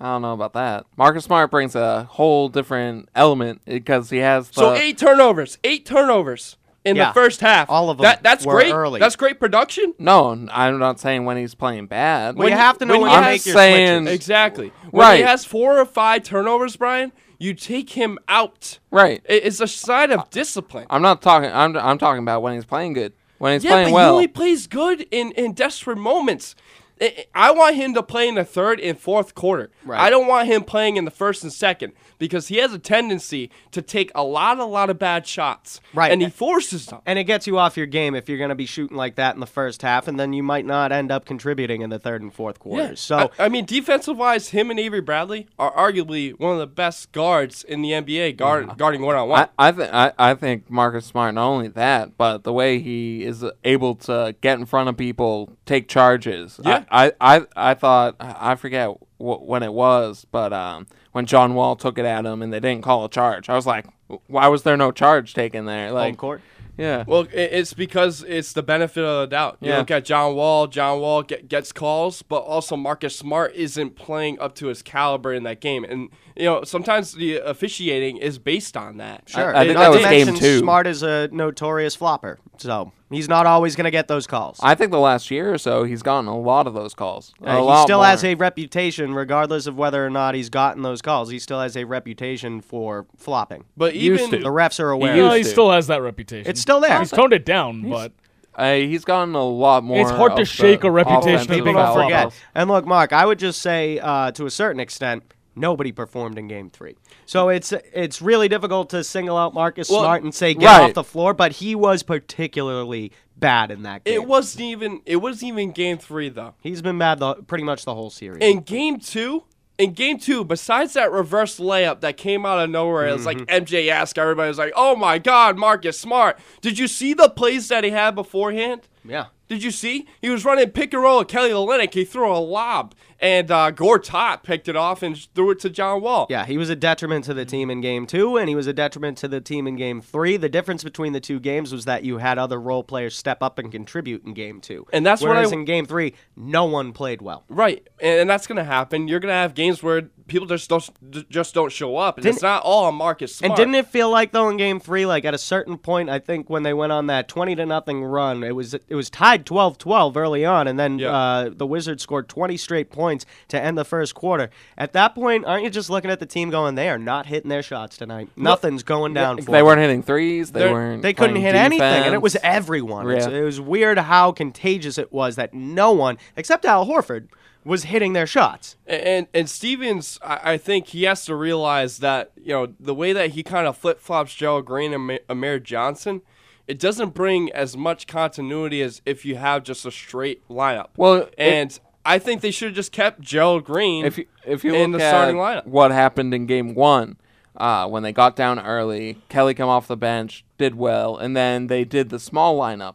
I 0.00 0.06
don't 0.06 0.22
know 0.22 0.32
about 0.32 0.54
that. 0.54 0.86
Marcus 0.96 1.24
Smart 1.24 1.50
brings 1.50 1.74
a 1.74 2.04
whole 2.04 2.48
different 2.48 3.08
element 3.14 3.60
because 3.66 4.08
he 4.10 4.18
has 4.18 4.48
the, 4.48 4.54
So 4.54 4.72
eight 4.74 4.96
turnovers, 4.98 5.58
eight 5.62 5.84
turnovers 5.84 6.56
in 6.84 6.96
Yeah, 6.96 7.08
the 7.08 7.12
first 7.14 7.40
half. 7.42 7.68
all 7.68 7.90
of 7.90 7.98
them 7.98 8.04
That, 8.04 8.22
that's 8.22 8.46
were 8.46 8.54
great. 8.54 8.72
early. 8.72 8.98
That's 9.00 9.16
great 9.16 9.38
production. 9.38 9.92
No, 9.98 10.30
I'm 10.50 10.78
not 10.78 10.98
saying 11.00 11.26
when 11.26 11.36
he's 11.36 11.54
playing 11.54 11.86
bad. 11.86 12.36
Well, 12.36 12.48
you 12.48 12.54
have 12.56 12.78
to 12.78 12.86
know 12.86 12.94
when, 12.94 13.02
when 13.02 13.10
you 13.10 13.16
you 13.16 13.20
make 13.22 13.40
have 13.40 13.46
your 13.46 13.54
saying- 13.54 14.02
switches. 14.04 14.14
Exactly. 14.14 14.72
When 14.90 15.16
he 15.18 15.22
has 15.22 15.44
four 15.44 15.78
or 15.78 15.84
five 15.84 16.22
turnovers, 16.22 16.76
Brian, 16.76 17.12
you 17.38 17.52
take 17.54 17.90
him 17.90 18.18
out. 18.28 18.78
Right. 18.90 19.20
It's 19.26 19.60
a 19.60 19.68
sign 19.68 20.10
of 20.12 20.30
discipline. 20.30 20.86
I'm 20.90 21.02
not 21.02 21.20
talking. 21.22 21.50
I'm 21.52 21.76
I'm 21.76 21.98
talking 21.98 22.22
about 22.22 22.40
when 22.42 22.54
he's 22.54 22.64
playing 22.66 22.94
good. 22.94 23.12
when 23.38 23.54
he's 23.54 23.64
yeah, 23.64 23.70
playing 23.72 23.88
but 23.88 23.94
well. 23.94 24.06
he 24.08 24.12
only 24.14 24.28
plays 24.28 24.66
good 24.66 25.06
in, 25.10 25.32
in 25.32 25.52
desperate 25.54 25.96
moments. 25.98 26.54
I- 27.00 27.24
I 27.34 27.50
want 27.52 27.76
him 27.76 27.94
to 27.94 28.02
play 28.02 28.28
in 28.28 28.34
the 28.34 28.44
third 28.44 28.78
and 28.80 28.98
fourth 28.98 29.34
quarter. 29.34 29.70
Right. 29.84 29.98
I 30.00 30.10
don't 30.10 30.26
want 30.26 30.46
him 30.48 30.62
playing 30.64 30.96
in 30.96 31.04
the 31.04 31.10
first 31.10 31.42
and 31.42 31.52
second 31.52 31.92
because 32.18 32.48
he 32.48 32.56
has 32.56 32.72
a 32.74 32.78
tendency 32.78 33.50
to 33.70 33.80
take 33.80 34.10
a 34.14 34.22
lot, 34.22 34.58
a 34.58 34.64
lot 34.64 34.90
of 34.90 34.98
bad 34.98 35.26
shots. 35.26 35.80
Right. 35.94 36.12
And 36.12 36.20
he 36.20 36.28
forces 36.28 36.86
them. 36.86 37.00
And 37.06 37.18
it 37.18 37.24
gets 37.24 37.46
you 37.46 37.56
off 37.58 37.76
your 37.76 37.86
game 37.86 38.14
if 38.14 38.28
you're 38.28 38.36
going 38.38 38.50
to 38.50 38.54
be 38.54 38.66
shooting 38.66 38.96
like 38.96 39.14
that 39.16 39.34
in 39.34 39.40
the 39.40 39.46
first 39.46 39.80
half, 39.82 40.06
and 40.08 40.20
then 40.20 40.32
you 40.34 40.42
might 40.42 40.66
not 40.66 40.92
end 40.92 41.10
up 41.10 41.24
contributing 41.24 41.80
in 41.80 41.88
the 41.90 41.98
third 41.98 42.20
and 42.20 42.32
fourth 42.34 42.58
quarters. 42.58 43.00
So 43.00 43.30
I, 43.38 43.46
I 43.46 43.48
mean, 43.48 43.64
defensive 43.64 44.16
wise, 44.18 44.50
him 44.50 44.70
and 44.70 44.78
Avery 44.78 45.00
Bradley 45.00 45.48
are 45.58 45.72
arguably 45.72 46.38
one 46.38 46.52
of 46.52 46.58
the 46.58 46.66
best 46.66 47.12
guards 47.12 47.64
in 47.64 47.80
the 47.80 47.92
NBA 47.92 48.36
guard, 48.36 48.76
guarding 48.76 49.00
one 49.02 49.16
on 49.16 49.28
one. 49.28 49.48
I, 49.58 49.68
I 49.68 49.72
think 49.72 49.90
I, 49.94 50.12
I 50.18 50.34
think 50.34 50.68
Marcus 50.70 51.06
Smart 51.06 51.34
not 51.34 51.46
only 51.48 51.68
that, 51.68 52.18
but 52.18 52.44
the 52.44 52.52
way 52.52 52.78
he 52.80 53.24
is 53.24 53.44
able 53.64 53.94
to 53.96 54.34
get 54.42 54.58
in 54.58 54.66
front 54.66 54.88
of 54.90 54.96
people, 54.98 55.56
take 55.64 55.88
charges. 55.88 56.60
Yeah. 56.62 56.84
I 56.90 57.12
I, 57.20 57.36
I, 57.38 57.46
I 57.56 57.74
thought 57.74 58.16
I 58.20 58.54
forget 58.54 58.88
wh- 59.18 59.42
when 59.42 59.62
it 59.62 59.72
was, 59.72 60.26
but 60.30 60.52
um, 60.52 60.86
when 61.12 61.26
John 61.26 61.54
Wall 61.54 61.76
took 61.76 61.98
it 61.98 62.04
at 62.04 62.24
him 62.26 62.42
and 62.42 62.52
they 62.52 62.60
didn't 62.60 62.82
call 62.82 63.04
a 63.04 63.08
charge, 63.08 63.48
I 63.48 63.54
was 63.54 63.66
like, 63.66 63.86
why 64.26 64.48
was 64.48 64.62
there 64.62 64.76
no 64.76 64.90
charge 64.92 65.34
taken 65.34 65.66
there? 65.66 65.92
Like 65.92 66.16
court. 66.16 66.40
Yeah. 66.78 67.04
Well, 67.06 67.26
it's 67.30 67.74
because 67.74 68.22
it's 68.22 68.54
the 68.54 68.62
benefit 68.62 69.04
of 69.04 69.20
the 69.20 69.26
doubt. 69.26 69.58
You 69.60 69.70
Yeah. 69.70 69.78
look 69.78 69.90
at 69.90 70.06
John 70.06 70.34
Wall. 70.34 70.66
John 70.66 71.00
Wall 71.00 71.22
get, 71.22 71.46
gets 71.46 71.72
calls, 71.72 72.22
but 72.22 72.38
also 72.38 72.74
Marcus 72.74 73.14
Smart 73.14 73.54
isn't 73.54 73.96
playing 73.96 74.40
up 74.40 74.54
to 74.54 74.68
his 74.68 74.80
caliber 74.80 75.34
in 75.34 75.42
that 75.42 75.60
game. 75.60 75.84
And 75.84 76.08
you 76.36 76.44
know, 76.46 76.64
sometimes 76.64 77.12
the 77.12 77.36
officiating 77.36 78.16
is 78.16 78.38
based 78.38 78.78
on 78.78 78.96
that. 78.96 79.28
Sure. 79.28 79.54
I 79.54 79.64
think 79.64 79.74
Not 79.74 79.92
that 79.92 79.98
to 79.98 80.08
was 80.16 80.26
game 80.26 80.34
two. 80.36 80.58
Smart 80.60 80.86
is 80.86 81.02
a 81.02 81.28
notorious 81.32 81.94
flopper, 81.96 82.38
so 82.56 82.92
he's 83.10 83.28
not 83.28 83.44
always 83.46 83.76
going 83.76 83.84
to 83.84 83.90
get 83.90 84.08
those 84.08 84.26
calls. 84.26 84.58
I 84.62 84.74
think 84.74 84.90
the 84.92 84.98
last 85.00 85.30
year 85.30 85.52
or 85.52 85.58
so 85.58 85.84
he's 85.84 86.02
gotten 86.02 86.26
a 86.28 86.38
lot 86.38 86.66
of 86.66 86.74
those 86.74 86.94
calls. 86.94 87.32
A 87.42 87.48
Uh, 87.50 87.56
he 87.56 87.62
lot 87.62 87.82
still 87.82 87.98
more. 87.98 88.06
has 88.06 88.24
a 88.24 88.34
reputation, 88.34 89.14
regardless 89.14 89.66
of 89.66 89.76
whether 89.76 90.04
or 90.04 90.10
not 90.10 90.34
he's 90.34 90.48
gotten 90.50 90.82
those 90.82 91.02
calls. 91.02 91.30
He 91.30 91.38
still 91.38 91.60
has 91.60 91.76
a 91.76 91.84
reputation 91.84 92.60
for 92.60 93.06
flopping. 93.16 93.64
But 93.76 93.94
Used 93.94 94.24
even 94.24 94.38
to. 94.40 94.44
the 94.44 94.50
refs 94.50 94.80
are 94.80 94.90
aware. 94.90 95.14
used 95.16 95.26
No, 95.28 95.34
he 95.34 95.42
still 95.44 95.70
has 95.70 95.86
that 95.88 96.02
reputation. 96.02 96.48
It's 96.50 96.60
still 96.60 96.80
there. 96.80 96.98
He's 96.98 97.10
toned 97.10 97.32
it 97.32 97.44
down, 97.44 97.88
but 97.90 98.12
Uh, 98.54 98.74
he's 98.74 99.04
gotten 99.04 99.34
a 99.34 99.44
lot 99.44 99.84
more. 99.84 100.00
It's 100.00 100.10
hard 100.10 100.36
to 100.36 100.44
shake 100.44 100.82
a 100.84 100.90
reputation 100.90 101.46
People 101.46 101.72
don't 101.72 101.94
forget. 101.94 102.32
And 102.54 102.68
look, 102.68 102.84
Mark, 102.86 103.12
I 103.12 103.24
would 103.24 103.38
just 103.38 103.62
say 103.62 103.98
uh, 104.00 104.32
to 104.32 104.44
a 104.44 104.50
certain 104.50 104.80
extent, 104.80 105.22
nobody 105.54 105.92
performed 105.92 106.36
in 106.36 106.48
Game 106.48 106.68
Three. 106.68 106.96
So 107.30 107.48
it's 107.48 107.72
it's 107.92 108.20
really 108.20 108.48
difficult 108.48 108.90
to 108.90 109.04
single 109.04 109.36
out 109.36 109.54
Marcus 109.54 109.88
Well, 109.88 110.00
Smart 110.00 110.24
and 110.24 110.34
say 110.34 110.52
get 110.52 110.66
right. 110.66 110.82
off 110.88 110.94
the 110.94 111.04
floor, 111.04 111.32
but 111.32 111.52
he 111.52 111.76
was 111.76 112.02
particularly 112.02 113.12
bad 113.36 113.70
in 113.70 113.84
that 113.84 114.02
game. 114.02 114.14
it 114.14 114.26
wasn't 114.26 114.62
even 114.62 115.00
it 115.06 115.14
wasn't 115.14 115.52
even 115.52 115.70
game 115.70 115.96
three 115.96 116.28
though. 116.28 116.54
He's 116.60 116.82
been 116.82 116.98
bad 116.98 117.20
the, 117.20 117.34
pretty 117.34 117.62
much 117.62 117.84
the 117.84 117.94
whole 117.94 118.10
series. 118.10 118.42
In 118.42 118.62
game 118.62 118.98
two, 118.98 119.44
in 119.78 119.92
game 119.92 120.18
two, 120.18 120.44
besides 120.44 120.94
that 120.94 121.12
reverse 121.12 121.60
layup 121.60 122.00
that 122.00 122.16
came 122.16 122.44
out 122.44 122.58
of 122.58 122.68
nowhere, 122.68 123.06
it 123.06 123.12
was 123.12 123.26
like 123.26 123.38
Mm-hmm. 123.38 123.64
MJ 123.64 123.88
asked 123.90 124.18
everybody 124.18 124.48
was 124.48 124.58
like, 124.58 124.72
"Oh 124.74 124.96
my 124.96 125.18
God, 125.18 125.56
Marcus 125.56 126.00
Smart! 126.00 126.36
Did 126.60 126.80
you 126.80 126.88
see 126.88 127.14
the 127.14 127.28
plays 127.30 127.68
that 127.68 127.84
he 127.84 127.90
had 127.90 128.16
beforehand? 128.16 128.88
Yeah. 129.04 129.26
Did 129.48 129.64
you 129.64 129.72
see? 129.72 130.06
He 130.22 130.30
was 130.30 130.44
running 130.44 130.70
pick 130.70 130.94
and 130.94 131.02
roll 131.02 131.18
with 131.18 131.26
Kelly 131.26 131.50
Olynyk. 131.50 131.92
He 131.92 132.04
threw 132.04 132.30
a 132.32 132.38
lob, 132.38 132.94
and 133.18 133.50
uh, 133.50 133.72
Gortat 133.72 134.44
picked 134.44 134.68
it 134.68 134.76
off 134.76 135.02
and 135.02 135.16
threw 135.34 135.50
it 135.50 135.58
to 135.60 135.70
John 135.70 136.02
Wall. 136.02 136.28
Yeah, 136.30 136.46
he 136.46 136.56
was 136.56 136.70
a 136.70 136.76
detriment 136.76 137.24
to 137.24 137.34
the 137.34 137.44
team 137.44 137.68
in 137.68 137.80
game 137.80 138.06
two, 138.06 138.36
and 138.36 138.48
he 138.48 138.54
was 138.54 138.68
a 138.68 138.72
detriment 138.72 139.18
to 139.18 139.28
the 139.28 139.40
team 139.40 139.66
in 139.66 139.74
game 139.74 140.00
three. 140.02 140.36
The 140.36 140.48
difference 140.48 140.84
between 140.84 141.14
the 141.14 141.20
two 141.20 141.40
games 141.40 141.72
was 141.72 141.84
that 141.86 142.04
you 142.04 142.18
had 142.18 142.38
other 142.38 142.60
role 142.60 142.84
players 142.84 143.16
step 143.16 143.42
up 143.42 143.58
and 143.58 143.72
contribute 143.72 144.24
in 144.24 144.34
game 144.34 144.60
two. 144.60 144.86
And 144.92 145.04
that's 145.04 145.20
what 145.20 145.32
I- 145.32 145.34
Whereas 145.34 145.50
in 145.50 145.64
game 145.64 145.84
three, 145.84 146.14
no 146.36 146.66
one 146.66 146.92
played 146.92 147.20
well. 147.20 147.42
Right, 147.48 147.84
and, 148.00 148.20
and 148.20 148.30
that's 148.30 148.46
gonna 148.46 148.62
happen. 148.62 149.08
You're 149.08 149.18
gonna 149.20 149.32
have 149.32 149.54
games 149.54 149.82
where 149.82 150.10
people 150.30 150.46
just 150.46 150.68
don't 150.70 151.28
just 151.28 151.52
don't 151.52 151.70
show 151.70 151.96
up, 151.98 152.16
and 152.16 152.24
it's 152.24 152.36
Didn't- 152.38 152.42
not 152.44 152.62
all 152.62 152.84
on 152.86 152.94
Marcus 152.94 153.34
Smart. 153.36 153.50
And 153.50 153.56
didn't 153.56 153.74
it 153.74 153.86
feel 153.88 154.08
like 154.10 154.32
though 154.32 154.48
in 154.48 154.56
game 154.56 154.80
three, 154.80 155.04
like 155.04 155.24
at 155.26 155.34
a 155.34 155.38
certain 155.38 155.76
point, 155.76 156.08
I 156.08 156.18
think 156.18 156.48
when 156.48 156.62
they 156.62 156.72
went 156.72 156.92
on 156.92 157.06
that 157.08 157.28
twenty 157.28 157.54
to 157.56 157.66
nothing 157.66 158.02
run, 158.02 158.42
it 158.42 158.54
was 158.54 158.72
it 158.74 158.94
was 158.94 159.10
tied 159.10 159.44
12-12 159.44 160.16
early 160.16 160.44
on, 160.44 160.66
and 160.66 160.78
then 160.78 160.98
Yeah. 160.98 161.12
uh, 161.14 161.50
the 161.54 161.66
Wizards 161.66 162.02
scored 162.02 162.28
twenty 162.28 162.56
straight 162.56 162.90
points 162.90 163.26
to 163.48 163.60
end 163.60 163.76
the 163.76 163.84
first 163.84 164.14
quarter. 164.14 164.48
At 164.78 164.92
that 164.94 165.14
point, 165.14 165.44
aren't 165.44 165.64
you 165.64 165.70
just 165.70 165.90
looking 165.90 166.10
at 166.10 166.20
the 166.20 166.26
team 166.26 166.48
going, 166.50 166.76
they 166.76 166.88
are 166.88 166.98
not 166.98 167.26
hitting 167.26 167.50
their 167.50 167.62
shots 167.62 167.96
tonight. 167.98 168.28
Nothing's 168.36 168.82
going 168.82 169.12
down 169.12 169.36
for 169.38 169.50
They 169.50 169.58
them. 169.58 169.66
weren't 169.66 169.80
hitting 169.80 170.02
threes. 170.02 170.52
They 170.52 170.60
They're- 170.60 170.72
weren't. 170.72 171.02
They 171.02 171.12
couldn't 171.12 171.34
playing 171.34 171.46
hit 171.46 171.54
anything, 171.56 171.82
and 171.82 172.14
it 172.14 172.22
was 172.22 172.36
everyone. 172.42 173.08
Yeah. 173.08 173.28
It 173.28 173.42
was 173.44 173.60
weird 173.60 173.98
how 173.98 174.32
contagious 174.32 174.96
it 174.96 175.12
was 175.12 175.36
that 175.36 175.52
no 175.52 175.92
one, 175.92 176.16
except 176.36 176.64
Al 176.64 176.86
Horford, 176.86 177.28
was 177.64 177.84
hitting 177.84 178.12
their 178.14 178.26
shots. 178.26 178.76
And 178.86 179.26
and 179.34 179.48
Stevens, 179.48 180.18
I, 180.22 180.52
I 180.52 180.56
think 180.58 180.88
he 180.88 181.04
has 181.04 181.24
to 181.26 181.34
realize 181.34 181.98
that 181.98 182.30
you 182.36 182.52
know 182.52 182.72
the 182.80 182.94
way 182.94 183.12
that 183.12 183.30
he 183.30 183.42
kind 183.42 183.66
of 183.66 183.76
flip 183.76 184.00
flops 184.00 184.34
Gerald 184.34 184.64
Green 184.66 184.92
and 184.94 185.06
Ma- 185.06 185.16
Amir 185.28 185.58
Johnson, 185.58 186.22
it 186.66 186.78
doesn't 186.78 187.14
bring 187.14 187.50
as 187.52 187.76
much 187.76 188.06
continuity 188.06 188.82
as 188.82 189.02
if 189.04 189.24
you 189.24 189.36
have 189.36 189.62
just 189.64 189.84
a 189.84 189.90
straight 189.90 190.46
lineup. 190.48 190.88
Well, 190.96 191.14
it- 191.22 191.34
and 191.38 191.80
I 192.04 192.18
think 192.18 192.40
they 192.40 192.50
should 192.50 192.68
have 192.68 192.76
just 192.76 192.92
kept 192.92 193.20
Gerald 193.20 193.64
Green 193.64 194.06
if 194.06 194.16
you 194.18 194.26
if 194.46 194.64
you 194.64 194.74
in 194.74 194.92
look 194.92 195.00
the 195.00 195.04
at 195.06 195.10
starting 195.10 195.36
lineup. 195.36 195.66
what 195.66 195.90
happened 195.90 196.32
in 196.32 196.46
game 196.46 196.74
one, 196.74 197.16
uh, 197.58 197.86
when 197.86 198.02
they 198.02 198.12
got 198.12 198.36
down 198.36 198.58
early, 198.58 199.18
Kelly 199.28 199.52
come 199.52 199.68
off 199.68 199.86
the 199.86 199.98
bench, 199.98 200.42
did 200.56 200.76
well, 200.76 201.18
and 201.18 201.36
then 201.36 201.66
they 201.66 201.84
did 201.84 202.08
the 202.08 202.18
small 202.18 202.58
lineup, 202.58 202.94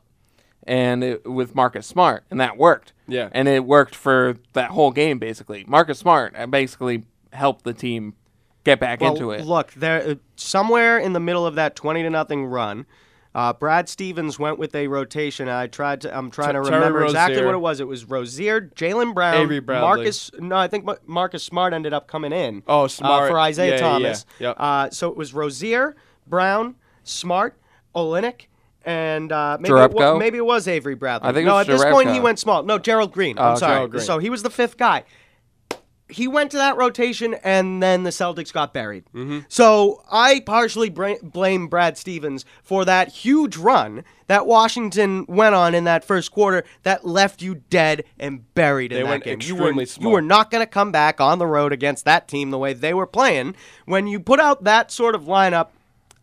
and 0.65 1.03
it, 1.03 1.25
with 1.29 1.53
Marcus 1.55 1.85
Smart, 1.87 2.23
and 2.31 2.39
that 2.39 2.57
worked. 2.57 2.93
Yeah. 3.07 3.29
and 3.33 3.47
it 3.47 3.65
worked 3.65 3.93
for 3.93 4.37
that 4.53 4.71
whole 4.71 4.91
game 4.91 5.19
basically. 5.19 5.63
Marcus 5.67 5.99
Smart 5.99 6.33
uh, 6.35 6.47
basically 6.47 7.03
helped 7.33 7.63
the 7.63 7.73
team 7.73 8.13
get 8.63 8.79
back 8.79 8.99
Well, 9.01 9.13
into 9.13 9.31
it. 9.31 9.45
Look, 9.45 9.73
there 9.73 10.01
uh, 10.09 10.15
somewhere 10.35 10.97
in 10.97 11.13
the 11.13 11.19
middle 11.19 11.45
of 11.45 11.55
that 11.55 11.75
twenty 11.75 12.01
to 12.01 12.09
nothing 12.09 12.45
run, 12.47 12.87
uh, 13.35 13.53
Brad 13.53 13.87
Stevens 13.89 14.39
went 14.39 14.57
with 14.57 14.73
a 14.73 14.87
rotation. 14.87 15.47
I 15.49 15.67
tried 15.67 16.01
to. 16.01 16.17
I'm 16.17 16.31
trying 16.31 16.55
to 16.55 16.63
Terry 16.63 16.75
remember 16.77 17.03
exactly 17.03 17.35
Rozier. 17.35 17.45
what 17.45 17.53
it 17.55 17.59
was. 17.59 17.79
It 17.79 17.87
was 17.87 18.05
Rozier, 18.05 18.61
Jaylen 18.61 19.13
Brown, 19.13 19.35
Avery 19.35 19.59
Bradley. 19.59 19.85
Marcus. 19.87 20.31
No, 20.39 20.55
I 20.55 20.67
think 20.67 20.89
Marcus 21.05 21.43
Smart 21.43 21.73
ended 21.73 21.93
up 21.93 22.07
coming 22.07 22.31
in. 22.33 22.63
Oh, 22.67 22.85
uh, 22.85 22.87
Smart. 22.87 23.29
for 23.29 23.39
Isaiah 23.39 23.71
Yeah, 23.71 23.75
yeah, 23.75 23.79
Thomas. 23.81 24.25
yeah. 24.39 24.47
Yep. 24.47 24.55
Uh, 24.59 24.89
so 24.89 25.09
it 25.11 25.17
was 25.17 25.33
Rozier, 25.35 25.95
Brown, 26.25 26.75
Smart, 27.03 27.55
Olynyk. 27.95 28.47
And 28.85 29.31
uh, 29.31 29.57
maybe, 29.59 29.73
it 29.73 30.17
maybe 30.19 30.37
it 30.37 30.45
was 30.45 30.67
Avery 30.67 30.93
Bradley. 30.93 31.27
I 31.27 31.33
think 31.33 31.47
it 31.47 31.49
no, 31.49 31.57
at 31.57 31.65
this 31.67 31.83
point 31.83 32.11
he 32.11 32.19
went 32.19 32.37
small. 32.37 32.61
No, 32.61 32.77
Gerald 32.77 33.11
Green. 33.11 33.37
I'm 33.39 33.53
okay. 33.53 33.59
sorry. 33.59 33.87
Green. 33.87 34.03
So 34.03 34.19
he 34.19 34.29
was 34.29 34.43
the 34.43 34.51
fifth 34.51 34.77
guy 34.77 35.05
he 36.07 36.27
went 36.27 36.51
to 36.51 36.57
that 36.57 36.77
rotation 36.77 37.33
and 37.43 37.81
then 37.81 38.03
the 38.03 38.11
Celtics 38.11 38.53
got 38.53 38.73
buried. 38.73 39.05
Mm-hmm. 39.13 39.39
So 39.47 40.03
I 40.11 40.39
partially 40.41 40.89
bra- 40.89 41.15
blame 41.23 41.67
Brad 41.67 41.97
Stevens 41.97 42.45
for 42.61 42.85
that 42.85 43.09
huge 43.09 43.57
run 43.57 44.03
that 44.27 44.45
Washington 44.45 45.25
went 45.27 45.55
on 45.55 45.73
in 45.73 45.85
that 45.85 46.05
first 46.05 46.31
quarter 46.31 46.63
that 46.83 47.05
left 47.05 47.41
you 47.41 47.55
dead 47.55 48.03
and 48.19 48.53
buried 48.53 48.91
in 48.91 48.97
They 48.99 49.03
that 49.03 49.09
went 49.09 49.23
game. 49.23 49.39
You 49.41 49.55
extremely 49.55 49.83
were, 49.83 49.85
small. 49.85 50.03
you 50.03 50.13
were 50.13 50.21
not 50.21 50.51
going 50.51 50.61
to 50.61 50.69
come 50.69 50.91
back 50.91 51.19
on 51.19 51.39
the 51.39 51.47
road 51.47 51.73
against 51.73 52.05
that 52.05 52.27
team 52.27 52.51
the 52.51 52.59
way 52.59 52.73
they 52.73 52.93
were 52.93 53.07
playing. 53.07 53.55
When 53.85 54.05
you 54.05 54.19
put 54.19 54.39
out 54.39 54.63
that 54.63 54.91
sort 54.91 55.15
of 55.15 55.23
lineup, 55.23 55.69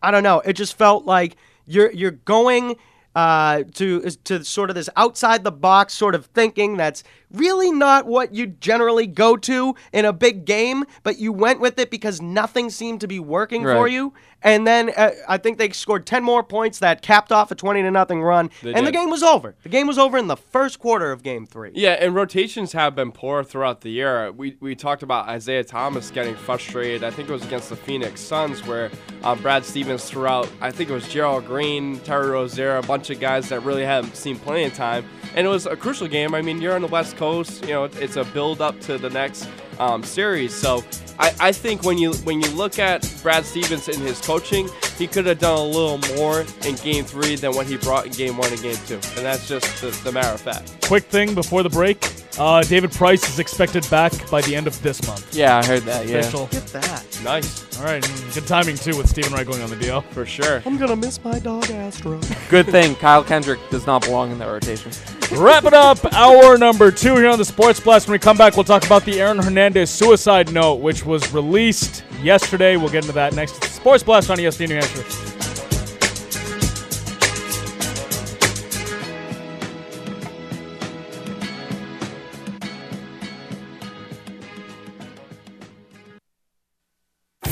I 0.01 0.11
don't 0.11 0.23
know. 0.23 0.39
It 0.41 0.53
just 0.53 0.77
felt 0.77 1.05
like 1.05 1.35
you're 1.65 1.91
you're 1.91 2.11
going 2.11 2.75
uh, 3.15 3.63
to 3.75 4.01
to 4.01 4.43
sort 4.43 4.69
of 4.69 4.75
this 4.75 4.89
outside 4.95 5.43
the 5.43 5.51
box 5.51 5.93
sort 5.93 6.15
of 6.15 6.25
thinking 6.27 6.77
that's 6.77 7.03
really 7.31 7.71
not 7.71 8.05
what 8.05 8.33
you 8.33 8.45
generally 8.47 9.07
go 9.07 9.35
to 9.35 9.75
in 9.91 10.05
a 10.05 10.13
big 10.13 10.45
game, 10.45 10.85
but 11.01 11.17
you 11.17 11.33
went 11.33 11.59
with 11.59 11.79
it 11.79 11.89
because 11.89 12.21
nothing 12.21 12.69
seemed 12.69 13.01
to 13.01 13.07
be 13.07 13.19
working 13.19 13.63
for 13.63 13.87
you. 13.87 14.13
And 14.43 14.67
then 14.67 14.91
uh, 14.95 15.11
I 15.27 15.37
think 15.37 15.57
they 15.57 15.69
scored 15.69 16.05
ten 16.05 16.23
more 16.23 16.43
points 16.43 16.79
that 16.79 17.01
capped 17.01 17.31
off 17.31 17.49
a 17.49 17.55
twenty 17.55 17.81
to 17.81 17.89
nothing 17.91 18.21
run, 18.21 18.49
They 18.61 18.73
and 18.73 18.85
the 18.85 18.91
game 18.91 19.09
was 19.09 19.23
over. 19.23 19.55
The 19.63 19.69
game 19.69 19.87
was 19.87 19.97
over 19.97 20.17
in 20.17 20.27
the 20.27 20.35
first 20.35 20.79
quarter 20.79 21.11
of 21.11 21.23
Game 21.23 21.45
Three. 21.45 21.71
Yeah, 21.73 21.93
and 21.93 22.13
rotations 22.13 22.73
have 22.73 22.93
been 22.93 23.11
poor 23.11 23.43
throughout 23.43 23.81
the 23.81 23.89
year. 23.89 24.31
We, 24.31 24.57
we 24.59 24.75
talked 24.75 25.01
about 25.01 25.29
Isaiah 25.29 25.63
Thomas 25.63 26.11
getting 26.11 26.35
frustrated. 26.35 27.03
I 27.05 27.09
think 27.09 27.29
it 27.29 27.31
was 27.31 27.45
against 27.45 27.69
the 27.69 27.77
Phoenix 27.77 28.19
Suns 28.19 28.65
where 28.67 28.91
um, 29.23 29.41
Brad 29.41 29.63
Stevens 29.63 30.03
threw 30.03 30.27
out, 30.27 30.49
I 30.59 30.71
think 30.71 30.89
it 30.89 30.93
was 30.93 31.07
Gerald 31.07 31.45
Green, 31.45 31.99
Terry 32.01 32.29
Rozier, 32.29 32.77
a 32.77 32.83
bunch 32.83 33.02
of 33.09 33.19
guys 33.19 33.49
that 33.49 33.61
really 33.61 33.83
haven't 33.83 34.15
seen 34.15 34.37
playing 34.37 34.71
time. 34.71 35.05
And 35.35 35.45
it 35.45 35.49
was 35.49 35.65
a 35.65 35.75
crucial 35.75 36.07
game. 36.07 36.35
I 36.35 36.41
mean, 36.41 36.61
you're 36.61 36.75
on 36.75 36.81
the 36.81 36.87
West 36.87 37.17
Coast, 37.17 37.63
you 37.63 37.71
know, 37.71 37.85
it's 37.85 38.15
a 38.15 38.23
build 38.23 38.61
up 38.61 38.79
to 38.81 38.97
the 38.97 39.09
next 39.09 39.49
um, 39.79 40.03
series. 40.03 40.53
So 40.53 40.83
I, 41.19 41.33
I 41.39 41.51
think 41.51 41.83
when 41.83 41.97
you 41.97 42.13
when 42.23 42.41
you 42.41 42.49
look 42.51 42.79
at 42.79 43.11
Brad 43.21 43.45
Stevens 43.45 43.87
and 43.87 43.97
his 43.97 44.19
coaching, 44.21 44.69
he 44.97 45.07
could 45.07 45.25
have 45.25 45.39
done 45.39 45.57
a 45.57 45.63
little 45.63 45.97
more 46.15 46.41
in 46.65 46.75
game 46.75 47.03
three 47.03 47.35
than 47.35 47.55
what 47.55 47.65
he 47.65 47.77
brought 47.77 48.05
in 48.05 48.11
game 48.11 48.37
one 48.37 48.51
and 48.51 48.61
game 48.61 48.77
two. 48.87 48.95
And 48.95 49.25
that's 49.25 49.47
just 49.47 49.81
the, 49.81 49.89
the 50.03 50.11
matter 50.11 50.33
of 50.33 50.41
fact. 50.41 50.87
Quick 50.87 51.05
thing 51.05 51.33
before 51.33 51.63
the 51.63 51.69
break. 51.69 52.03
Uh, 52.39 52.63
David 52.63 52.91
Price 52.91 53.29
is 53.29 53.39
expected 53.39 53.87
back 53.91 54.11
by 54.29 54.41
the 54.41 54.55
end 54.55 54.65
of 54.65 54.81
this 54.81 55.05
month. 55.05 55.35
Yeah, 55.35 55.57
I 55.57 55.65
heard 55.65 55.83
that. 55.83 56.07
Yeah. 56.07 56.17
Official. 56.17 56.47
Get 56.47 56.65
that. 56.67 57.21
Nice. 57.23 57.77
All 57.77 57.85
right, 57.85 58.01
good 58.33 58.47
timing 58.47 58.75
too 58.75 58.97
with 58.97 59.07
Steven 59.07 59.33
Wright 59.33 59.45
going 59.45 59.61
on 59.61 59.69
the 59.69 59.75
deal. 59.75 60.01
For 60.01 60.25
sure. 60.25 60.61
I'm 60.65 60.77
gonna 60.77 60.95
miss 60.95 61.23
my 61.23 61.39
dog 61.39 61.69
Astro. 61.69 62.19
Good 62.49 62.67
thing 62.67 62.95
Kyle 62.95 63.23
Kendrick 63.23 63.59
does 63.69 63.85
not 63.85 64.03
belong 64.03 64.31
in 64.31 64.39
the 64.39 64.47
rotation. 64.47 64.91
Wrap 65.31 65.65
it 65.65 65.73
up. 65.73 66.03
Hour 66.13 66.57
number 66.57 66.91
two 66.91 67.15
here 67.15 67.29
on 67.29 67.37
the 67.37 67.45
Sports 67.45 67.79
Blast. 67.79 68.07
When 68.07 68.13
we 68.13 68.19
come 68.19 68.37
back, 68.37 68.55
we'll 68.55 68.63
talk 68.63 68.85
about 68.85 69.05
the 69.05 69.19
Aaron 69.21 69.39
Hernandez 69.39 69.89
suicide 69.89 70.51
note, 70.51 70.75
which 70.75 71.05
was 71.05 71.33
released 71.33 72.03
yesterday. 72.21 72.77
We'll 72.77 72.89
get 72.89 73.03
into 73.03 73.13
that 73.13 73.33
next. 73.33 73.63
Sports 73.63 74.03
Blast 74.03 74.29
on 74.29 74.37
ESPN 74.37 74.69
New 74.69 74.75
Hampshire. 74.75 75.32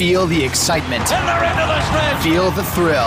Feel 0.02 0.26
the 0.26 0.44
excitement. 0.44 1.08
Feel 2.24 2.50
the 2.50 2.64
thrill. 2.74 3.06